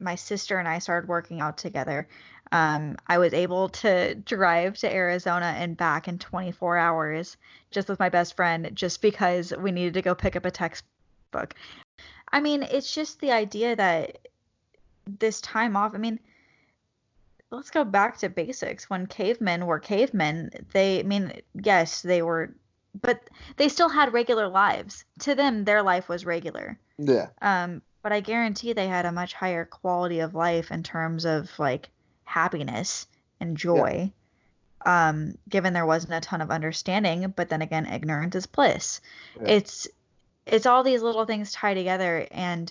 my 0.00 0.14
sister 0.16 0.58
and 0.58 0.68
I 0.68 0.78
started 0.80 1.08
working 1.08 1.40
out 1.40 1.56
together. 1.58 2.08
Um, 2.54 2.98
I 3.08 3.18
was 3.18 3.34
able 3.34 3.68
to 3.70 4.14
drive 4.14 4.78
to 4.78 4.94
Arizona 4.94 5.56
and 5.58 5.76
back 5.76 6.06
in 6.06 6.20
24 6.20 6.78
hours 6.78 7.36
just 7.72 7.88
with 7.88 7.98
my 7.98 8.08
best 8.08 8.36
friend, 8.36 8.70
just 8.74 9.02
because 9.02 9.52
we 9.58 9.72
needed 9.72 9.94
to 9.94 10.02
go 10.02 10.14
pick 10.14 10.36
up 10.36 10.44
a 10.44 10.52
textbook. 10.52 11.54
I 12.30 12.40
mean, 12.40 12.62
it's 12.62 12.94
just 12.94 13.20
the 13.20 13.32
idea 13.32 13.74
that 13.74 14.28
this 15.18 15.40
time 15.40 15.76
off, 15.76 15.96
I 15.96 15.98
mean, 15.98 16.20
let's 17.50 17.72
go 17.72 17.82
back 17.82 18.18
to 18.18 18.28
basics. 18.28 18.88
When 18.88 19.08
cavemen 19.08 19.66
were 19.66 19.80
cavemen, 19.80 20.52
they, 20.72 21.00
I 21.00 21.02
mean, 21.02 21.32
yes, 21.60 22.02
they 22.02 22.22
were, 22.22 22.54
but 23.02 23.20
they 23.56 23.68
still 23.68 23.88
had 23.88 24.12
regular 24.12 24.46
lives. 24.46 25.04
To 25.20 25.34
them, 25.34 25.64
their 25.64 25.82
life 25.82 26.08
was 26.08 26.24
regular. 26.24 26.78
yeah. 26.98 27.30
Um, 27.42 27.82
but 28.04 28.12
I 28.12 28.20
guarantee 28.20 28.74
they 28.74 28.86
had 28.86 29.06
a 29.06 29.12
much 29.12 29.34
higher 29.34 29.64
quality 29.64 30.20
of 30.20 30.34
life 30.36 30.70
in 30.70 30.84
terms 30.84 31.24
of 31.24 31.50
like 31.58 31.88
happiness 32.24 33.06
and 33.40 33.56
joy. 33.56 34.12
Um, 34.86 35.38
given 35.48 35.72
there 35.72 35.86
wasn't 35.86 36.14
a 36.14 36.20
ton 36.20 36.42
of 36.42 36.50
understanding, 36.50 37.32
but 37.34 37.48
then 37.48 37.62
again, 37.62 37.86
ignorance 37.86 38.34
is 38.34 38.46
bliss. 38.46 39.00
Yeah. 39.40 39.52
It's 39.52 39.88
it's 40.46 40.66
all 40.66 40.82
these 40.82 41.02
little 41.02 41.24
things 41.24 41.52
tied 41.52 41.74
together, 41.74 42.26
and 42.30 42.70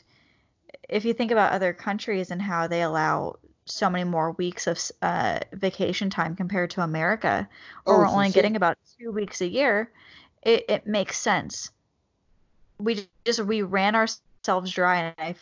if 0.87 1.05
you 1.05 1.13
think 1.13 1.31
about 1.31 1.53
other 1.53 1.73
countries 1.73 2.29
and 2.29 2.41
how 2.41 2.67
they 2.67 2.83
allow 2.83 3.37
so 3.65 3.89
many 3.89 4.03
more 4.03 4.31
weeks 4.33 4.67
of 4.67 4.79
uh, 5.01 5.39
vacation 5.53 6.09
time 6.09 6.35
compared 6.35 6.69
to 6.71 6.81
America, 6.81 7.47
Oh, 7.87 7.93
or 7.93 7.97
we're 7.99 8.07
only 8.07 8.29
getting 8.29 8.55
about 8.55 8.77
two 8.99 9.11
weeks 9.11 9.41
a 9.41 9.47
year, 9.47 9.89
it, 10.41 10.65
it 10.69 10.87
makes 10.87 11.17
sense. 11.17 11.71
We 12.77 13.07
just 13.25 13.39
we 13.39 13.61
ran 13.61 13.95
ourselves 13.95 14.71
dry, 14.71 14.97
and 14.97 15.15
I 15.17 15.35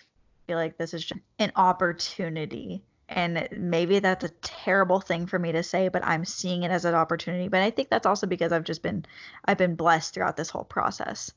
feel 0.47 0.57
like 0.57 0.78
this 0.78 0.93
is 0.93 1.03
just 1.03 1.22
an 1.39 1.51
opportunity. 1.55 2.84
And 3.14 3.47
maybe 3.51 3.99
that's 3.99 4.24
a 4.24 4.30
terrible 4.41 5.01
thing 5.01 5.28
for 5.28 5.38
me 5.38 5.51
to 5.51 5.64
say, 5.64 5.89
but 5.89 6.03
I'm 6.05 6.24
seeing 6.26 6.64
it 6.64 6.72
as 6.72 6.86
an 6.86 6.95
opportunity. 6.95 7.49
But 7.49 7.62
I 7.62 7.70
think 7.70 7.89
that's 7.89 8.05
also 8.05 8.26
because 8.26 8.51
I've 8.51 8.64
just 8.64 8.82
been 8.82 9.05
I've 9.45 9.57
been 9.57 9.76
blessed 9.76 10.14
throughout 10.14 10.38
this 10.38 10.49
whole 10.49 10.64
process. 10.64 11.32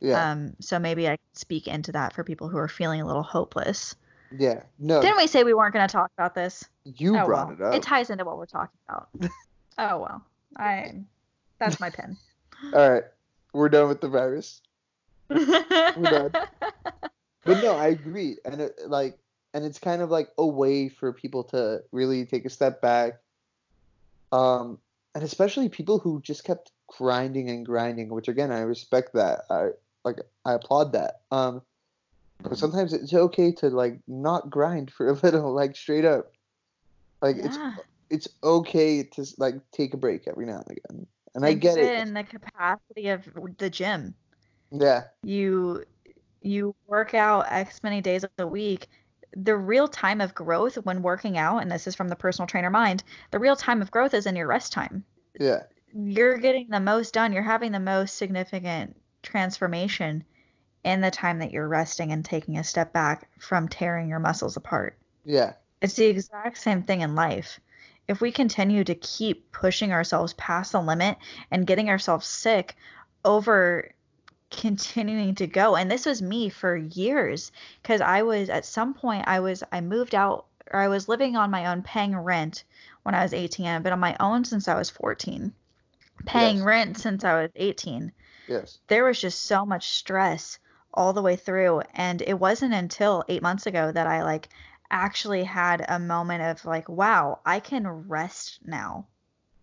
Yeah. 0.00 0.30
Um, 0.30 0.54
so 0.60 0.78
maybe 0.78 1.06
I 1.06 1.16
can 1.16 1.34
speak 1.34 1.68
into 1.68 1.92
that 1.92 2.14
for 2.14 2.24
people 2.24 2.48
who 2.48 2.56
are 2.56 2.68
feeling 2.68 3.00
a 3.00 3.06
little 3.06 3.22
hopeless. 3.22 3.94
yeah. 4.36 4.62
No. 4.78 5.02
Didn't 5.02 5.16
we 5.16 5.26
say 5.26 5.44
we 5.44 5.54
weren't 5.54 5.74
going 5.74 5.86
to 5.86 5.92
talk 5.92 6.10
about 6.16 6.34
this? 6.34 6.64
you 6.96 7.16
oh 7.18 7.26
brought 7.26 7.48
well, 7.48 7.56
it 7.56 7.62
up. 7.62 7.74
it 7.74 7.82
ties 7.82 8.10
into 8.10 8.24
what 8.24 8.38
we're 8.38 8.46
talking 8.46 8.78
about. 8.88 9.08
oh 9.78 9.98
well, 9.98 10.24
I 10.56 10.94
that's 11.58 11.80
my 11.80 11.90
pin. 11.90 12.16
All 12.74 12.90
right. 12.90 13.04
We're 13.52 13.68
done 13.68 13.88
with 13.88 14.00
the 14.00 14.08
virus. 14.08 14.62
done. 15.28 16.32
But 17.44 17.62
no, 17.62 17.76
I 17.76 17.88
agree, 17.88 18.36
and 18.44 18.60
it, 18.60 18.78
like, 18.86 19.18
and 19.54 19.64
it's 19.64 19.78
kind 19.78 20.02
of 20.02 20.10
like 20.10 20.30
a 20.38 20.46
way 20.46 20.88
for 20.88 21.12
people 21.12 21.44
to 21.44 21.82
really 21.92 22.24
take 22.26 22.44
a 22.44 22.50
step 22.50 22.80
back, 22.80 23.20
um, 24.32 24.78
and 25.14 25.24
especially 25.24 25.68
people 25.68 25.98
who 25.98 26.20
just 26.20 26.44
kept 26.44 26.72
grinding 26.86 27.50
and 27.50 27.64
grinding, 27.64 28.08
which 28.08 28.28
again 28.28 28.52
I 28.52 28.60
respect 28.60 29.14
that. 29.14 29.42
I 29.50 29.68
like 30.04 30.20
I 30.44 30.54
applaud 30.54 30.92
that. 30.92 31.20
Um, 31.30 31.62
but 32.42 32.58
sometimes 32.58 32.92
it's 32.92 33.12
okay 33.12 33.52
to 33.52 33.68
like 33.70 33.98
not 34.06 34.50
grind 34.50 34.90
for 34.90 35.08
a 35.08 35.12
little, 35.12 35.52
like 35.54 35.76
straight 35.76 36.04
up. 36.04 36.32
Like 37.20 37.36
it's 37.36 37.56
yeah. 37.56 37.74
it's 38.10 38.28
okay 38.42 39.02
to 39.02 39.26
like 39.38 39.56
take 39.72 39.94
a 39.94 39.96
break 39.96 40.28
every 40.28 40.46
now 40.46 40.62
and 40.66 40.78
again, 40.78 41.06
and 41.34 41.44
I 41.44 41.54
get 41.54 41.78
it. 41.78 42.00
in 42.00 42.14
the 42.14 42.24
capacity 42.24 43.08
of 43.08 43.28
the 43.58 43.70
gym. 43.70 44.14
Yeah, 44.70 45.04
You 45.22 45.84
you 46.42 46.74
work 46.86 47.14
out 47.14 47.46
X 47.50 47.82
many 47.82 48.00
days 48.00 48.22
of 48.22 48.30
the 48.36 48.46
week. 48.46 48.88
The 49.36 49.56
real 49.56 49.88
time 49.88 50.20
of 50.20 50.34
growth 50.34 50.76
when 50.76 51.02
working 51.02 51.38
out, 51.38 51.62
and 51.62 51.70
this 51.72 51.86
is 51.86 51.94
from 51.94 52.08
the 52.08 52.16
personal 52.16 52.46
trainer 52.46 52.70
mind, 52.70 53.04
the 53.30 53.38
real 53.38 53.56
time 53.56 53.80
of 53.82 53.90
growth 53.90 54.12
is 54.14 54.26
in 54.26 54.36
your 54.36 54.46
rest 54.46 54.72
time. 54.72 55.04
yeah, 55.38 55.64
You're 55.92 56.38
getting 56.38 56.68
the 56.70 56.80
most 56.80 57.14
done. 57.14 57.32
You're 57.32 57.42
having 57.42 57.72
the 57.72 57.80
most 57.80 58.16
significant 58.16 58.96
transformation 59.22 60.24
in 60.84 61.00
the 61.02 61.10
time 61.10 61.40
that 61.40 61.52
you're 61.52 61.68
resting 61.68 62.12
and 62.12 62.24
taking 62.24 62.58
a 62.58 62.64
step 62.64 62.92
back 62.92 63.30
from 63.38 63.68
tearing 63.68 64.08
your 64.08 64.20
muscles 64.20 64.56
apart. 64.56 64.98
yeah, 65.24 65.54
It's 65.82 65.94
the 65.96 66.06
exact 66.06 66.58
same 66.58 66.82
thing 66.84 67.00
in 67.02 67.14
life. 67.16 67.60
If 68.08 68.20
we 68.20 68.32
continue 68.32 68.84
to 68.84 68.94
keep 68.94 69.52
pushing 69.52 69.92
ourselves 69.92 70.34
past 70.34 70.72
the 70.72 70.80
limit 70.82 71.18
and 71.50 71.66
getting 71.66 71.90
ourselves 71.90 72.26
sick 72.26 72.76
over 73.24 73.90
continuing 74.50 75.34
to 75.36 75.46
go, 75.46 75.76
and 75.76 75.90
this 75.90 76.06
was 76.06 76.22
me 76.22 76.48
for 76.48 76.76
years 76.76 77.52
because 77.82 78.00
I 78.00 78.22
was 78.22 78.48
at 78.50 78.64
some 78.64 78.94
point 78.94 79.26
I 79.28 79.40
was 79.40 79.62
I 79.72 79.80
moved 79.80 80.14
out 80.14 80.46
or 80.70 80.80
I 80.80 80.88
was 80.88 81.08
living 81.08 81.36
on 81.36 81.50
my 81.50 81.66
own 81.66 81.82
paying 81.82 82.16
rent 82.16 82.64
when 83.02 83.14
I 83.14 83.22
was 83.22 83.34
18. 83.34 83.66
I've 83.66 83.82
been 83.82 83.92
on 83.92 84.00
my 84.00 84.16
own 84.20 84.44
since 84.44 84.68
I 84.68 84.74
was 84.74 84.90
14. 84.90 85.52
Paying 86.24 86.62
Yes. 86.62 86.64
rent 86.64 86.98
since 86.98 87.24
I 87.24 87.42
was 87.42 87.50
18 87.56 88.12
yes, 88.46 88.80
there 88.88 89.04
was 89.04 89.20
just 89.20 89.44
so 89.44 89.64
much 89.66 89.88
stress 89.90 90.58
all 90.92 91.12
the 91.12 91.22
way 91.22 91.36
through 91.36 91.82
and 91.94 92.22
it 92.22 92.38
wasn't 92.38 92.74
until 92.74 93.24
8 93.28 93.42
months 93.42 93.66
ago 93.66 93.92
that 93.92 94.06
I 94.06 94.22
like 94.24 94.48
actually 94.90 95.44
had 95.44 95.84
a 95.88 95.98
moment 95.98 96.42
of 96.42 96.64
like 96.64 96.88
wow, 96.88 97.40
I 97.44 97.60
can 97.60 97.86
rest 98.08 98.60
now. 98.64 99.06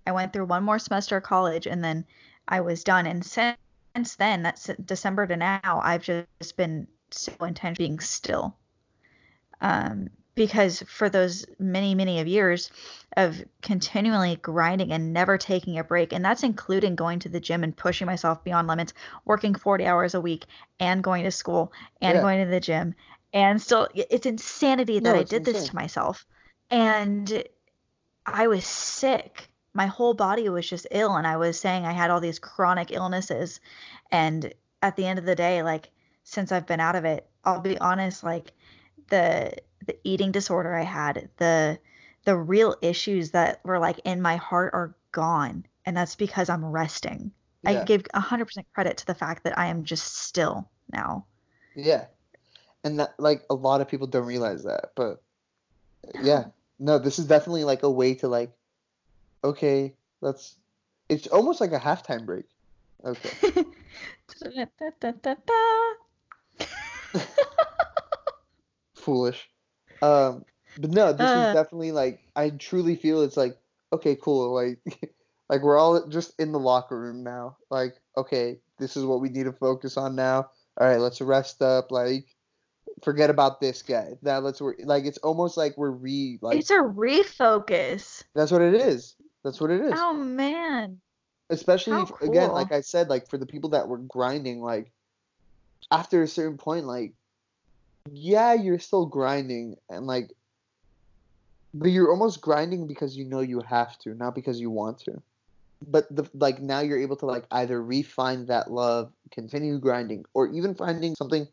I 0.08 0.12
went 0.12 0.34
through 0.34 0.46
one 0.46 0.64
more 0.64 0.80
semester 0.80 1.18
of 1.18 1.24
college 1.24 1.68
and 1.68 1.84
then 1.84 2.06
I 2.48 2.62
was 2.62 2.84
done 2.84 3.06
and 3.08 3.26
since 3.26 3.58
then 4.20 4.44
that's 4.44 4.68
December 4.86 5.28
to 5.28 5.38
now 5.38 5.82
I've 5.84 6.04
just 6.04 6.58
been 6.58 6.88
so 7.12 7.34
intense 7.42 7.78
being 7.78 8.00
still. 8.00 8.58
Um 9.62 10.10
because 10.36 10.82
for 10.82 11.10
those 11.10 11.46
many 11.60 11.96
many 11.96 12.20
of 12.20 12.28
years 12.28 12.70
of 13.16 13.42
continually 13.62 14.36
grinding 14.36 14.92
and 14.92 15.14
never 15.14 15.38
taking 15.38 15.80
a 15.80 15.84
break 15.84 16.12
and 16.12 16.26
that's 16.26 16.44
including 16.44 16.96
going 16.96 17.20
to 17.20 17.30
the 17.30 17.40
gym 17.40 17.64
and 17.64 17.76
pushing 17.78 18.06
myself 18.06 18.44
beyond 18.44 18.68
limits 18.68 18.94
working 19.24 19.56
40 19.56 19.86
hours 19.86 20.14
a 20.14 20.20
week 20.20 20.46
and 20.80 21.02
going 21.04 21.24
to 21.24 21.32
school 21.32 21.72
and 22.02 22.20
Yeah. 22.20 22.22
going 22.22 22.44
to 22.44 22.52
the 22.52 22.60
gym 22.60 22.96
and 23.34 23.62
still 23.62 23.88
it's 23.96 24.26
insanity 24.26 25.00
that 25.00 25.16
No, 25.16 25.16
I 25.16 25.24
it's 25.24 25.32
did 25.32 25.46
this 25.46 25.64
to 25.64 25.76
myself 25.76 26.26
and 26.70 27.44
I 28.26 28.48
was 28.48 28.66
sick 28.66 29.50
my 29.76 29.86
whole 29.86 30.14
body 30.14 30.50
was 30.50 30.68
just 30.68 30.88
ill 30.90 31.16
and 31.16 31.28
I 31.28 31.38
was 31.38 31.60
saying 31.60 31.86
I 31.86 31.92
had 31.92 32.10
all 32.10 32.22
these 32.22 32.40
chronic 32.40 32.92
illnesses. 32.92 33.60
And 34.12 34.54
at 34.82 34.96
the 34.96 35.06
end 35.06 35.20
of 35.20 35.26
the 35.26 35.36
day 35.36 35.62
like 35.62 35.92
since 36.24 36.52
I've 36.52 36.66
been 36.66 36.80
out 36.80 36.96
of 36.96 37.06
it 37.06 37.28
I'll 37.44 37.60
be 37.60 37.78
honest 37.78 38.24
like 38.24 38.54
the 39.10 39.54
the 39.86 39.98
eating 40.04 40.32
disorder 40.32 40.74
I 40.74 40.84
had 40.84 41.30
the 41.38 41.78
the 42.24 42.36
real 42.36 42.76
issues 42.82 43.32
that 43.32 43.60
were 43.64 43.78
like 43.78 44.00
in 44.04 44.22
my 44.22 44.38
heart 44.38 44.74
are 44.74 44.96
gone. 45.12 45.66
And 45.86 45.96
that's 45.96 46.16
because 46.16 46.50
I'm 46.50 46.66
resting. 46.66 47.32
I 47.68 47.84
give 47.84 48.04
100% 48.04 48.66
credit 48.74 48.98
to 48.98 49.08
the 49.08 49.16
fact 49.16 49.44
that 49.44 49.58
I 49.58 49.68
am 49.68 49.86
just 49.86 50.18
still 50.18 50.70
now. 50.92 51.26
Yeah. 51.76 52.06
And 52.84 53.00
that 53.00 53.16
like 53.18 53.44
a 53.50 53.56
lot 53.56 53.82
of 53.82 53.88
people 53.88 54.06
don't 54.06 54.26
realize 54.26 54.64
that, 54.64 54.92
but 54.96 55.22
yeah. 56.22 56.46
No, 56.78 57.00
this 57.00 57.18
is 57.18 57.26
definitely 57.26 57.64
like 57.64 57.84
a 57.84 57.90
way 57.90 58.14
to 58.16 58.28
like 58.28 58.52
okay, 59.46 59.96
let's 60.22 60.58
it's 61.10 61.28
almost 61.28 61.62
like 61.62 61.72
a 61.72 61.80
halftime 61.80 62.26
break. 62.26 62.46
Okay. 63.04 63.52
Foolish. 68.96 69.50
Um 70.02 70.46
but 70.78 70.92
no, 70.92 71.14
this 71.14 71.36
Uh. 71.36 71.40
is 71.40 71.54
definitely 71.54 71.92
like 71.92 72.20
I 72.36 72.50
truly 72.50 72.96
feel 72.96 73.22
it's 73.22 73.38
like 73.38 73.58
okay, 73.94 74.16
cool, 74.16 74.54
like 74.54 74.80
like 75.50 75.62
we're 75.62 75.78
all 75.78 76.08
just 76.08 76.34
in 76.40 76.52
the 76.52 76.60
locker 76.60 77.00
room 77.00 77.24
now. 77.24 77.58
Like, 77.70 77.96
okay, 78.18 78.60
this 78.80 78.98
is 78.98 79.06
what 79.06 79.22
we 79.22 79.30
need 79.30 79.46
to 79.46 79.54
focus 79.54 79.98
on 79.98 80.16
now. 80.16 80.50
All 80.80 80.88
right, 80.88 81.00
let's 81.00 81.22
rest 81.22 81.62
up, 81.62 81.92
like 81.92 82.26
forget 83.04 83.30
about 83.30 83.62
this 83.62 83.82
guy. 83.82 84.14
Now 84.22 84.40
let's 84.40 84.62
work 84.62 84.78
like 84.84 85.06
it's 85.06 85.18
almost 85.20 85.58
like 85.58 85.78
we're 85.78 85.92
re 85.92 86.40
like 86.42 86.60
it's 86.60 86.72
a 86.72 86.80
refocus 86.80 88.24
That's 88.34 88.52
what 88.52 88.62
it 88.62 88.76
is. 88.76 89.16
That's 89.46 89.62
what 89.62 89.70
it 89.70 89.80
is. 89.80 89.94
Oh 89.96 90.14
man. 90.14 91.00
Especially 91.52 92.02
if, 92.02 92.10
again, 92.22 92.52
like 92.52 92.72
I 92.72 92.82
said, 92.82 93.10
like 93.10 93.30
for 93.30 93.38
the 93.38 93.46
people 93.46 93.70
that 93.70 93.88
were 93.88 94.00
grinding, 94.00 94.60
like 94.60 94.92
after 95.92 96.24
a 96.24 96.28
certain 96.28 96.58
point, 96.58 96.86
like 96.86 97.14
yeah, 98.12 98.54
you're 98.54 98.80
still 98.80 99.06
grinding 99.06 99.76
and 99.88 100.08
like 100.08 100.32
but 101.76 101.92
you're 101.92 102.10
almost 102.10 102.42
grinding 102.42 102.88
because 102.88 103.16
you 103.16 103.26
know 103.26 103.42
you 103.42 103.62
have 103.62 104.00
to, 104.00 104.16
not 104.16 104.34
because 104.34 104.60
you 104.60 104.72
want 104.72 104.98
to. 105.02 105.22
But 105.86 106.08
the 106.10 106.28
like 106.34 106.60
now 106.60 106.80
you're 106.80 107.02
able 107.02 107.18
to 107.18 107.28
like 107.28 107.46
either 107.52 107.84
refine 107.84 108.48
that 108.48 108.72
love, 108.72 109.12
continue 109.32 109.78
grinding, 109.78 110.26
or 110.34 110.48
even 110.48 110.74
finding 110.74 111.14
something 111.16 111.48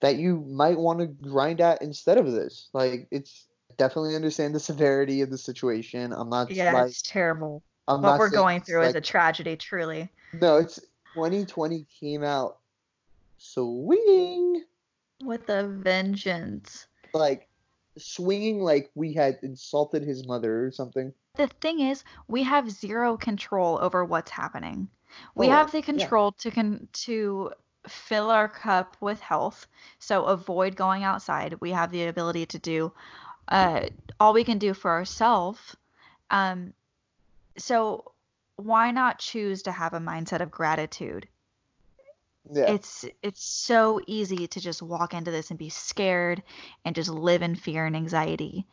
that 0.00 0.16
you 0.16 0.42
might 0.48 0.78
want 0.78 1.00
to 1.00 1.06
grind 1.06 1.60
at 1.60 1.82
instead 1.82 2.16
of 2.16 2.32
this. 2.32 2.70
Like 2.72 3.08
it's 3.10 3.46
definitely 3.76 4.16
understand 4.16 4.54
the 4.54 4.60
severity 4.60 5.22
of 5.22 5.30
the 5.30 5.38
situation. 5.38 6.12
I'm 6.12 6.28
not 6.30 6.50
Yeah, 6.50 6.72
like 6.72 6.86
it's 6.88 7.02
terrible. 7.02 7.62
I'm 7.88 8.02
what 8.02 8.18
we're 8.18 8.30
going 8.30 8.60
through 8.62 8.82
is 8.82 8.94
a 8.94 9.00
tragedy, 9.00 9.56
truly. 9.56 10.10
no, 10.40 10.56
it's 10.56 10.80
2020 11.14 11.86
came 12.00 12.24
out 12.24 12.58
swinging 13.38 14.64
With 15.22 15.48
a 15.48 15.66
vengeance. 15.66 16.86
like 17.14 17.48
swinging 17.98 18.60
like 18.60 18.90
we 18.94 19.12
had 19.14 19.38
insulted 19.42 20.02
his 20.02 20.26
mother 20.26 20.66
or 20.66 20.70
something. 20.70 21.12
The 21.36 21.46
thing 21.46 21.80
is, 21.80 22.02
we 22.28 22.42
have 22.42 22.70
zero 22.70 23.16
control 23.16 23.78
over 23.80 24.04
what's 24.04 24.30
happening. 24.30 24.88
We 25.34 25.46
Oh, 25.46 25.50
have 25.50 25.70
the 25.72 25.78
yeah. 25.78 25.84
control 25.84 26.32
to 26.32 26.50
con- 26.50 26.88
to 27.04 27.52
fill 27.88 28.30
our 28.30 28.48
cup 28.48 28.96
with 29.00 29.20
health, 29.20 29.66
so 29.98 30.24
avoid 30.24 30.76
going 30.76 31.04
outside. 31.04 31.54
We 31.60 31.70
have 31.70 31.92
the 31.92 32.06
ability 32.06 32.46
to 32.46 32.58
do 32.58 32.92
uh, 33.48 33.86
all 34.18 34.32
we 34.32 34.44
can 34.44 34.58
do 34.58 34.74
for 34.74 34.90
ourselves. 34.90 35.76
Um, 36.30 36.72
so 37.56 38.12
why 38.56 38.90
not 38.90 39.18
choose 39.18 39.62
to 39.62 39.72
have 39.72 39.94
a 39.94 40.00
mindset 40.00 40.40
of 40.40 40.50
gratitude? 40.50 41.28
Yeah. 42.50 42.70
it's 42.70 43.04
it's 43.22 43.42
so 43.44 44.00
easy 44.06 44.46
to 44.46 44.60
just 44.60 44.80
walk 44.80 45.14
into 45.14 45.32
this 45.32 45.50
and 45.50 45.58
be 45.58 45.68
scared 45.68 46.42
and 46.84 46.94
just 46.94 47.10
live 47.10 47.42
in 47.42 47.56
fear 47.56 47.86
and 47.86 47.96
anxiety 47.96 48.66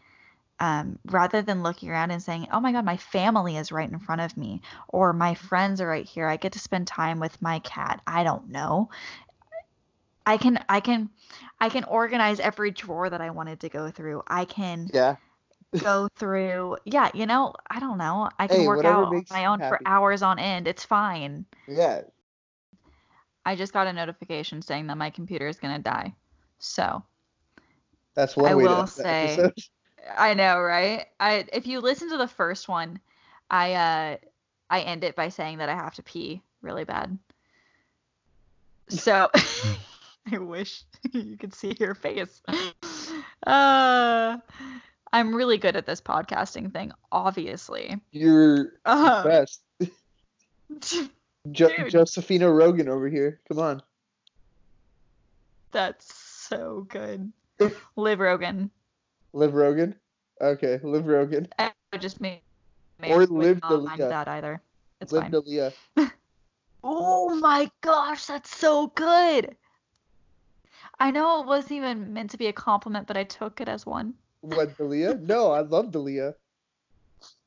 um, 0.60 1.00
rather 1.06 1.42
than 1.42 1.64
looking 1.64 1.90
around 1.90 2.12
and 2.12 2.22
saying 2.22 2.48
oh 2.52 2.60
my 2.60 2.72
god 2.72 2.86
my 2.86 2.98
family 2.98 3.58
is 3.58 3.72
right 3.72 3.90
in 3.90 3.98
front 3.98 4.22
of 4.22 4.38
me 4.38 4.62
or 4.90 5.12
my 5.12 5.34
friends 5.34 5.82
are 5.82 5.88
right 5.88 6.06
here 6.06 6.28
i 6.28 6.38
get 6.38 6.52
to 6.52 6.60
spend 6.60 6.86
time 6.86 7.20
with 7.20 7.42
my 7.42 7.60
cat 7.60 8.00
i 8.06 8.24
don't 8.24 8.50
know 8.50 8.90
i 10.26 10.38
can 10.38 10.58
i 10.70 10.80
can 10.80 11.10
i 11.60 11.70
can 11.70 11.84
organize 11.86 12.40
every 12.40 12.72
drawer 12.72 13.10
that 13.10 13.22
i 13.22 13.30
wanted 13.30 13.60
to 13.60 13.70
go 13.70 13.90
through 13.90 14.22
i 14.28 14.46
can 14.46 14.90
yeah. 14.94 15.16
go 15.78 16.08
through 16.16 16.78
yeah 16.86 17.10
you 17.14 17.26
know 17.26 17.54
i 17.70 17.80
don't 17.80 17.98
know 17.98 18.30
i 18.40 18.48
can 18.48 18.62
Hey, 18.62 18.68
work 18.68 18.86
out 18.86 19.06
on 19.06 19.24
my 19.32 19.46
own 19.46 19.60
for 19.60 19.80
hours 19.86 20.22
on 20.22 20.40
end 20.40 20.68
it's 20.68 20.84
fine 20.86 21.46
Yeah. 21.68 22.02
I 23.46 23.58
just 23.58 23.74
got 23.74 23.88
a 23.88 23.94
notification 23.94 24.62
saying 24.62 24.88
that 24.88 24.98
my 24.98 25.10
computer 25.10 25.50
is 25.50 25.60
gonna 25.60 25.78
die. 25.80 26.14
So 26.60 27.04
That's 28.16 28.38
one 28.38 28.50
I 28.52 28.56
way 28.56 28.64
will 28.64 28.88
say- 28.88 29.34
episode. 29.36 29.54
I 30.18 30.34
know, 30.34 30.62
right? 30.62 31.08
I 31.20 31.46
if 31.52 31.68
you 31.68 31.82
listen 31.82 32.10
to 32.12 32.18
the 32.18 32.28
first 32.30 32.70
one, 32.70 33.02
I 33.52 33.74
uh 33.74 34.18
I 34.70 34.80
end 34.82 35.04
it 35.04 35.18
by 35.18 35.28
saying 35.28 35.58
that 35.58 35.68
I 35.68 35.76
have 35.76 35.96
to 35.96 36.04
pee 36.04 36.42
really 36.62 36.86
bad. 36.86 37.18
So 38.88 39.30
I 40.32 40.38
wish 40.38 40.84
you 41.12 41.38
could 41.38 41.54
see 41.54 41.76
your 41.80 41.96
face. 41.96 42.42
Uh 43.46 44.38
I'm 45.12 45.36
really 45.36 45.58
good 45.58 45.76
at 45.76 45.86
this 45.86 46.00
podcasting 46.00 46.72
thing, 46.72 46.92
obviously. 47.12 48.00
You're 48.12 48.74
Uh, 48.86 49.24
best. 49.24 49.62
Jo- 51.52 51.90
Josephina 51.90 52.50
Rogan 52.52 52.88
over 52.88 53.10
here. 53.10 53.42
Come 53.50 53.60
on. 53.60 53.84
that's 55.72 56.14
so 56.16 56.88
good. 56.90 57.32
Liv 57.98 58.20
Rogan. 58.20 58.72
Liv 59.34 59.54
Rogan. 59.54 59.96
Okay, 60.42 60.80
Liv 60.82 61.06
Rogan. 61.06 61.48
I 61.60 61.72
just 62.00 62.22
made, 62.22 62.42
made 63.00 63.12
Or 63.12 63.26
Liv 63.26 63.60
not 63.62 63.84
mind 63.84 64.00
that 64.02 64.28
either. 64.30 64.62
It's 65.02 65.12
Liv 65.12 65.24
fine. 65.24 65.32
Dalia. 65.32 65.74
Oh 66.84 67.36
my 67.40 67.70
gosh, 67.82 68.26
that's 68.26 68.56
so 68.56 68.88
good. 68.88 69.56
I 71.00 71.12
know 71.12 71.42
it 71.42 71.48
wasn't 71.48 71.74
even 71.74 72.14
meant 72.14 72.32
to 72.32 72.38
be 72.38 72.48
a 72.48 72.54
compliment, 72.54 73.08
but 73.08 73.18
I 73.18 73.24
took 73.24 73.60
it 73.62 73.68
as 73.68 73.86
one. 73.86 74.14
What 74.42 74.78
Dalia? 74.78 75.20
No, 75.22 75.52
I 75.52 75.62
love 75.62 75.92
Dalia. 75.92 76.36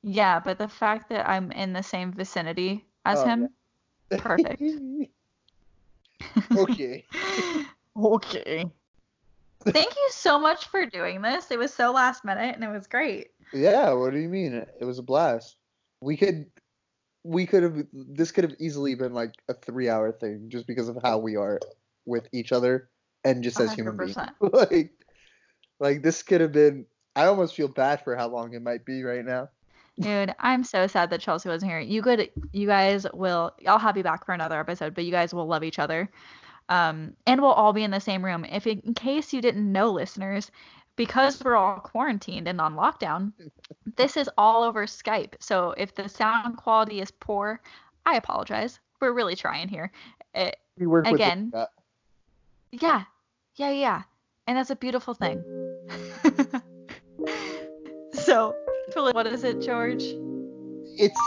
Yeah, 0.02 0.40
but 0.40 0.58
the 0.58 0.68
fact 0.68 1.08
that 1.10 1.28
I'm 1.28 1.52
in 1.52 1.72
the 1.72 1.82
same 1.82 2.12
vicinity 2.12 2.84
as 3.04 3.20
Oh, 3.20 3.24
him, 3.24 3.48
perfect. 4.10 4.62
okay. 6.56 7.04
okay. 7.96 8.70
Thank 9.64 9.96
you 9.96 10.08
so 10.10 10.38
much 10.38 10.68
for 10.68 10.86
doing 10.86 11.22
this. 11.22 11.50
It 11.50 11.58
was 11.58 11.74
so 11.74 11.90
last 11.92 12.24
minute 12.24 12.54
and 12.54 12.64
it 12.64 12.70
was 12.70 12.86
great. 12.86 13.28
Yeah, 13.52 13.92
what 13.92 14.12
do 14.12 14.18
you 14.18 14.28
mean? 14.28 14.54
It 14.54 14.84
was 14.84 14.98
a 14.98 15.02
blast. 15.02 15.56
We 16.00 16.16
could 16.16 16.46
we 17.24 17.46
could 17.46 17.62
have 17.64 17.86
this 17.92 18.30
could 18.30 18.44
have 18.44 18.54
easily 18.60 18.94
been 18.94 19.12
like 19.12 19.34
a 19.48 19.54
3-hour 19.54 20.12
thing 20.12 20.48
just 20.48 20.66
because 20.66 20.88
of 20.88 20.98
how 21.02 21.18
we 21.18 21.36
are 21.36 21.58
with 22.04 22.28
each 22.32 22.52
other 22.52 22.88
and 23.26 23.42
just 23.42 23.60
as 23.60 23.72
human 23.72 23.96
beings. 23.96 24.16
like 24.40 24.92
like 25.80 26.02
this 26.02 26.22
could 26.22 26.40
have 26.40 26.52
been 26.52 26.86
I 27.16 27.26
almost 27.26 27.56
feel 27.56 27.68
bad 27.68 28.04
for 28.04 28.14
how 28.14 28.28
long 28.28 28.52
it 28.52 28.62
might 28.62 28.84
be 28.84 29.02
right 29.02 29.24
now. 29.24 29.48
Dude, 29.98 30.34
I'm 30.38 30.62
so 30.62 30.86
sad 30.86 31.08
that 31.08 31.22
Chelsea 31.22 31.48
wasn't 31.48 31.72
here. 31.72 31.80
You 31.80 32.02
could, 32.02 32.30
you 32.52 32.66
guys 32.66 33.06
will. 33.14 33.52
I'll 33.66 33.78
have 33.78 33.96
you 33.96 34.02
back 34.02 34.26
for 34.26 34.34
another 34.34 34.60
episode, 34.60 34.94
but 34.94 35.06
you 35.06 35.10
guys 35.10 35.32
will 35.32 35.46
love 35.46 35.64
each 35.64 35.78
other, 35.78 36.10
um, 36.68 37.14
and 37.26 37.40
we'll 37.40 37.52
all 37.52 37.72
be 37.72 37.82
in 37.82 37.90
the 37.90 38.00
same 38.00 38.22
room. 38.22 38.44
If 38.44 38.66
in 38.66 38.92
case 38.92 39.32
you 39.32 39.40
didn't 39.40 39.72
know, 39.72 39.90
listeners, 39.90 40.50
because 40.96 41.42
we're 41.42 41.56
all 41.56 41.80
quarantined 41.80 42.46
and 42.46 42.60
on 42.60 42.74
lockdown, 42.74 43.32
this 43.96 44.18
is 44.18 44.28
all 44.36 44.62
over 44.62 44.84
Skype. 44.84 45.32
So 45.40 45.70
if 45.78 45.94
the 45.94 46.10
sound 46.10 46.58
quality 46.58 47.00
is 47.00 47.10
poor, 47.10 47.62
I 48.04 48.16
apologize. 48.16 48.78
We're 49.00 49.14
really 49.14 49.34
trying 49.34 49.68
here. 49.68 49.90
Eh, 50.34 50.50
We 50.78 50.86
work 50.86 51.06
with 51.06 51.14
Again. 51.14 51.50
yeah, 52.70 53.04
yeah, 53.56 53.70
yeah, 53.70 54.02
and 54.46 54.56
that's 54.56 54.70
a 54.70 54.76
beautiful 54.76 55.14
thing. 55.14 55.42
so, 58.12 58.54
what 58.94 59.26
is 59.26 59.44
it, 59.44 59.60
George? 59.60 60.02
It's 60.98 61.20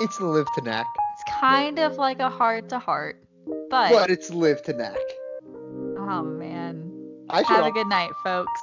it's 0.00 0.20
live 0.20 0.46
to 0.54 0.62
knack. 0.62 0.86
It's 1.14 1.24
kind 1.40 1.78
of 1.78 1.96
like 1.96 2.20
a 2.20 2.28
heart 2.28 2.68
to 2.70 2.78
heart, 2.78 3.22
but 3.70 3.90
But 3.90 4.10
it's 4.10 4.30
live 4.30 4.62
to 4.64 4.72
knack. 4.72 4.96
oh 5.98 6.22
man. 6.22 6.90
I 7.30 7.42
Have 7.42 7.64
a 7.64 7.70
good 7.70 7.86
night, 7.86 8.10
folks. 8.22 8.60